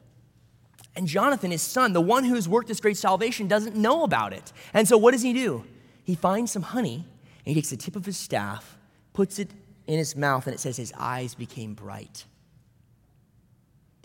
And 0.96 1.06
Jonathan, 1.06 1.50
his 1.50 1.62
son, 1.62 1.92
the 1.92 2.00
one 2.00 2.24
who's 2.24 2.48
worked 2.48 2.68
this 2.68 2.80
great 2.80 2.96
salvation, 2.96 3.46
doesn't 3.46 3.76
know 3.76 4.02
about 4.02 4.32
it. 4.32 4.52
And 4.74 4.86
so 4.88 4.98
what 4.98 5.12
does 5.12 5.22
he 5.22 5.32
do? 5.32 5.64
He 6.04 6.14
finds 6.14 6.50
some 6.50 6.62
honey 6.62 7.06
and 7.46 7.46
he 7.46 7.54
takes 7.54 7.70
the 7.70 7.76
tip 7.76 7.96
of 7.96 8.04
his 8.04 8.16
staff, 8.16 8.76
puts 9.12 9.38
it 9.38 9.50
in 9.86 9.98
his 9.98 10.16
mouth, 10.16 10.46
and 10.46 10.54
it 10.54 10.58
says 10.58 10.76
his 10.76 10.92
eyes 10.96 11.34
became 11.34 11.74
bright. 11.74 12.24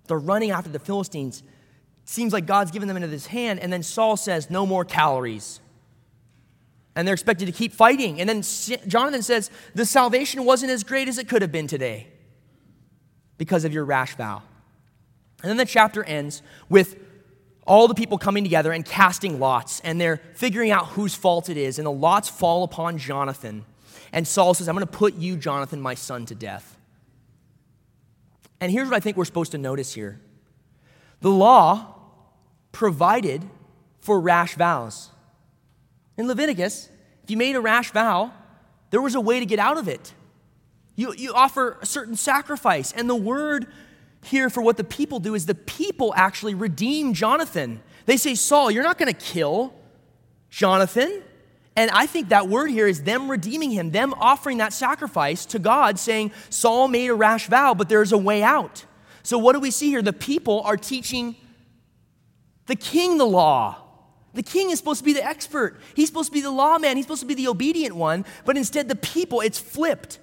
They're 0.08 0.20
running 0.20 0.52
after 0.52 0.70
the 0.70 0.80
Philistines. 0.80 1.42
Seems 2.06 2.32
like 2.32 2.46
God's 2.46 2.72
given 2.72 2.88
them 2.88 2.98
into 2.98 3.10
his 3.10 3.28
hand. 3.28 3.60
And 3.60 3.74
then 3.74 3.82
Saul 3.82 4.16
says, 4.16 4.50
No 4.50 4.66
more 4.66 4.86
calories 4.86 5.60
and 6.96 7.08
they're 7.08 7.14
expected 7.14 7.46
to 7.46 7.52
keep 7.52 7.74
fighting. 7.74 8.22
And 8.22 8.30
then 8.30 8.42
Jonathan 8.88 9.22
says, 9.22 9.52
The 9.74 9.86
salvation 9.86 10.46
wasn't 10.46 10.72
as 10.72 10.84
great 10.84 11.08
as 11.08 11.18
it 11.18 11.28
could 11.28 11.42
have 11.42 11.52
been 11.52 11.68
today 11.68 12.08
because 13.38 13.66
of 13.66 13.74
your 13.74 13.84
rash 13.84 14.16
vow. 14.16 14.44
And 15.46 15.52
then 15.52 15.58
the 15.58 15.66
chapter 15.66 16.04
ends 16.04 16.42
with 16.70 16.98
all 17.68 17.88
the 17.88 17.94
people 17.94 18.18
coming 18.18 18.44
together 18.44 18.72
and 18.72 18.84
casting 18.84 19.40
lots, 19.40 19.80
and 19.82 20.02
they're 20.02 20.20
figuring 20.34 20.72
out 20.72 20.88
whose 20.88 21.14
fault 21.14 21.50
it 21.50 21.56
is. 21.56 21.78
And 21.78 21.86
the 21.86 21.92
lots 21.92 22.28
fall 22.28 22.64
upon 22.64 22.98
Jonathan. 22.98 23.64
And 24.12 24.28
Saul 24.28 24.56
says, 24.56 24.68
I'm 24.68 24.74
going 24.74 24.88
to 24.88 24.92
put 24.92 25.14
you, 25.14 25.38
Jonathan, 25.38 25.80
my 25.80 25.94
son, 25.94 26.26
to 26.26 26.34
death. 26.34 26.80
And 28.60 28.72
here's 28.72 28.90
what 28.90 28.98
I 28.98 29.00
think 29.00 29.18
we're 29.18 29.26
supposed 29.26 29.52
to 29.52 29.60
notice 29.60 29.94
here 29.94 30.20
the 31.22 31.30
law 31.30 31.94
provided 32.72 33.48
for 34.00 34.20
rash 34.20 34.56
vows. 34.56 35.12
In 36.18 36.28
Leviticus, 36.28 36.90
if 37.24 37.30
you 37.30 37.38
made 37.38 37.56
a 37.56 37.62
rash 37.62 37.92
vow, 37.92 38.34
there 38.90 39.02
was 39.02 39.14
a 39.14 39.22
way 39.22 39.40
to 39.40 39.46
get 39.46 39.60
out 39.60 39.78
of 39.78 39.88
it. 39.88 40.12
You, 40.96 41.14
you 41.14 41.36
offer 41.36 41.78
a 41.84 41.86
certain 41.86 42.16
sacrifice. 42.16 42.92
And 42.94 43.08
the 43.08 43.16
word 43.16 43.68
here 44.26 44.50
for 44.50 44.62
what 44.62 44.78
the 44.78 44.84
people 44.84 45.20
do 45.20 45.36
is 45.36 45.46
the 45.46 45.56
people 45.56 46.14
actually 46.16 46.56
redeem 46.56 47.14
Jonathan. 47.14 47.82
They 48.06 48.18
say, 48.18 48.36
Saul, 48.36 48.72
you're 48.72 48.84
not 48.84 48.98
going 48.98 49.14
to 49.14 49.20
kill 49.20 49.74
Jonathan. 50.50 51.24
And 51.76 51.92
I 51.92 52.06
think 52.06 52.30
that 52.30 52.48
word 52.48 52.70
here 52.70 52.88
is 52.88 53.04
them 53.04 53.30
redeeming 53.30 53.72
him, 53.72 53.92
them 53.92 54.14
offering 54.14 54.60
that 54.60 54.72
sacrifice 54.72 55.46
to 55.48 55.60
God, 55.60 56.00
saying, 56.00 56.32
Saul 56.50 56.88
made 56.88 57.10
a 57.10 57.16
rash 57.16 57.48
vow, 57.48 57.74
but 57.74 57.90
there's 57.90 58.14
a 58.14 58.18
way 58.18 58.42
out. 58.42 58.86
So, 59.24 59.38
what 59.38 59.54
do 59.54 59.60
we 59.60 59.72
see 59.72 59.90
here? 59.90 60.02
The 60.02 60.14
people 60.14 60.62
are 60.62 60.78
teaching 60.78 61.36
the 62.68 62.76
king 62.76 63.18
the 63.18 63.26
law. 63.26 63.82
The 64.34 64.44
king 64.44 64.70
is 64.70 64.78
supposed 64.78 65.00
to 65.00 65.06
be 65.06 65.14
the 65.14 65.26
expert. 65.26 65.80
He's 65.96 66.08
supposed 66.08 66.30
to 66.30 66.34
be 66.34 66.42
the 66.42 66.52
lawman. 66.52 66.98
He's 66.98 67.06
supposed 67.06 67.22
to 67.22 67.28
be 67.28 67.34
the 67.34 67.48
obedient 67.48 67.96
one. 67.96 68.26
But 68.44 68.58
instead, 68.58 68.88
the 68.90 68.96
people, 68.96 69.42
it's 69.42 69.60
flipped. 69.60 70.20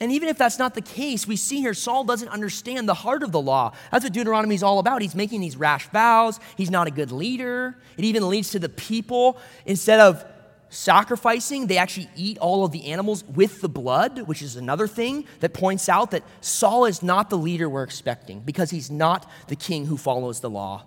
And 0.00 0.10
even 0.12 0.30
if 0.30 0.38
that's 0.38 0.58
not 0.58 0.74
the 0.74 0.80
case, 0.80 1.26
we 1.26 1.36
see 1.36 1.60
here 1.60 1.74
Saul 1.74 2.04
doesn't 2.04 2.28
understand 2.28 2.88
the 2.88 2.94
heart 2.94 3.22
of 3.22 3.32
the 3.32 3.40
law. 3.40 3.72
That's 3.92 4.02
what 4.02 4.14
Deuteronomy 4.14 4.54
is 4.54 4.62
all 4.62 4.78
about. 4.78 5.02
He's 5.02 5.14
making 5.14 5.42
these 5.42 5.56
rash 5.56 5.88
vows. 5.90 6.40
He's 6.56 6.70
not 6.70 6.86
a 6.86 6.90
good 6.90 7.12
leader. 7.12 7.76
It 7.98 8.04
even 8.04 8.28
leads 8.28 8.50
to 8.50 8.58
the 8.58 8.70
people, 8.70 9.38
instead 9.66 10.00
of 10.00 10.24
sacrificing, 10.70 11.66
they 11.66 11.76
actually 11.76 12.08
eat 12.16 12.38
all 12.38 12.64
of 12.64 12.72
the 12.72 12.86
animals 12.86 13.24
with 13.24 13.60
the 13.60 13.68
blood, 13.68 14.20
which 14.22 14.40
is 14.40 14.56
another 14.56 14.86
thing 14.86 15.26
that 15.40 15.52
points 15.52 15.88
out 15.88 16.12
that 16.12 16.22
Saul 16.40 16.86
is 16.86 17.02
not 17.02 17.28
the 17.28 17.36
leader 17.36 17.68
we're 17.68 17.82
expecting 17.82 18.40
because 18.40 18.70
he's 18.70 18.90
not 18.90 19.28
the 19.48 19.56
king 19.56 19.86
who 19.86 19.96
follows 19.96 20.40
the 20.40 20.48
law. 20.48 20.84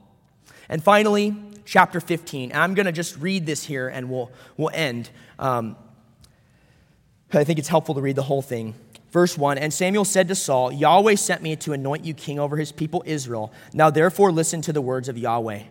And 0.70 0.82
finally, 0.82 1.36
chapter 1.66 2.00
15. 2.00 2.54
I'm 2.54 2.74
going 2.74 2.86
to 2.86 2.92
just 2.92 3.18
read 3.18 3.46
this 3.46 3.64
here 3.64 3.90
and 3.90 4.10
we'll, 4.10 4.32
we'll 4.58 4.72
end. 4.74 5.10
Um, 5.38 5.76
I 7.32 7.44
think 7.44 7.60
it's 7.60 7.68
helpful 7.68 7.96
to 7.96 8.02
read 8.02 8.16
the 8.16 8.24
whole 8.24 8.42
thing. 8.42 8.76
Verse 9.14 9.38
1 9.38 9.60
And 9.60 9.72
Samuel 9.72 10.06
said 10.06 10.28
to 10.30 10.36
Saul, 10.36 10.72
Yahweh 10.72 11.16
sent 11.16 11.44
me 11.44 11.56
to 11.58 11.72
anoint 11.72 12.04
you 12.04 12.16
king 12.16 12.40
over 12.40 12.58
his 12.58 12.72
people 12.72 13.04
Israel. 13.06 13.54
Now 13.72 13.92
therefore 13.92 14.32
listen 14.32 14.62
to 14.64 14.74
the 14.74 14.82
words 14.82 15.08
of 15.08 15.18
Yahweh. 15.18 15.62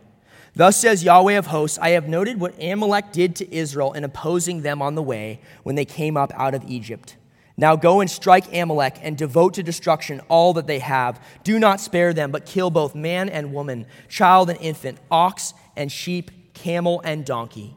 Thus 0.54 0.76
says 0.76 1.02
Yahweh 1.02 1.34
of 1.34 1.46
hosts, 1.46 1.78
I 1.78 1.90
have 1.90 2.08
noted 2.08 2.38
what 2.38 2.62
Amalek 2.62 3.10
did 3.10 3.34
to 3.36 3.54
Israel 3.54 3.94
in 3.94 4.04
opposing 4.04 4.62
them 4.62 4.80
on 4.80 4.94
the 4.94 5.02
way 5.02 5.40
when 5.64 5.74
they 5.74 5.84
came 5.84 6.16
up 6.16 6.30
out 6.36 6.54
of 6.54 6.62
Egypt. 6.68 7.16
Now 7.56 7.74
go 7.74 8.00
and 8.00 8.08
strike 8.10 8.54
Amalek 8.54 8.98
and 9.02 9.18
devote 9.18 9.54
to 9.54 9.62
destruction 9.62 10.20
all 10.28 10.52
that 10.52 10.68
they 10.68 10.78
have. 10.78 11.20
Do 11.42 11.58
not 11.58 11.80
spare 11.80 12.14
them, 12.14 12.30
but 12.30 12.46
kill 12.46 12.70
both 12.70 12.94
man 12.94 13.28
and 13.28 13.52
woman, 13.52 13.86
child 14.08 14.50
and 14.50 14.60
infant, 14.60 14.98
ox 15.10 15.52
and 15.76 15.90
sheep, 15.90 16.54
camel 16.54 17.00
and 17.04 17.24
donkey. 17.24 17.76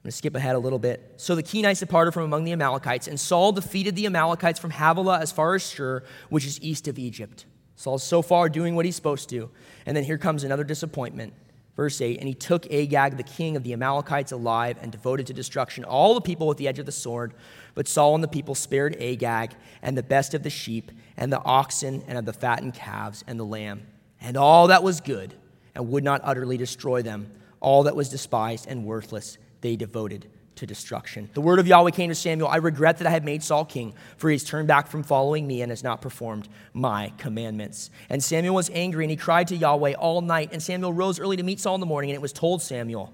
I'm 0.00 0.04
going 0.04 0.12
to 0.12 0.16
skip 0.16 0.34
ahead 0.34 0.56
a 0.56 0.58
little 0.58 0.78
bit. 0.78 1.12
So 1.18 1.34
the 1.34 1.42
Kenites 1.42 1.80
departed 1.80 2.12
from 2.12 2.22
among 2.22 2.44
the 2.44 2.52
Amalekites, 2.52 3.06
and 3.06 3.20
Saul 3.20 3.52
defeated 3.52 3.96
the 3.96 4.06
Amalekites 4.06 4.58
from 4.58 4.70
Havilah 4.70 5.20
as 5.20 5.30
far 5.30 5.54
as 5.54 5.68
Shur, 5.68 6.02
which 6.30 6.46
is 6.46 6.58
east 6.62 6.88
of 6.88 6.98
Egypt. 6.98 7.44
Saul's 7.76 8.02
so 8.02 8.22
far 8.22 8.48
doing 8.48 8.74
what 8.74 8.86
he's 8.86 8.96
supposed 8.96 9.28
to. 9.28 9.50
And 9.84 9.94
then 9.94 10.04
here 10.04 10.16
comes 10.16 10.42
another 10.42 10.64
disappointment. 10.64 11.34
Verse 11.76 12.00
8 12.00 12.18
And 12.18 12.26
he 12.26 12.32
took 12.32 12.64
Agag, 12.72 13.18
the 13.18 13.22
king 13.22 13.56
of 13.56 13.62
the 13.62 13.74
Amalekites, 13.74 14.32
alive 14.32 14.78
and 14.80 14.90
devoted 14.90 15.26
to 15.26 15.34
destruction 15.34 15.84
all 15.84 16.14
the 16.14 16.22
people 16.22 16.46
with 16.46 16.56
the 16.56 16.66
edge 16.66 16.78
of 16.78 16.86
the 16.86 16.92
sword. 16.92 17.34
But 17.74 17.86
Saul 17.86 18.14
and 18.14 18.24
the 18.24 18.28
people 18.28 18.54
spared 18.54 18.96
Agag 18.98 19.52
and 19.82 19.98
the 19.98 20.02
best 20.02 20.32
of 20.32 20.42
the 20.42 20.48
sheep, 20.48 20.90
and 21.18 21.30
the 21.30 21.44
oxen, 21.44 22.04
and 22.08 22.16
of 22.16 22.24
the 22.24 22.32
fattened 22.32 22.72
calves, 22.72 23.22
and 23.26 23.38
the 23.38 23.44
lamb, 23.44 23.86
and 24.18 24.38
all 24.38 24.68
that 24.68 24.82
was 24.82 25.02
good, 25.02 25.34
and 25.74 25.90
would 25.90 26.04
not 26.04 26.22
utterly 26.24 26.56
destroy 26.56 27.02
them. 27.02 27.30
All 27.60 27.82
that 27.82 27.96
was 27.96 28.08
despised 28.08 28.66
and 28.66 28.86
worthless 28.86 29.36
they 29.60 29.76
devoted 29.76 30.28
to 30.60 30.66
destruction. 30.66 31.30
The 31.32 31.40
word 31.40 31.58
of 31.58 31.66
Yahweh 31.66 31.90
came 31.90 32.10
to 32.10 32.14
Samuel 32.14 32.48
I 32.48 32.56
regret 32.56 32.98
that 32.98 33.06
I 33.06 33.10
have 33.10 33.24
made 33.24 33.42
Saul 33.42 33.64
king, 33.64 33.94
for 34.18 34.28
he 34.28 34.34
has 34.34 34.44
turned 34.44 34.68
back 34.68 34.88
from 34.88 35.02
following 35.02 35.46
me 35.46 35.62
and 35.62 35.70
has 35.70 35.82
not 35.82 36.02
performed 36.02 36.48
my 36.74 37.12
commandments. 37.16 37.90
And 38.10 38.22
Samuel 38.22 38.54
was 38.54 38.70
angry, 38.74 39.04
and 39.04 39.10
he 39.10 39.16
cried 39.16 39.48
to 39.48 39.56
Yahweh 39.56 39.94
all 39.94 40.20
night. 40.20 40.50
And 40.52 40.62
Samuel 40.62 40.92
rose 40.92 41.18
early 41.18 41.36
to 41.36 41.42
meet 41.42 41.60
Saul 41.60 41.76
in 41.76 41.80
the 41.80 41.86
morning, 41.86 42.10
and 42.10 42.14
it 42.14 42.20
was 42.20 42.32
told 42.32 42.60
Samuel. 42.60 43.12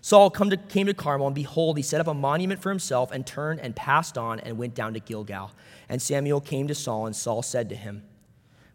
Saul 0.00 0.30
to, 0.30 0.56
came 0.56 0.86
to 0.86 0.94
Carmel, 0.94 1.28
and 1.28 1.34
behold, 1.34 1.76
he 1.76 1.82
set 1.82 2.00
up 2.00 2.08
a 2.08 2.14
monument 2.14 2.60
for 2.60 2.70
himself, 2.70 3.12
and 3.12 3.26
turned 3.26 3.60
and 3.60 3.76
passed 3.76 4.18
on, 4.18 4.40
and 4.40 4.58
went 4.58 4.74
down 4.74 4.94
to 4.94 5.00
Gilgal. 5.00 5.52
And 5.88 6.02
Samuel 6.02 6.40
came 6.40 6.66
to 6.68 6.74
Saul, 6.74 7.06
and 7.06 7.14
Saul 7.14 7.42
said 7.42 7.68
to 7.68 7.76
him, 7.76 8.02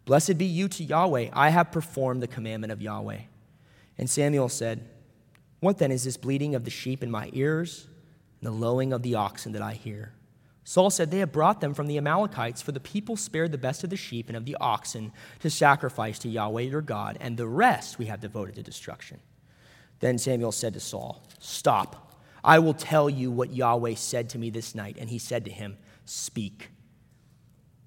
Blessed 0.06 0.38
be 0.38 0.46
you 0.46 0.68
to 0.68 0.84
Yahweh, 0.84 1.30
I 1.32 1.50
have 1.50 1.72
performed 1.72 2.22
the 2.22 2.28
commandment 2.28 2.72
of 2.72 2.80
Yahweh. 2.80 3.22
And 3.98 4.08
Samuel 4.08 4.48
said, 4.48 4.88
What 5.60 5.78
then 5.78 5.90
is 5.90 6.04
this 6.04 6.16
bleating 6.16 6.54
of 6.54 6.64
the 6.64 6.70
sheep 6.70 7.02
in 7.02 7.10
my 7.10 7.30
ears? 7.32 7.88
and 8.40 8.46
the 8.46 8.50
lowing 8.50 8.92
of 8.92 9.02
the 9.02 9.14
oxen 9.14 9.52
that 9.52 9.62
I 9.62 9.72
hear. 9.72 10.12
Saul 10.64 10.90
said, 10.90 11.10
They 11.10 11.20
have 11.20 11.32
brought 11.32 11.60
them 11.60 11.74
from 11.74 11.86
the 11.86 11.96
Amalekites, 11.96 12.60
for 12.60 12.72
the 12.72 12.80
people 12.80 13.16
spared 13.16 13.52
the 13.52 13.58
best 13.58 13.84
of 13.84 13.90
the 13.90 13.96
sheep 13.96 14.28
and 14.28 14.36
of 14.36 14.44
the 14.44 14.56
oxen 14.60 15.12
to 15.40 15.50
sacrifice 15.50 16.18
to 16.20 16.28
Yahweh 16.28 16.62
your 16.62 16.82
God, 16.82 17.16
and 17.20 17.36
the 17.36 17.46
rest 17.46 17.98
we 17.98 18.06
have 18.06 18.20
devoted 18.20 18.56
to 18.56 18.62
destruction. 18.62 19.20
Then 20.00 20.18
Samuel 20.18 20.52
said 20.52 20.74
to 20.74 20.80
Saul, 20.80 21.22
Stop. 21.38 22.02
I 22.44 22.58
will 22.58 22.74
tell 22.74 23.08
you 23.08 23.30
what 23.30 23.52
Yahweh 23.52 23.94
said 23.94 24.28
to 24.30 24.38
me 24.38 24.50
this 24.50 24.74
night. 24.74 24.96
And 25.00 25.08
he 25.08 25.18
said 25.18 25.44
to 25.46 25.50
him, 25.50 25.78
Speak. 26.04 26.70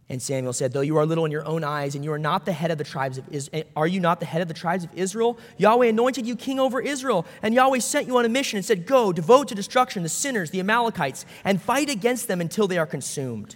And 0.09 0.19
Samuel 0.19 0.53
said, 0.53 0.73
Though 0.73 0.81
you 0.81 0.97
are 0.97 1.05
little 1.05 1.25
in 1.25 1.31
your 1.31 1.45
own 1.45 1.63
eyes, 1.63 1.93
and 1.93 2.03
you 2.03 2.11
are 2.11 2.19
not 2.19 2.45
the 2.45 2.51
head 2.51 2.71
of 2.71 2.79
the 2.79 2.83
tribes 2.83 3.19
of 3.19 3.25
Israel, 3.31 3.61
eh, 3.61 3.69
are 3.75 3.85
you 3.87 3.99
not 3.99 4.19
the 4.19 4.25
head 4.25 4.41
of 4.41 4.47
the 4.47 4.55
tribes 4.55 4.83
of 4.83 4.89
Israel? 4.95 5.37
Yahweh 5.57 5.87
anointed 5.87 6.25
you 6.25 6.35
king 6.35 6.59
over 6.59 6.81
Israel, 6.81 7.27
and 7.43 7.53
Yahweh 7.53 7.79
sent 7.79 8.07
you 8.07 8.17
on 8.17 8.25
a 8.25 8.29
mission 8.29 8.57
and 8.57 8.65
said, 8.65 8.87
Go, 8.87 9.13
devote 9.13 9.47
to 9.49 9.55
destruction 9.55 10.01
the 10.01 10.09
sinners, 10.09 10.49
the 10.49 10.59
Amalekites, 10.59 11.25
and 11.43 11.61
fight 11.61 11.89
against 11.89 12.27
them 12.27 12.41
until 12.41 12.67
they 12.67 12.79
are 12.79 12.87
consumed. 12.87 13.55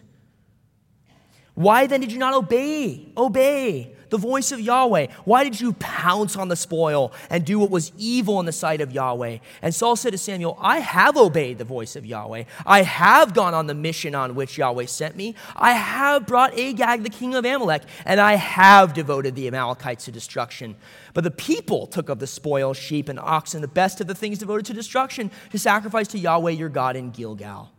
Why 1.55 1.87
then 1.87 2.01
did 2.01 2.11
you 2.11 2.19
not 2.19 2.35
obey? 2.35 3.11
Obey 3.17 3.92
the 4.13 4.17
voice 4.19 4.51
of 4.51 4.59
Yahweh. 4.59 5.07
Why 5.25 5.43
did 5.43 5.59
you 5.59 5.73
pounce 5.73 6.35
on 6.35 6.47
the 6.47 6.55
spoil 6.55 7.11
and 7.31 7.43
do 7.43 7.57
what 7.57 7.71
was 7.71 7.91
evil 7.97 8.39
in 8.39 8.45
the 8.45 8.51
sight 8.51 8.79
of 8.79 8.91
Yahweh? 8.91 9.39
And 9.63 9.73
Saul 9.73 9.95
said 9.95 10.11
to 10.11 10.19
Samuel, 10.19 10.55
I 10.61 10.81
have 10.81 11.17
obeyed 11.17 11.57
the 11.57 11.63
voice 11.63 11.95
of 11.95 12.05
Yahweh. 12.05 12.43
I 12.63 12.83
have 12.83 13.33
gone 13.33 13.55
on 13.55 13.65
the 13.65 13.73
mission 13.73 14.13
on 14.13 14.35
which 14.35 14.55
Yahweh 14.55 14.85
sent 14.85 15.15
me. 15.15 15.33
I 15.55 15.71
have 15.71 16.27
brought 16.27 16.53
Agag, 16.59 17.01
the 17.01 17.09
king 17.09 17.33
of 17.33 17.43
Amalek, 17.43 17.81
and 18.05 18.19
I 18.19 18.35
have 18.35 18.93
devoted 18.93 19.33
the 19.33 19.47
Amalekites 19.47 20.05
to 20.05 20.11
destruction. 20.11 20.75
But 21.15 21.23
the 21.23 21.31
people 21.31 21.87
took 21.87 22.07
of 22.07 22.19
the 22.19 22.27
spoil, 22.27 22.75
sheep 22.75 23.09
and 23.09 23.19
oxen, 23.19 23.61
the 23.61 23.67
best 23.67 23.99
of 23.99 24.05
the 24.05 24.13
things 24.13 24.37
devoted 24.37 24.67
to 24.67 24.75
destruction, 24.75 25.31
to 25.49 25.57
sacrifice 25.57 26.07
to 26.09 26.19
Yahweh 26.19 26.51
your 26.51 26.69
God 26.69 26.95
in 26.95 27.09
Gilgal. 27.09 27.71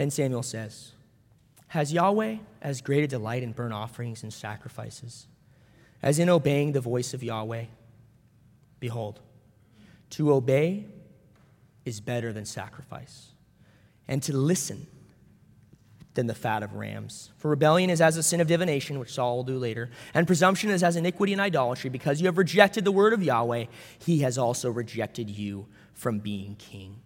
Then 0.00 0.10
Samuel 0.10 0.42
says, 0.42 0.92
Has 1.68 1.92
Yahweh 1.92 2.36
as 2.62 2.80
great 2.80 3.04
a 3.04 3.06
delight 3.06 3.42
in 3.42 3.52
burnt 3.52 3.74
offerings 3.74 4.22
and 4.22 4.32
sacrifices 4.32 5.26
as 6.02 6.18
in 6.18 6.30
obeying 6.30 6.72
the 6.72 6.80
voice 6.80 7.12
of 7.12 7.22
Yahweh? 7.22 7.66
Behold, 8.78 9.20
to 10.08 10.32
obey 10.32 10.86
is 11.84 12.00
better 12.00 12.32
than 12.32 12.46
sacrifice, 12.46 13.32
and 14.08 14.22
to 14.22 14.34
listen 14.34 14.86
than 16.14 16.28
the 16.28 16.34
fat 16.34 16.62
of 16.62 16.76
rams. 16.76 17.28
For 17.36 17.50
rebellion 17.50 17.90
is 17.90 18.00
as 18.00 18.16
a 18.16 18.22
sin 18.22 18.40
of 18.40 18.46
divination, 18.46 18.98
which 18.98 19.12
Saul 19.12 19.36
will 19.36 19.44
do 19.44 19.58
later, 19.58 19.90
and 20.14 20.26
presumption 20.26 20.70
is 20.70 20.82
as 20.82 20.96
iniquity 20.96 21.34
and 21.34 21.42
idolatry. 21.42 21.90
Because 21.90 22.22
you 22.22 22.26
have 22.26 22.38
rejected 22.38 22.86
the 22.86 22.90
word 22.90 23.12
of 23.12 23.22
Yahweh, 23.22 23.66
he 23.98 24.20
has 24.20 24.38
also 24.38 24.70
rejected 24.70 25.28
you 25.28 25.66
from 25.92 26.20
being 26.20 26.56
king. 26.56 27.02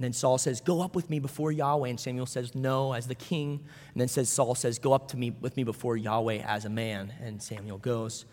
And 0.00 0.04
then 0.06 0.12
Saul 0.14 0.38
says, 0.38 0.62
Go 0.62 0.80
up 0.80 0.96
with 0.96 1.10
me 1.10 1.18
before 1.18 1.52
Yahweh. 1.52 1.90
And 1.90 2.00
Samuel 2.00 2.24
says, 2.24 2.54
No, 2.54 2.94
as 2.94 3.06
the 3.06 3.14
king. 3.14 3.62
And 3.92 4.00
then 4.00 4.08
says 4.08 4.30
Saul 4.30 4.54
says, 4.54 4.78
Go 4.78 4.94
up 4.94 5.08
to 5.08 5.18
me 5.18 5.28
with 5.28 5.58
me 5.58 5.62
before 5.62 5.94
Yahweh 5.94 6.38
as 6.38 6.64
a 6.64 6.70
man. 6.70 7.12
And 7.20 7.42
Samuel 7.42 7.76
goes. 7.76 8.24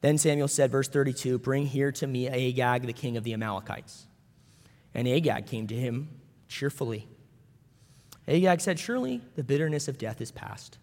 Then 0.00 0.16
Samuel 0.16 0.48
said, 0.48 0.70
verse 0.70 0.88
32, 0.88 1.38
Bring 1.38 1.66
here 1.66 1.92
to 1.92 2.06
me 2.06 2.30
Agag, 2.30 2.86
the 2.86 2.94
king 2.94 3.18
of 3.18 3.24
the 3.24 3.34
Amalekites. 3.34 4.06
And 4.94 5.06
Agag 5.06 5.44
came 5.44 5.66
to 5.66 5.74
him 5.74 6.08
cheerfully. 6.48 7.08
Agag 8.26 8.62
said, 8.62 8.78
Surely 8.78 9.20
the 9.34 9.44
bitterness 9.44 9.86
of 9.86 9.98
death 9.98 10.22
is 10.22 10.30
past. 10.30 10.78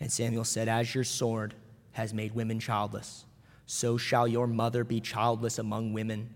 And 0.00 0.10
Samuel 0.10 0.42
said, 0.42 0.68
As 0.68 0.92
your 0.92 1.04
sword 1.04 1.54
has 1.92 2.12
made 2.12 2.34
women 2.34 2.58
childless, 2.58 3.26
so 3.64 3.96
shall 3.96 4.26
your 4.26 4.48
mother 4.48 4.82
be 4.82 5.00
childless 5.00 5.60
among 5.60 5.92
women. 5.92 6.34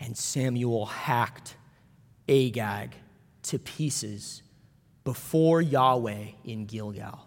And 0.00 0.16
Samuel 0.16 0.86
hacked 0.86 1.54
Agag 2.30 2.94
to 3.42 3.58
pieces 3.58 4.42
before 5.04 5.60
Yahweh 5.60 6.28
in 6.44 6.66
Gilgal. 6.66 7.26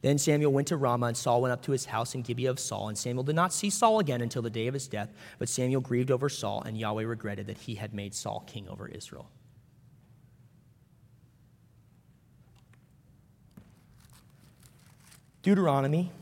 Then 0.00 0.16
Samuel 0.16 0.52
went 0.52 0.68
to 0.68 0.76
Ramah, 0.76 1.06
and 1.06 1.16
Saul 1.16 1.42
went 1.42 1.52
up 1.52 1.62
to 1.62 1.72
his 1.72 1.84
house 1.84 2.14
in 2.14 2.22
Gibeah 2.22 2.50
of 2.50 2.60
Saul. 2.60 2.88
And 2.88 2.96
Samuel 2.96 3.24
did 3.24 3.34
not 3.34 3.52
see 3.52 3.68
Saul 3.68 3.98
again 3.98 4.20
until 4.20 4.42
the 4.42 4.50
day 4.50 4.68
of 4.68 4.74
his 4.74 4.86
death. 4.86 5.12
But 5.38 5.48
Samuel 5.48 5.80
grieved 5.80 6.10
over 6.10 6.28
Saul, 6.28 6.62
and 6.62 6.78
Yahweh 6.78 7.02
regretted 7.02 7.48
that 7.48 7.58
he 7.58 7.74
had 7.74 7.92
made 7.92 8.14
Saul 8.14 8.44
king 8.46 8.68
over 8.68 8.86
Israel. 8.86 9.28
Deuteronomy 15.42 16.12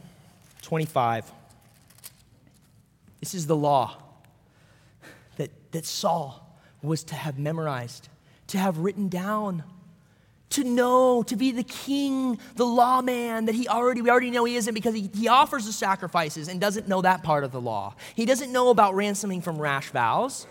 25. 0.62 1.30
This 3.20 3.34
is 3.34 3.47
the 3.47 3.57
law 3.57 3.97
that, 5.36 5.51
that 5.72 5.84
Saul 5.84 6.45
was 6.87 7.05
to 7.05 7.14
have 7.14 7.39
memorized, 7.39 8.09
to 8.49 8.59
have 8.59 8.78
written 8.78 9.09
down, 9.09 9.64
to 10.51 10.64
know, 10.64 11.22
to 11.24 11.37
be 11.37 11.51
the 11.51 11.64
king, 11.64 12.39
the 12.55 12.64
lawman 12.64 13.47
that 13.47 13.55
he 13.55 13.68
already, 13.68 14.01
we 14.01 14.11
already 14.11 14.30
know 14.30 14.45
he 14.45 14.57
isn't 14.57 14.74
because 14.74 14.95
he, 14.95 15.11
he 15.14 15.28
offers 15.28 15.66
the 15.66 15.72
sacrifices 15.72 16.49
and 16.49 16.61
doesn't 16.61 16.89
know 16.89 17.03
that 17.03 17.22
part 17.22 17.45
of 17.45 17.53
the 17.53 17.61
law. 17.61 17.95
He 18.14 18.24
doesn't 18.24 18.53
know 18.53 18.70
about 18.70 18.95
ransoming 18.95 19.43
from 19.43 19.59
rash 19.59 19.91
vows. 19.91 20.47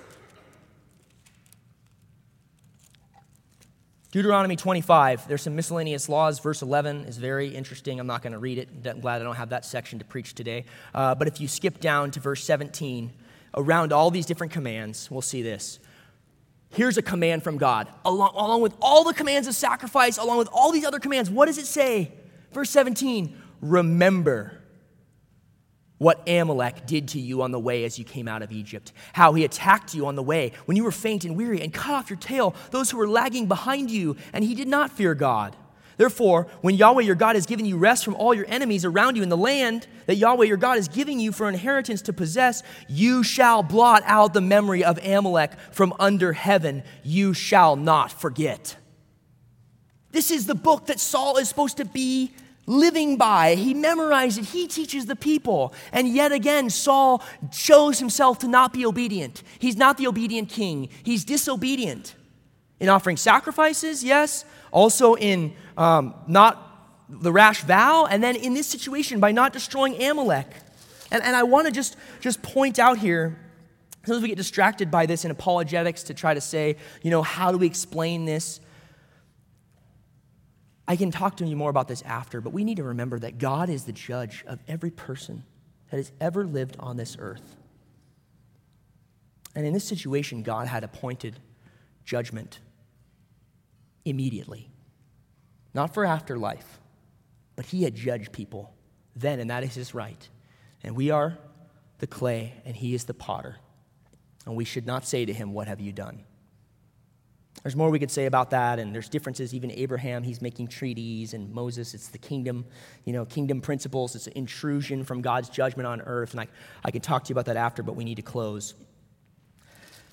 Deuteronomy 4.11 4.55
25, 4.55 5.27
there's 5.27 5.41
some 5.41 5.57
miscellaneous 5.57 6.07
laws. 6.07 6.39
Verse 6.39 6.61
11 6.61 7.03
is 7.03 7.17
very 7.17 7.49
interesting. 7.49 7.99
I'm 7.99 8.07
not 8.07 8.21
going 8.21 8.31
to 8.31 8.39
read 8.39 8.57
it. 8.57 8.69
I'm 8.85 9.01
glad 9.01 9.19
I 9.19 9.25
don't 9.25 9.35
have 9.35 9.49
that 9.49 9.65
section 9.65 9.99
to 9.99 10.05
preach 10.05 10.33
today. 10.33 10.63
Uh, 10.93 11.15
but 11.15 11.27
if 11.27 11.41
you 11.41 11.49
skip 11.49 11.81
down 11.81 12.11
to 12.11 12.21
verse 12.21 12.41
17, 12.45 13.11
around 13.55 13.91
all 13.91 14.11
these 14.11 14.25
different 14.25 14.53
commands, 14.53 15.11
we'll 15.11 15.21
see 15.21 15.41
this 15.41 15.79
here's 16.75 16.97
a 16.97 17.01
command 17.01 17.43
from 17.43 17.57
God. 17.57 17.87
Along, 18.03 18.33
along 18.35 18.61
with 18.61 18.75
all 18.81 19.03
the 19.03 19.13
commands 19.13 19.47
of 19.47 19.55
sacrifice, 19.55 20.17
along 20.17 20.37
with 20.37 20.49
all 20.51 20.71
these 20.71 20.85
other 20.85 20.99
commands, 20.99 21.29
what 21.29 21.47
does 21.47 21.57
it 21.57 21.65
say? 21.65 22.11
Verse 22.51 22.69
17 22.69 23.35
Remember 23.61 24.61
what 25.97 26.27
Amalek 26.27 26.85
did 26.85 27.07
to 27.09 27.19
you 27.19 27.41
on 27.41 27.51
the 27.51 27.59
way 27.59 27.85
as 27.85 27.97
you 27.97 28.03
came 28.03 28.27
out 28.27 28.41
of 28.41 28.51
Egypt, 28.51 28.91
how 29.13 29.33
he 29.33 29.45
attacked 29.45 29.95
you 29.95 30.05
on 30.05 30.15
the 30.15 30.23
way 30.23 30.51
when 30.65 30.75
you 30.75 30.83
were 30.83 30.91
faint 30.91 31.23
and 31.23 31.37
weary 31.37 31.61
and 31.61 31.73
cut 31.73 31.93
off 31.93 32.09
your 32.09 32.19
tail, 32.19 32.53
those 32.71 32.91
who 32.91 32.97
were 32.97 33.07
lagging 33.07 33.47
behind 33.47 33.89
you, 33.89 34.17
and 34.33 34.43
he 34.43 34.53
did 34.55 34.67
not 34.67 34.91
fear 34.91 35.15
God. 35.15 35.55
Therefore, 35.97 36.47
when 36.61 36.75
Yahweh 36.75 37.03
your 37.03 37.15
God 37.15 37.35
has 37.35 37.45
given 37.45 37.65
you 37.65 37.77
rest 37.77 38.03
from 38.03 38.15
all 38.15 38.33
your 38.33 38.45
enemies 38.47 38.83
around 38.83 39.15
you 39.15 39.23
in 39.23 39.29
the 39.29 39.37
land 39.37 39.87
that 40.07 40.15
Yahweh 40.15 40.45
your 40.45 40.57
God 40.57 40.77
is 40.77 40.87
giving 40.87 41.19
you 41.19 41.31
for 41.31 41.47
inheritance 41.47 42.01
to 42.03 42.13
possess, 42.13 42.63
you 42.87 43.23
shall 43.23 43.63
blot 43.63 44.03
out 44.05 44.33
the 44.33 44.41
memory 44.41 44.83
of 44.83 45.03
Amalek 45.05 45.53
from 45.71 45.93
under 45.99 46.33
heaven. 46.33 46.83
You 47.03 47.33
shall 47.33 47.75
not 47.75 48.11
forget. 48.11 48.75
This 50.11 50.31
is 50.31 50.45
the 50.45 50.55
book 50.55 50.87
that 50.87 50.99
Saul 50.99 51.37
is 51.37 51.49
supposed 51.49 51.77
to 51.77 51.85
be 51.85 52.31
living 52.67 53.17
by. 53.17 53.55
He 53.55 53.73
memorized 53.73 54.39
it, 54.39 54.45
he 54.45 54.67
teaches 54.67 55.05
the 55.05 55.15
people. 55.15 55.73
And 55.91 56.07
yet 56.07 56.31
again, 56.31 56.69
Saul 56.69 57.23
shows 57.51 57.99
himself 57.99 58.39
to 58.39 58.47
not 58.47 58.73
be 58.73 58.85
obedient. 58.85 59.43
He's 59.59 59.77
not 59.77 59.97
the 59.97 60.07
obedient 60.07 60.49
king, 60.49 60.89
he's 61.03 61.25
disobedient. 61.25 62.15
In 62.79 62.89
offering 62.89 63.17
sacrifices, 63.17 64.03
yes, 64.03 64.43
also 64.71 65.15
in 65.15 65.53
um, 65.77 66.13
not 66.27 66.61
the 67.09 67.31
rash 67.31 67.63
vow, 67.63 68.05
and 68.05 68.23
then 68.23 68.35
in 68.35 68.53
this 68.53 68.67
situation 68.67 69.19
by 69.19 69.31
not 69.31 69.53
destroying 69.53 70.01
Amalek. 70.01 70.47
And, 71.11 71.23
and 71.23 71.35
I 71.35 71.43
want 71.43 71.67
to 71.67 71.71
just, 71.71 71.95
just 72.19 72.41
point 72.41 72.79
out 72.79 72.97
here, 72.97 73.39
sometimes 74.03 74.23
we 74.23 74.29
get 74.29 74.37
distracted 74.37 74.91
by 74.91 75.05
this 75.05 75.23
in 75.23 75.31
apologetics 75.31 76.03
to 76.03 76.13
try 76.13 76.33
to 76.33 76.41
say, 76.41 76.77
you 77.01 77.11
know, 77.11 77.21
how 77.21 77.51
do 77.51 77.57
we 77.57 77.67
explain 77.67 78.25
this? 78.25 78.59
I 80.87 80.95
can 80.95 81.11
talk 81.11 81.37
to 81.37 81.45
you 81.45 81.55
more 81.55 81.69
about 81.69 81.87
this 81.87 82.01
after, 82.03 82.41
but 82.41 82.53
we 82.53 82.63
need 82.63 82.77
to 82.77 82.83
remember 82.83 83.17
that 83.19 83.37
God 83.37 83.69
is 83.69 83.85
the 83.85 83.91
judge 83.91 84.43
of 84.47 84.59
every 84.67 84.91
person 84.91 85.43
that 85.89 85.97
has 85.97 86.11
ever 86.19 86.45
lived 86.45 86.75
on 86.79 86.97
this 86.97 87.15
earth. 87.19 87.55
And 89.55 89.65
in 89.65 89.73
this 89.73 89.85
situation, 89.85 90.43
God 90.43 90.67
had 90.67 90.83
appointed 90.83 91.39
judgment 92.03 92.59
immediately. 94.05 94.69
Not 95.73 95.93
for 95.93 96.05
afterlife, 96.05 96.79
but 97.55 97.65
he 97.65 97.83
had 97.83 97.95
judged 97.95 98.31
people 98.31 98.73
then, 99.15 99.39
and 99.39 99.49
that 99.49 99.63
is 99.63 99.73
his 99.73 99.93
right. 99.93 100.29
And 100.83 100.95
we 100.95 101.09
are 101.09 101.37
the 101.99 102.07
clay, 102.07 102.53
and 102.65 102.75
he 102.75 102.93
is 102.93 103.05
the 103.05 103.13
potter. 103.13 103.57
And 104.45 104.55
we 104.55 104.65
should 104.65 104.85
not 104.85 105.05
say 105.05 105.25
to 105.25 105.33
him, 105.33 105.53
What 105.53 105.67
have 105.67 105.79
you 105.79 105.91
done? 105.91 106.23
There's 107.63 107.75
more 107.75 107.89
we 107.89 107.97
could 107.97 108.11
say 108.11 108.25
about 108.25 108.51
that, 108.51 108.77
and 108.77 108.93
there's 108.93 109.09
differences. 109.09 109.53
Even 109.55 109.71
Abraham, 109.71 110.21
he's 110.21 110.41
making 110.41 110.67
treaties, 110.67 111.33
and 111.33 111.51
Moses, 111.51 111.95
it's 111.95 112.09
the 112.09 112.17
kingdom, 112.19 112.65
you 113.05 113.13
know, 113.13 113.25
kingdom 113.25 113.59
principles. 113.59 114.15
It's 114.15 114.27
an 114.27 114.33
intrusion 114.35 115.03
from 115.03 115.21
God's 115.21 115.49
judgment 115.49 115.87
on 115.87 116.01
earth. 116.01 116.31
And 116.31 116.41
I, 116.41 116.47
I 116.83 116.91
can 116.91 117.01
talk 117.01 117.23
to 117.23 117.29
you 117.29 117.33
about 117.33 117.45
that 117.45 117.57
after, 117.57 117.81
but 117.81 117.95
we 117.95 118.03
need 118.03 118.15
to 118.15 118.21
close. 118.21 118.75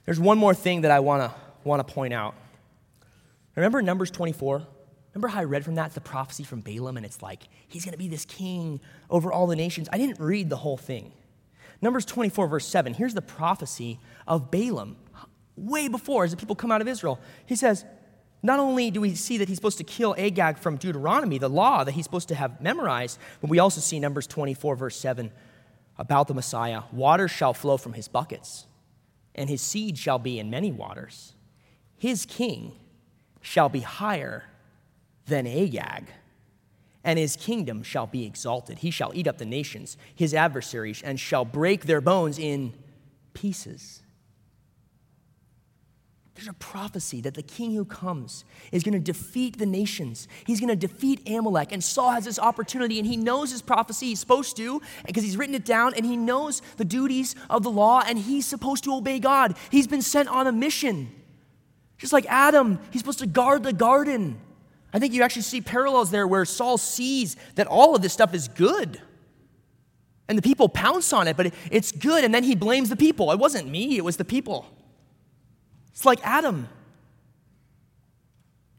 There's 0.06 0.20
one 0.20 0.38
more 0.38 0.54
thing 0.54 0.82
that 0.82 0.90
I 0.90 1.00
want 1.00 1.30
to 1.30 1.38
want 1.64 1.86
to 1.86 1.94
point 1.94 2.14
out. 2.14 2.34
Remember 3.54 3.82
Numbers 3.82 4.10
24? 4.10 4.66
Remember 5.14 5.28
how 5.28 5.40
I 5.40 5.44
read 5.44 5.64
from 5.64 5.74
that? 5.74 5.86
It's 5.86 5.94
the 5.94 6.00
prophecy 6.00 6.42
from 6.42 6.60
Balaam, 6.60 6.96
and 6.96 7.04
it's 7.04 7.20
like, 7.20 7.42
he's 7.68 7.84
going 7.84 7.92
to 7.92 7.98
be 7.98 8.08
this 8.08 8.24
king 8.24 8.80
over 9.10 9.30
all 9.30 9.46
the 9.46 9.56
nations. 9.56 9.88
I 9.92 9.98
didn't 9.98 10.18
read 10.18 10.48
the 10.48 10.56
whole 10.56 10.78
thing. 10.78 11.12
Numbers 11.82 12.04
24, 12.06 12.46
verse 12.46 12.66
7, 12.66 12.94
here's 12.94 13.12
the 13.12 13.22
prophecy 13.22 13.98
of 14.26 14.50
Balaam, 14.50 14.96
way 15.56 15.88
before, 15.88 16.24
as 16.24 16.30
the 16.30 16.36
people 16.36 16.56
come 16.56 16.72
out 16.72 16.80
of 16.80 16.88
Israel. 16.88 17.20
He 17.44 17.56
says, 17.56 17.84
not 18.42 18.58
only 18.58 18.90
do 18.90 19.00
we 19.00 19.14
see 19.14 19.38
that 19.38 19.48
he's 19.48 19.58
supposed 19.58 19.78
to 19.78 19.84
kill 19.84 20.14
Agag 20.16 20.58
from 20.58 20.76
Deuteronomy, 20.76 21.38
the 21.38 21.50
law 21.50 21.84
that 21.84 21.92
he's 21.92 22.04
supposed 22.04 22.28
to 22.28 22.34
have 22.34 22.60
memorized, 22.60 23.18
but 23.40 23.50
we 23.50 23.58
also 23.58 23.80
see 23.80 24.00
Numbers 24.00 24.26
24, 24.26 24.76
verse 24.76 24.96
7, 24.96 25.30
about 25.98 26.26
the 26.26 26.34
Messiah 26.34 26.82
waters 26.90 27.30
shall 27.30 27.52
flow 27.52 27.76
from 27.76 27.92
his 27.92 28.08
buckets, 28.08 28.66
and 29.34 29.50
his 29.50 29.60
seed 29.60 29.98
shall 29.98 30.18
be 30.18 30.38
in 30.38 30.50
many 30.50 30.72
waters. 30.72 31.34
His 31.98 32.24
king 32.24 32.76
shall 33.42 33.68
be 33.68 33.80
higher 33.80 34.44
than 35.26 35.46
Agag, 35.46 36.06
and 37.04 37.18
his 37.18 37.36
kingdom 37.36 37.82
shall 37.82 38.06
be 38.06 38.24
exalted. 38.24 38.78
He 38.78 38.90
shall 38.90 39.12
eat 39.14 39.26
up 39.26 39.38
the 39.38 39.44
nations, 39.44 39.96
his 40.14 40.32
adversaries, 40.32 41.02
and 41.02 41.20
shall 41.20 41.44
break 41.44 41.84
their 41.84 42.00
bones 42.00 42.38
in 42.38 42.72
pieces. 43.34 44.02
There's 46.34 46.48
a 46.48 46.54
prophecy 46.54 47.20
that 47.20 47.34
the 47.34 47.42
king 47.42 47.72
who 47.74 47.84
comes 47.84 48.44
is 48.72 48.82
going 48.82 48.94
to 48.94 49.00
defeat 49.00 49.58
the 49.58 49.66
nations. 49.66 50.26
He's 50.46 50.60
going 50.60 50.70
to 50.70 50.76
defeat 50.76 51.28
Amalek. 51.28 51.72
And 51.72 51.84
Saul 51.84 52.10
has 52.12 52.24
this 52.24 52.38
opportunity, 52.38 52.98
and 52.98 53.06
he 53.06 53.16
knows 53.16 53.52
his 53.52 53.62
prophecy. 53.62 54.06
He's 54.06 54.20
supposed 54.20 54.56
to, 54.56 54.80
because 55.06 55.22
he's 55.22 55.36
written 55.36 55.54
it 55.54 55.64
down, 55.64 55.92
and 55.94 56.06
he 56.06 56.16
knows 56.16 56.62
the 56.78 56.84
duties 56.84 57.36
of 57.50 57.62
the 57.62 57.70
law, 57.70 58.02
and 58.06 58.18
he's 58.18 58.46
supposed 58.46 58.82
to 58.84 58.94
obey 58.94 59.18
God. 59.18 59.56
He's 59.70 59.86
been 59.86 60.02
sent 60.02 60.28
on 60.28 60.46
a 60.46 60.52
mission. 60.52 61.10
Just 62.02 62.12
like 62.12 62.26
Adam, 62.28 62.80
he's 62.90 63.00
supposed 63.00 63.20
to 63.20 63.28
guard 63.28 63.62
the 63.62 63.72
garden. 63.72 64.36
I 64.92 64.98
think 64.98 65.14
you 65.14 65.22
actually 65.22 65.42
see 65.42 65.60
parallels 65.60 66.10
there 66.10 66.26
where 66.26 66.44
Saul 66.44 66.76
sees 66.76 67.36
that 67.54 67.68
all 67.68 67.94
of 67.94 68.02
this 68.02 68.12
stuff 68.12 68.34
is 68.34 68.48
good. 68.48 69.00
And 70.28 70.36
the 70.36 70.42
people 70.42 70.68
pounce 70.68 71.12
on 71.12 71.28
it, 71.28 71.36
but 71.36 71.54
it's 71.70 71.92
good. 71.92 72.24
And 72.24 72.34
then 72.34 72.42
he 72.42 72.56
blames 72.56 72.88
the 72.88 72.96
people. 72.96 73.30
It 73.30 73.38
wasn't 73.38 73.68
me, 73.68 73.96
it 73.96 74.04
was 74.04 74.16
the 74.16 74.24
people. 74.24 74.66
It's 75.92 76.04
like 76.04 76.18
Adam. 76.26 76.68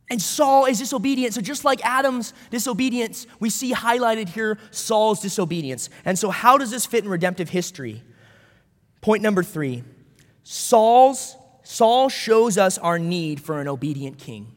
And 0.10 0.22
Saul 0.22 0.66
is 0.66 0.80
disobedient. 0.80 1.34
So, 1.34 1.40
just 1.40 1.64
like 1.64 1.80
Adam's 1.86 2.34
disobedience, 2.50 3.26
we 3.40 3.50
see 3.50 3.74
highlighted 3.74 4.28
here 4.28 4.58
Saul's 4.70 5.22
disobedience. 5.22 5.90
And 6.04 6.20
so, 6.20 6.30
how 6.30 6.58
does 6.58 6.72
this 6.72 6.86
fit 6.86 7.06
in 7.06 7.10
redemptive 7.10 7.48
history? 7.48 8.04
Point 9.00 9.24
number 9.24 9.44
three 9.44 9.86
Saul's, 10.44 11.38
Saul 11.64 12.10
shows 12.10 12.58
us 12.58 12.78
our 12.78 13.00
need 13.00 13.42
for 13.42 13.60
an 13.60 13.68
obedient 13.68 14.18
king. 14.18 14.52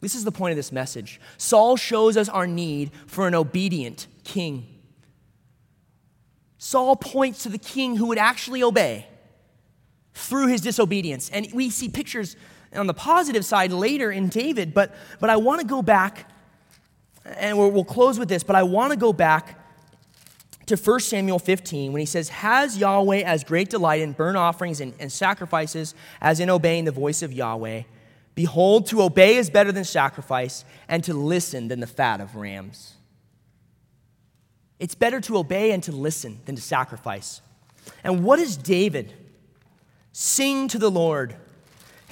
This 0.00 0.14
is 0.14 0.24
the 0.24 0.32
point 0.32 0.52
of 0.52 0.56
this 0.56 0.72
message. 0.72 1.20
Saul 1.36 1.76
shows 1.76 2.16
us 2.16 2.28
our 2.28 2.46
need 2.46 2.90
for 3.06 3.28
an 3.28 3.34
obedient 3.34 4.06
king. 4.24 4.66
Saul 6.58 6.96
points 6.96 7.42
to 7.44 7.48
the 7.48 7.58
king 7.58 7.96
who 7.96 8.06
would 8.06 8.18
actually 8.18 8.62
obey 8.62 9.06
through 10.14 10.48
his 10.48 10.60
disobedience. 10.60 11.30
And 11.30 11.48
we 11.52 11.70
see 11.70 11.88
pictures 11.88 12.36
on 12.74 12.86
the 12.86 12.94
positive 12.94 13.44
side 13.44 13.72
later 13.72 14.10
in 14.10 14.28
David, 14.28 14.74
but, 14.74 14.94
but 15.20 15.30
I 15.30 15.36
want 15.36 15.60
to 15.60 15.66
go 15.66 15.82
back, 15.82 16.30
and 17.24 17.56
we'll, 17.58 17.70
we'll 17.70 17.84
close 17.84 18.18
with 18.18 18.28
this, 18.28 18.42
but 18.42 18.56
I 18.56 18.62
want 18.62 18.92
to 18.92 18.98
go 18.98 19.12
back 19.12 19.59
to 20.70 20.76
1 20.76 21.00
Samuel 21.00 21.38
15 21.38 21.92
when 21.92 22.00
he 22.00 22.06
says, 22.06 22.28
Has 22.30 22.78
Yahweh 22.78 23.18
as 23.18 23.44
great 23.44 23.68
delight 23.70 24.00
in 24.00 24.12
burnt 24.12 24.36
offerings 24.36 24.80
and, 24.80 24.94
and 24.98 25.12
sacrifices 25.12 25.94
as 26.20 26.40
in 26.40 26.50
obeying 26.50 26.84
the 26.84 26.92
voice 26.92 27.22
of 27.22 27.32
Yahweh? 27.32 27.82
Behold, 28.34 28.86
to 28.86 29.02
obey 29.02 29.36
is 29.36 29.50
better 29.50 29.72
than 29.72 29.84
sacrifice, 29.84 30.64
and 30.88 31.04
to 31.04 31.12
listen 31.12 31.68
than 31.68 31.80
the 31.80 31.86
fat 31.86 32.20
of 32.20 32.36
rams. 32.36 32.94
It's 34.78 34.94
better 34.94 35.20
to 35.20 35.36
obey 35.36 35.72
and 35.72 35.82
to 35.82 35.92
listen 35.92 36.40
than 36.46 36.56
to 36.56 36.62
sacrifice. 36.62 37.42
And 38.02 38.24
what 38.24 38.38
does 38.38 38.56
David? 38.56 39.12
Sing 40.12 40.68
to 40.68 40.78
the 40.78 40.90
Lord 40.90 41.36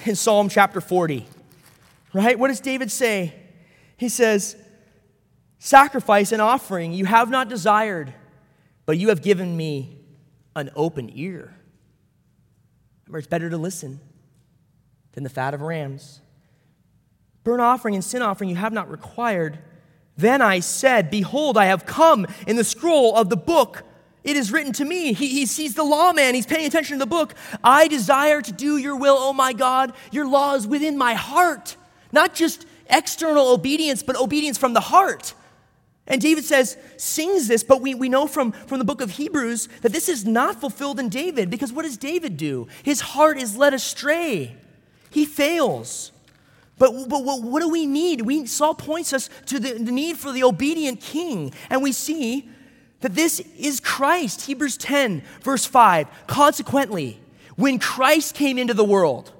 in 0.05 0.15
Psalm 0.15 0.49
chapter 0.49 0.81
40. 0.81 1.25
Right? 2.13 2.37
What 2.37 2.49
does 2.49 2.59
David 2.59 2.91
say? 2.91 3.33
He 3.97 4.09
says, 4.09 4.55
Sacrifice 5.59 6.31
and 6.31 6.41
offering 6.41 6.93
you 6.93 7.05
have 7.05 7.29
not 7.29 7.49
desired, 7.49 8.13
but 8.89 8.97
you 8.97 9.09
have 9.09 9.21
given 9.21 9.55
me 9.55 9.99
an 10.55 10.71
open 10.75 11.11
ear. 11.13 11.53
Remember, 13.05 13.19
it's 13.19 13.27
better 13.27 13.47
to 13.47 13.55
listen 13.55 13.99
than 15.11 15.23
the 15.23 15.29
fat 15.29 15.53
of 15.53 15.61
rams. 15.61 16.21
Burnt 17.43 17.61
offering 17.61 17.93
and 17.93 18.03
sin 18.03 18.23
offering 18.23 18.49
you 18.49 18.55
have 18.55 18.73
not 18.73 18.89
required. 18.89 19.59
Then 20.17 20.41
I 20.41 20.59
said, 20.61 21.11
Behold, 21.11 21.55
I 21.55 21.65
have 21.65 21.85
come 21.85 22.25
in 22.47 22.55
the 22.55 22.63
scroll 22.63 23.15
of 23.15 23.29
the 23.29 23.37
book 23.37 23.83
it 24.23 24.35
is 24.35 24.51
written 24.51 24.73
to 24.73 24.85
me. 24.85 25.13
He, 25.13 25.27
he 25.27 25.45
sees 25.45 25.75
the 25.75 25.83
lawman. 25.83 26.33
He's 26.33 26.47
paying 26.47 26.65
attention 26.65 26.97
to 26.97 27.05
the 27.05 27.09
book. 27.09 27.35
I 27.63 27.87
desire 27.87 28.41
to 28.41 28.51
do 28.51 28.77
your 28.77 28.95
will, 28.95 29.17
oh 29.19 29.33
my 29.33 29.53
God. 29.53 29.93
Your 30.11 30.27
law 30.27 30.55
is 30.55 30.65
within 30.65 30.97
my 30.97 31.13
heart. 31.13 31.75
Not 32.11 32.33
just 32.33 32.65
external 32.89 33.49
obedience, 33.49 34.01
but 34.01 34.15
obedience 34.15 34.57
from 34.57 34.73
the 34.73 34.79
heart. 34.79 35.35
And 36.09 36.19
David 36.19 36.43
says, 36.43 36.75
sings 36.97 37.47
this, 37.47 37.63
but 37.63 37.81
we, 37.81 37.93
we 37.93 38.09
know 38.09 38.25
from, 38.25 38.51
from 38.51 38.79
the 38.79 38.85
book 38.85 38.99
of 38.99 39.11
Hebrews 39.11 39.69
that 39.81 39.91
this 39.91 40.09
is 40.09 40.25
not 40.25 40.59
fulfilled 40.59 40.99
in 40.99 41.07
David 41.07 41.51
because 41.51 41.71
what 41.71 41.83
does 41.83 41.97
David 41.97 42.35
do? 42.35 42.67
His 42.81 42.99
heart 42.99 43.37
is 43.37 43.55
led 43.55 43.73
astray, 43.75 44.57
he 45.11 45.25
fails. 45.25 46.11
But, 46.79 47.09
but 47.09 47.25
what, 47.25 47.43
what 47.43 47.59
do 47.59 47.69
we 47.69 47.85
need? 47.85 48.21
We, 48.21 48.45
Saul 48.45 48.73
points 48.73 49.11
us 49.11 49.29
to 49.47 49.59
the, 49.59 49.73
the 49.73 49.91
need 49.91 50.15
for 50.17 50.31
the 50.31 50.43
obedient 50.45 51.01
king. 51.01 51.53
And 51.69 51.83
we 51.83 51.91
see 51.91 52.49
that 53.01 53.15
this 53.15 53.41
is 53.57 53.81
Christ. 53.81 54.43
Hebrews 54.43 54.77
10, 54.77 55.21
verse 55.41 55.65
5. 55.65 56.07
Consequently, 56.27 57.19
when 57.57 57.79
Christ 57.79 58.33
came 58.33 58.57
into 58.57 58.73
the 58.73 58.85
world, 58.85 59.33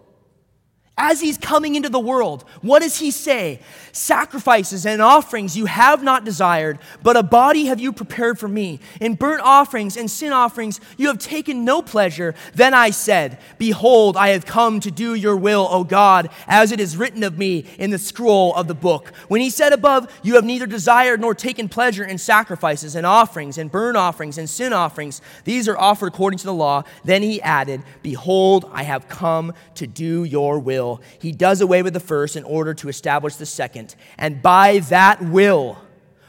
as 1.00 1.22
he's 1.22 1.38
coming 1.38 1.76
into 1.76 1.88
the 1.88 2.00
world, 2.00 2.44
what 2.62 2.82
does 2.82 3.00
he 3.00 3.10
say? 3.10 3.62
Sacrifices 3.94 4.86
and 4.86 5.02
offerings 5.02 5.56
you 5.56 5.66
have 5.66 6.04
not 6.04 6.26
desired, 6.26 6.78
but 7.02 7.16
a 7.16 7.24
body 7.24 7.66
have 7.68 7.80
you 7.80 7.94
prepared 7.94 8.38
for 8.38 8.50
me. 8.50 8.82
In 9.00 9.16
burnt 9.16 9.42
offerings 9.42 9.96
and 9.96 10.12
sin 10.12 10.34
offerings 10.34 10.82
you 10.98 11.08
have 11.08 11.18
taken 11.18 11.64
no 11.64 11.82
pleasure. 11.82 12.36
Then 12.54 12.74
I 12.74 12.90
said, 12.90 13.40
Behold, 13.58 14.18
I 14.18 14.30
have 14.30 14.46
come 14.46 14.82
to 14.82 14.92
do 14.92 15.16
your 15.16 15.38
will, 15.38 15.68
O 15.72 15.86
God, 15.86 16.30
as 16.48 16.74
it 16.74 16.82
is 16.82 16.98
written 16.98 17.24
of 17.24 17.38
me 17.38 17.66
in 17.78 17.92
the 17.92 17.98
scroll 17.98 18.54
of 18.56 18.68
the 18.68 18.76
book. 18.76 19.14
When 19.30 19.40
he 19.40 19.50
said 19.50 19.72
above, 19.72 20.12
You 20.22 20.36
have 20.36 20.46
neither 20.46 20.68
desired 20.68 21.22
nor 21.22 21.34
taken 21.34 21.70
pleasure 21.70 22.04
in 22.04 22.18
sacrifices 22.18 22.96
and 22.96 23.06
offerings 23.06 23.58
and 23.58 23.72
burnt 23.72 23.96
offerings 23.96 24.38
and 24.38 24.50
sin 24.50 24.74
offerings, 24.74 25.22
these 25.46 25.70
are 25.70 25.78
offered 25.78 26.08
according 26.08 26.40
to 26.40 26.46
the 26.46 26.54
law. 26.54 26.84
Then 27.06 27.24
he 27.24 27.42
added, 27.42 27.84
Behold, 28.04 28.70
I 28.74 28.84
have 28.84 29.08
come 29.08 29.54
to 29.76 29.88
do 29.88 30.26
your 30.26 30.60
will 30.60 30.89
will, 30.90 31.02
he 31.20 31.32
does 31.32 31.62
away 31.62 31.84
with 31.84 31.94
the 31.94 32.00
first 32.00 32.36
in 32.36 32.44
order 32.44 32.74
to 32.76 32.90
establish 32.90 33.36
the 33.36 33.46
second. 33.46 33.96
And 34.18 34.42
by 34.42 34.80
that 34.80 35.22
will, 35.22 35.78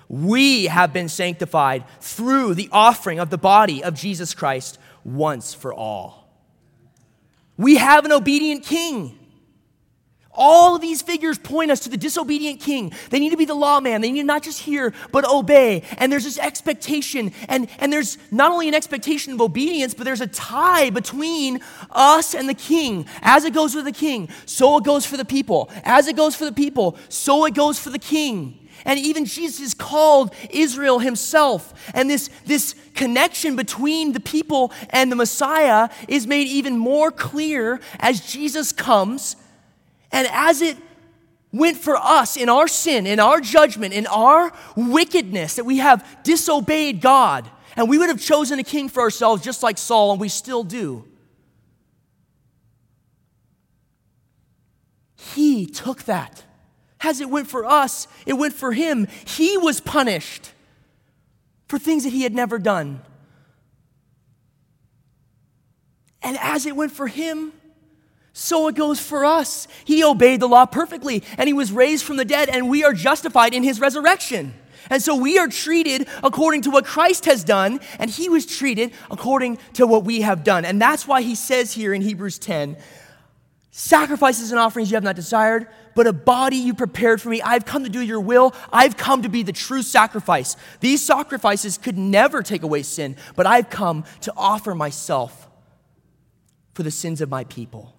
we 0.08 0.66
have 0.66 0.92
been 0.92 1.08
sanctified 1.08 1.84
through 2.00 2.54
the 2.54 2.68
offering 2.72 3.18
of 3.18 3.30
the 3.30 3.38
body 3.38 3.82
of 3.82 3.94
Jesus 3.94 4.34
Christ 4.34 4.78
once 5.04 5.54
for 5.54 5.72
all. 5.72 6.28
We 7.56 7.76
have 7.76 8.04
an 8.04 8.12
obedient 8.12 8.64
king. 8.64 9.18
All 10.32 10.76
of 10.76 10.80
these 10.80 11.02
figures 11.02 11.38
point 11.38 11.72
us 11.72 11.80
to 11.80 11.88
the 11.88 11.96
disobedient 11.96 12.60
king. 12.60 12.92
They 13.10 13.18
need 13.18 13.30
to 13.30 13.36
be 13.36 13.46
the 13.46 13.54
lawman. 13.54 14.00
They 14.00 14.12
need 14.12 14.20
to 14.20 14.26
not 14.26 14.44
just 14.44 14.60
hear, 14.60 14.94
but 15.10 15.24
obey. 15.28 15.82
And 15.98 16.12
there's 16.12 16.22
this 16.22 16.38
expectation. 16.38 17.32
And, 17.48 17.68
and 17.78 17.92
there's 17.92 18.16
not 18.30 18.52
only 18.52 18.68
an 18.68 18.74
expectation 18.74 19.32
of 19.32 19.40
obedience, 19.40 19.92
but 19.92 20.04
there's 20.04 20.20
a 20.20 20.28
tie 20.28 20.90
between 20.90 21.60
us 21.90 22.34
and 22.34 22.48
the 22.48 22.54
king. 22.54 23.06
As 23.22 23.44
it 23.44 23.52
goes 23.52 23.74
with 23.74 23.86
the 23.86 23.92
king, 23.92 24.28
so 24.46 24.78
it 24.78 24.84
goes 24.84 25.04
for 25.04 25.16
the 25.16 25.24
people. 25.24 25.68
As 25.82 26.06
it 26.06 26.14
goes 26.14 26.36
for 26.36 26.44
the 26.44 26.52
people, 26.52 26.96
so 27.08 27.44
it 27.44 27.54
goes 27.54 27.80
for 27.80 27.90
the 27.90 27.98
king. 27.98 28.56
And 28.84 29.00
even 29.00 29.24
Jesus 29.24 29.60
is 29.60 29.74
called 29.74 30.32
Israel 30.48 31.00
himself. 31.00 31.74
And 31.92 32.08
this, 32.08 32.30
this 32.46 32.76
connection 32.94 33.56
between 33.56 34.12
the 34.12 34.20
people 34.20 34.72
and 34.90 35.10
the 35.10 35.16
Messiah 35.16 35.88
is 36.06 36.26
made 36.26 36.46
even 36.46 36.78
more 36.78 37.10
clear 37.10 37.80
as 37.98 38.20
Jesus 38.20 38.72
comes 38.72 39.36
and 40.12 40.28
as 40.30 40.60
it 40.62 40.76
went 41.52 41.76
for 41.76 41.96
us 41.96 42.36
in 42.36 42.48
our 42.48 42.68
sin, 42.68 43.06
in 43.06 43.18
our 43.20 43.40
judgment, 43.40 43.92
in 43.92 44.06
our 44.06 44.52
wickedness, 44.76 45.56
that 45.56 45.64
we 45.64 45.78
have 45.78 46.22
disobeyed 46.22 47.00
God, 47.00 47.48
and 47.76 47.88
we 47.88 47.98
would 47.98 48.08
have 48.08 48.20
chosen 48.20 48.58
a 48.58 48.64
king 48.64 48.88
for 48.88 49.00
ourselves 49.00 49.42
just 49.42 49.62
like 49.62 49.78
Saul, 49.78 50.12
and 50.12 50.20
we 50.20 50.28
still 50.28 50.64
do. 50.64 51.04
He 55.16 55.66
took 55.66 56.04
that. 56.04 56.44
As 57.02 57.20
it 57.20 57.30
went 57.30 57.48
for 57.48 57.64
us, 57.64 58.06
it 58.26 58.34
went 58.34 58.52
for 58.52 58.72
him. 58.72 59.06
He 59.24 59.56
was 59.56 59.80
punished 59.80 60.52
for 61.66 61.78
things 61.78 62.04
that 62.04 62.10
he 62.10 62.22
had 62.22 62.34
never 62.34 62.58
done. 62.58 63.00
And 66.22 66.36
as 66.38 66.66
it 66.66 66.76
went 66.76 66.92
for 66.92 67.06
him, 67.06 67.52
so 68.32 68.68
it 68.68 68.74
goes 68.74 69.00
for 69.00 69.24
us. 69.24 69.66
He 69.84 70.04
obeyed 70.04 70.40
the 70.40 70.48
law 70.48 70.66
perfectly, 70.66 71.22
and 71.36 71.48
he 71.48 71.52
was 71.52 71.72
raised 71.72 72.04
from 72.04 72.16
the 72.16 72.24
dead, 72.24 72.48
and 72.48 72.70
we 72.70 72.84
are 72.84 72.92
justified 72.92 73.54
in 73.54 73.62
his 73.62 73.80
resurrection. 73.80 74.54
And 74.88 75.02
so 75.02 75.14
we 75.16 75.38
are 75.38 75.48
treated 75.48 76.08
according 76.22 76.62
to 76.62 76.70
what 76.70 76.84
Christ 76.84 77.26
has 77.26 77.44
done, 77.44 77.80
and 77.98 78.10
he 78.10 78.28
was 78.28 78.46
treated 78.46 78.92
according 79.10 79.58
to 79.74 79.86
what 79.86 80.04
we 80.04 80.22
have 80.22 80.42
done. 80.44 80.64
And 80.64 80.80
that's 80.80 81.06
why 81.06 81.22
he 81.22 81.34
says 81.34 81.72
here 81.72 81.92
in 81.92 82.02
Hebrews 82.02 82.38
10 82.38 82.76
sacrifices 83.72 84.50
and 84.50 84.58
offerings 84.58 84.90
you 84.90 84.96
have 84.96 85.04
not 85.04 85.16
desired, 85.16 85.68
but 85.94 86.06
a 86.06 86.12
body 86.12 86.56
you 86.56 86.74
prepared 86.74 87.20
for 87.20 87.28
me. 87.28 87.40
I've 87.40 87.64
come 87.64 87.84
to 87.84 87.90
do 87.90 88.00
your 88.00 88.20
will. 88.20 88.54
I've 88.72 88.96
come 88.96 89.22
to 89.22 89.28
be 89.28 89.42
the 89.42 89.52
true 89.52 89.82
sacrifice. 89.82 90.56
These 90.80 91.04
sacrifices 91.04 91.78
could 91.78 91.96
never 91.96 92.42
take 92.42 92.62
away 92.62 92.82
sin, 92.82 93.16
but 93.36 93.46
I've 93.46 93.70
come 93.70 94.04
to 94.22 94.32
offer 94.36 94.74
myself 94.74 95.48
for 96.74 96.82
the 96.82 96.90
sins 96.90 97.20
of 97.20 97.28
my 97.28 97.44
people. 97.44 97.94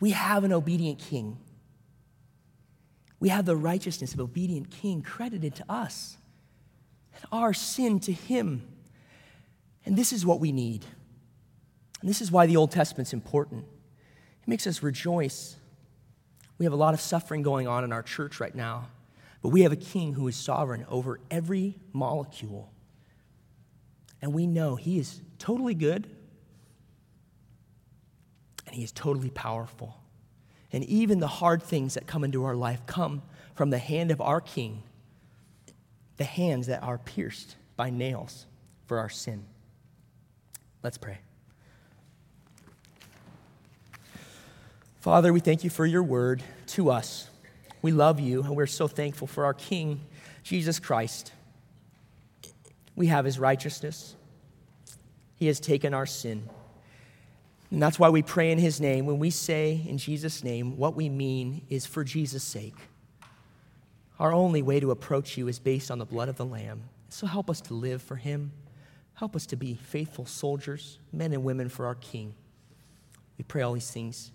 We 0.00 0.10
have 0.10 0.44
an 0.44 0.52
obedient 0.52 0.98
king. 0.98 1.38
We 3.20 3.30
have 3.30 3.46
the 3.46 3.56
righteousness 3.56 4.14
of 4.14 4.20
obedient 4.20 4.70
king 4.70 5.02
credited 5.02 5.54
to 5.56 5.64
us, 5.68 6.16
and 7.14 7.24
our 7.32 7.52
sin 7.52 7.98
to 8.00 8.12
him. 8.12 8.62
And 9.84 9.96
this 9.96 10.12
is 10.12 10.24
what 10.24 10.38
we 10.38 10.52
need. 10.52 10.84
And 12.00 12.08
this 12.08 12.20
is 12.20 12.30
why 12.30 12.46
the 12.46 12.56
Old 12.56 12.70
Testament's 12.70 13.12
important. 13.12 13.64
It 14.42 14.48
makes 14.48 14.66
us 14.66 14.82
rejoice. 14.82 15.56
We 16.58 16.64
have 16.64 16.72
a 16.72 16.76
lot 16.76 16.94
of 16.94 17.00
suffering 17.00 17.42
going 17.42 17.66
on 17.66 17.82
in 17.82 17.92
our 17.92 18.02
church 18.02 18.38
right 18.38 18.54
now, 18.54 18.88
but 19.42 19.48
we 19.48 19.62
have 19.62 19.72
a 19.72 19.76
king 19.76 20.12
who 20.12 20.28
is 20.28 20.36
sovereign 20.36 20.86
over 20.88 21.18
every 21.30 21.76
molecule. 21.92 22.70
And 24.22 24.32
we 24.32 24.46
know 24.46 24.76
he 24.76 24.98
is 24.98 25.20
totally 25.38 25.74
good 25.74 26.08
and 28.68 28.76
he 28.76 28.84
is 28.84 28.92
totally 28.92 29.30
powerful. 29.30 29.98
And 30.72 30.84
even 30.84 31.18
the 31.18 31.26
hard 31.26 31.62
things 31.62 31.94
that 31.94 32.06
come 32.06 32.24
into 32.24 32.44
our 32.44 32.54
life 32.54 32.86
come 32.86 33.22
from 33.54 33.70
the 33.70 33.78
hand 33.78 34.10
of 34.10 34.20
our 34.20 34.40
king, 34.40 34.82
the 36.18 36.24
hands 36.24 36.66
that 36.66 36.82
are 36.82 36.98
pierced 36.98 37.56
by 37.76 37.90
nails 37.90 38.46
for 38.86 38.98
our 38.98 39.08
sin. 39.08 39.44
Let's 40.82 40.98
pray. 40.98 41.18
Father, 45.00 45.32
we 45.32 45.40
thank 45.40 45.64
you 45.64 45.70
for 45.70 45.86
your 45.86 46.02
word 46.02 46.42
to 46.66 46.90
us. 46.90 47.28
We 47.80 47.92
love 47.92 48.20
you, 48.20 48.42
and 48.42 48.54
we're 48.54 48.66
so 48.66 48.88
thankful 48.88 49.26
for 49.26 49.44
our 49.44 49.54
King, 49.54 50.00
Jesus 50.42 50.78
Christ. 50.78 51.32
We 52.96 53.06
have 53.06 53.24
his 53.24 53.38
righteousness, 53.38 54.14
he 55.36 55.46
has 55.46 55.60
taken 55.60 55.94
our 55.94 56.06
sin. 56.06 56.48
And 57.70 57.82
that's 57.82 57.98
why 57.98 58.08
we 58.08 58.22
pray 58.22 58.50
in 58.50 58.58
his 58.58 58.80
name. 58.80 59.06
When 59.06 59.18
we 59.18 59.30
say 59.30 59.82
in 59.86 59.98
Jesus' 59.98 60.42
name, 60.42 60.76
what 60.76 60.96
we 60.96 61.08
mean 61.08 61.62
is 61.68 61.84
for 61.84 62.02
Jesus' 62.02 62.42
sake. 62.42 62.76
Our 64.18 64.32
only 64.32 64.62
way 64.62 64.80
to 64.80 64.90
approach 64.90 65.36
you 65.36 65.48
is 65.48 65.58
based 65.58 65.90
on 65.90 65.98
the 65.98 66.04
blood 66.04 66.28
of 66.28 66.36
the 66.36 66.46
Lamb. 66.46 66.84
So 67.08 67.26
help 67.26 67.50
us 67.50 67.60
to 67.62 67.74
live 67.74 68.02
for 68.02 68.16
him. 68.16 68.52
Help 69.14 69.36
us 69.36 69.46
to 69.46 69.56
be 69.56 69.74
faithful 69.74 70.26
soldiers, 70.26 70.98
men 71.12 71.32
and 71.32 71.44
women 71.44 71.68
for 71.68 71.86
our 71.86 71.94
King. 71.96 72.34
We 73.36 73.44
pray 73.44 73.62
all 73.62 73.74
these 73.74 73.90
things 73.90 74.30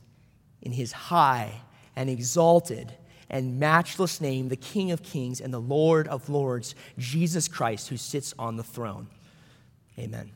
in 0.61 0.71
his 0.71 0.91
high 0.91 1.61
and 1.95 2.09
exalted 2.09 2.93
and 3.29 3.59
matchless 3.59 4.21
name, 4.21 4.49
the 4.49 4.55
King 4.55 4.91
of 4.91 5.01
Kings 5.01 5.41
and 5.41 5.53
the 5.53 5.59
Lord 5.59 6.07
of 6.07 6.29
Lords, 6.29 6.75
Jesus 6.97 7.47
Christ, 7.47 7.89
who 7.89 7.97
sits 7.97 8.33
on 8.37 8.57
the 8.57 8.63
throne. 8.63 9.07
Amen. 9.97 10.31